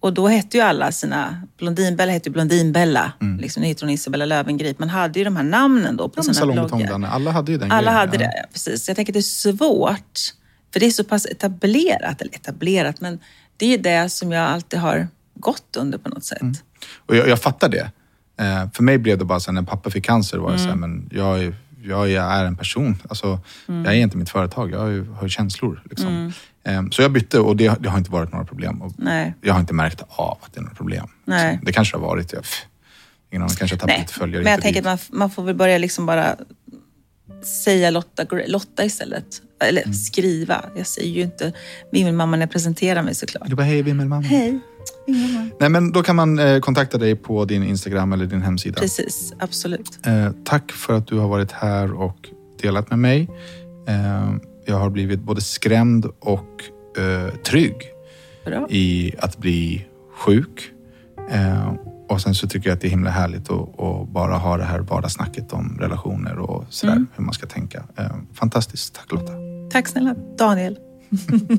[0.00, 4.24] Och då hette ju alla sina, Blondinbella hette ju Blondinbella, liksom, nu heter hon Isabella
[4.24, 4.78] Löwengrip.
[4.78, 7.04] Man hade ju de här namnen då på Ja, sina bloggar.
[7.06, 7.98] Alla hade ju den Alla grejen.
[8.10, 8.30] hade ja.
[8.30, 8.88] det, precis.
[8.88, 10.18] Jag tänker att det är svårt,
[10.72, 13.18] för det är så pass etablerat, eller etablerat, men
[13.56, 16.40] det är det som jag alltid har gått under på något sätt.
[16.42, 16.54] Mm.
[17.06, 17.90] Och jag, jag fattar det.
[18.42, 20.72] Eh, för mig blev det bara så när pappa fick cancer var jag så här,
[20.72, 20.90] Mm.
[20.90, 21.54] men jag är,
[21.84, 22.96] jag är en person.
[23.08, 25.82] Alltså, Jag är inte mitt företag, jag har, har känslor.
[25.90, 26.32] Liksom.
[26.66, 28.82] Eh, så jag bytte och det, det har inte varit några problem.
[28.82, 29.04] Och Mm.
[29.04, 29.34] Nej.
[29.40, 31.06] Jag har inte märkt av att det är några problem.
[31.24, 31.50] Nej.
[31.52, 31.64] Liksom.
[31.66, 32.32] Det kanske har varit.
[32.32, 32.64] Jag, pff,
[33.30, 34.42] ingen aning, kanske har tappat lite följare.
[34.44, 36.36] men jag tänker att man, man får väl börja liksom bara
[37.64, 39.24] säga Lotta, Lotta istället.
[39.64, 39.94] Eller Mm.
[39.94, 40.64] skriva.
[40.76, 41.52] Jag säger ju inte
[41.92, 43.48] min mamma när jag presenterar mig såklart.
[43.48, 44.22] Du bara, hej Vimmelmamma.
[44.26, 44.60] Hej,
[45.60, 48.80] Nej, men då kan man eh, kontakta dig på din Instagram eller din hemsida.
[48.80, 49.98] Precis, absolut.
[50.06, 52.28] Eh, tack för att du har varit här och
[52.62, 53.28] delat med mig.
[53.88, 54.32] Eh,
[54.66, 56.62] jag har blivit både skrämd och
[56.98, 57.74] eh, trygg
[58.44, 58.66] Bra.
[58.70, 59.86] i att bli
[60.16, 60.70] sjuk.
[61.30, 61.72] Eh,
[62.08, 64.64] och sen så tycker jag att det är himla härligt att, att bara ha det
[64.64, 67.06] här vardagssnacket om relationer och sådär, Mm.
[67.16, 67.82] hur man ska tänka.
[67.98, 68.94] Eh, fantastiskt.
[68.94, 69.32] Tack Lotta.
[69.70, 70.78] Tack snälla Daniel.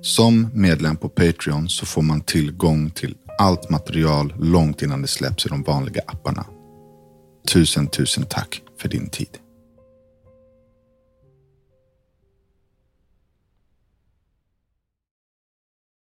[0.00, 5.46] Som medlem på Patreon så får man tillgång till allt material långt innan det släpps
[5.46, 6.46] i de vanliga apparna.
[7.48, 9.38] Tusen, tusen tack för din tid.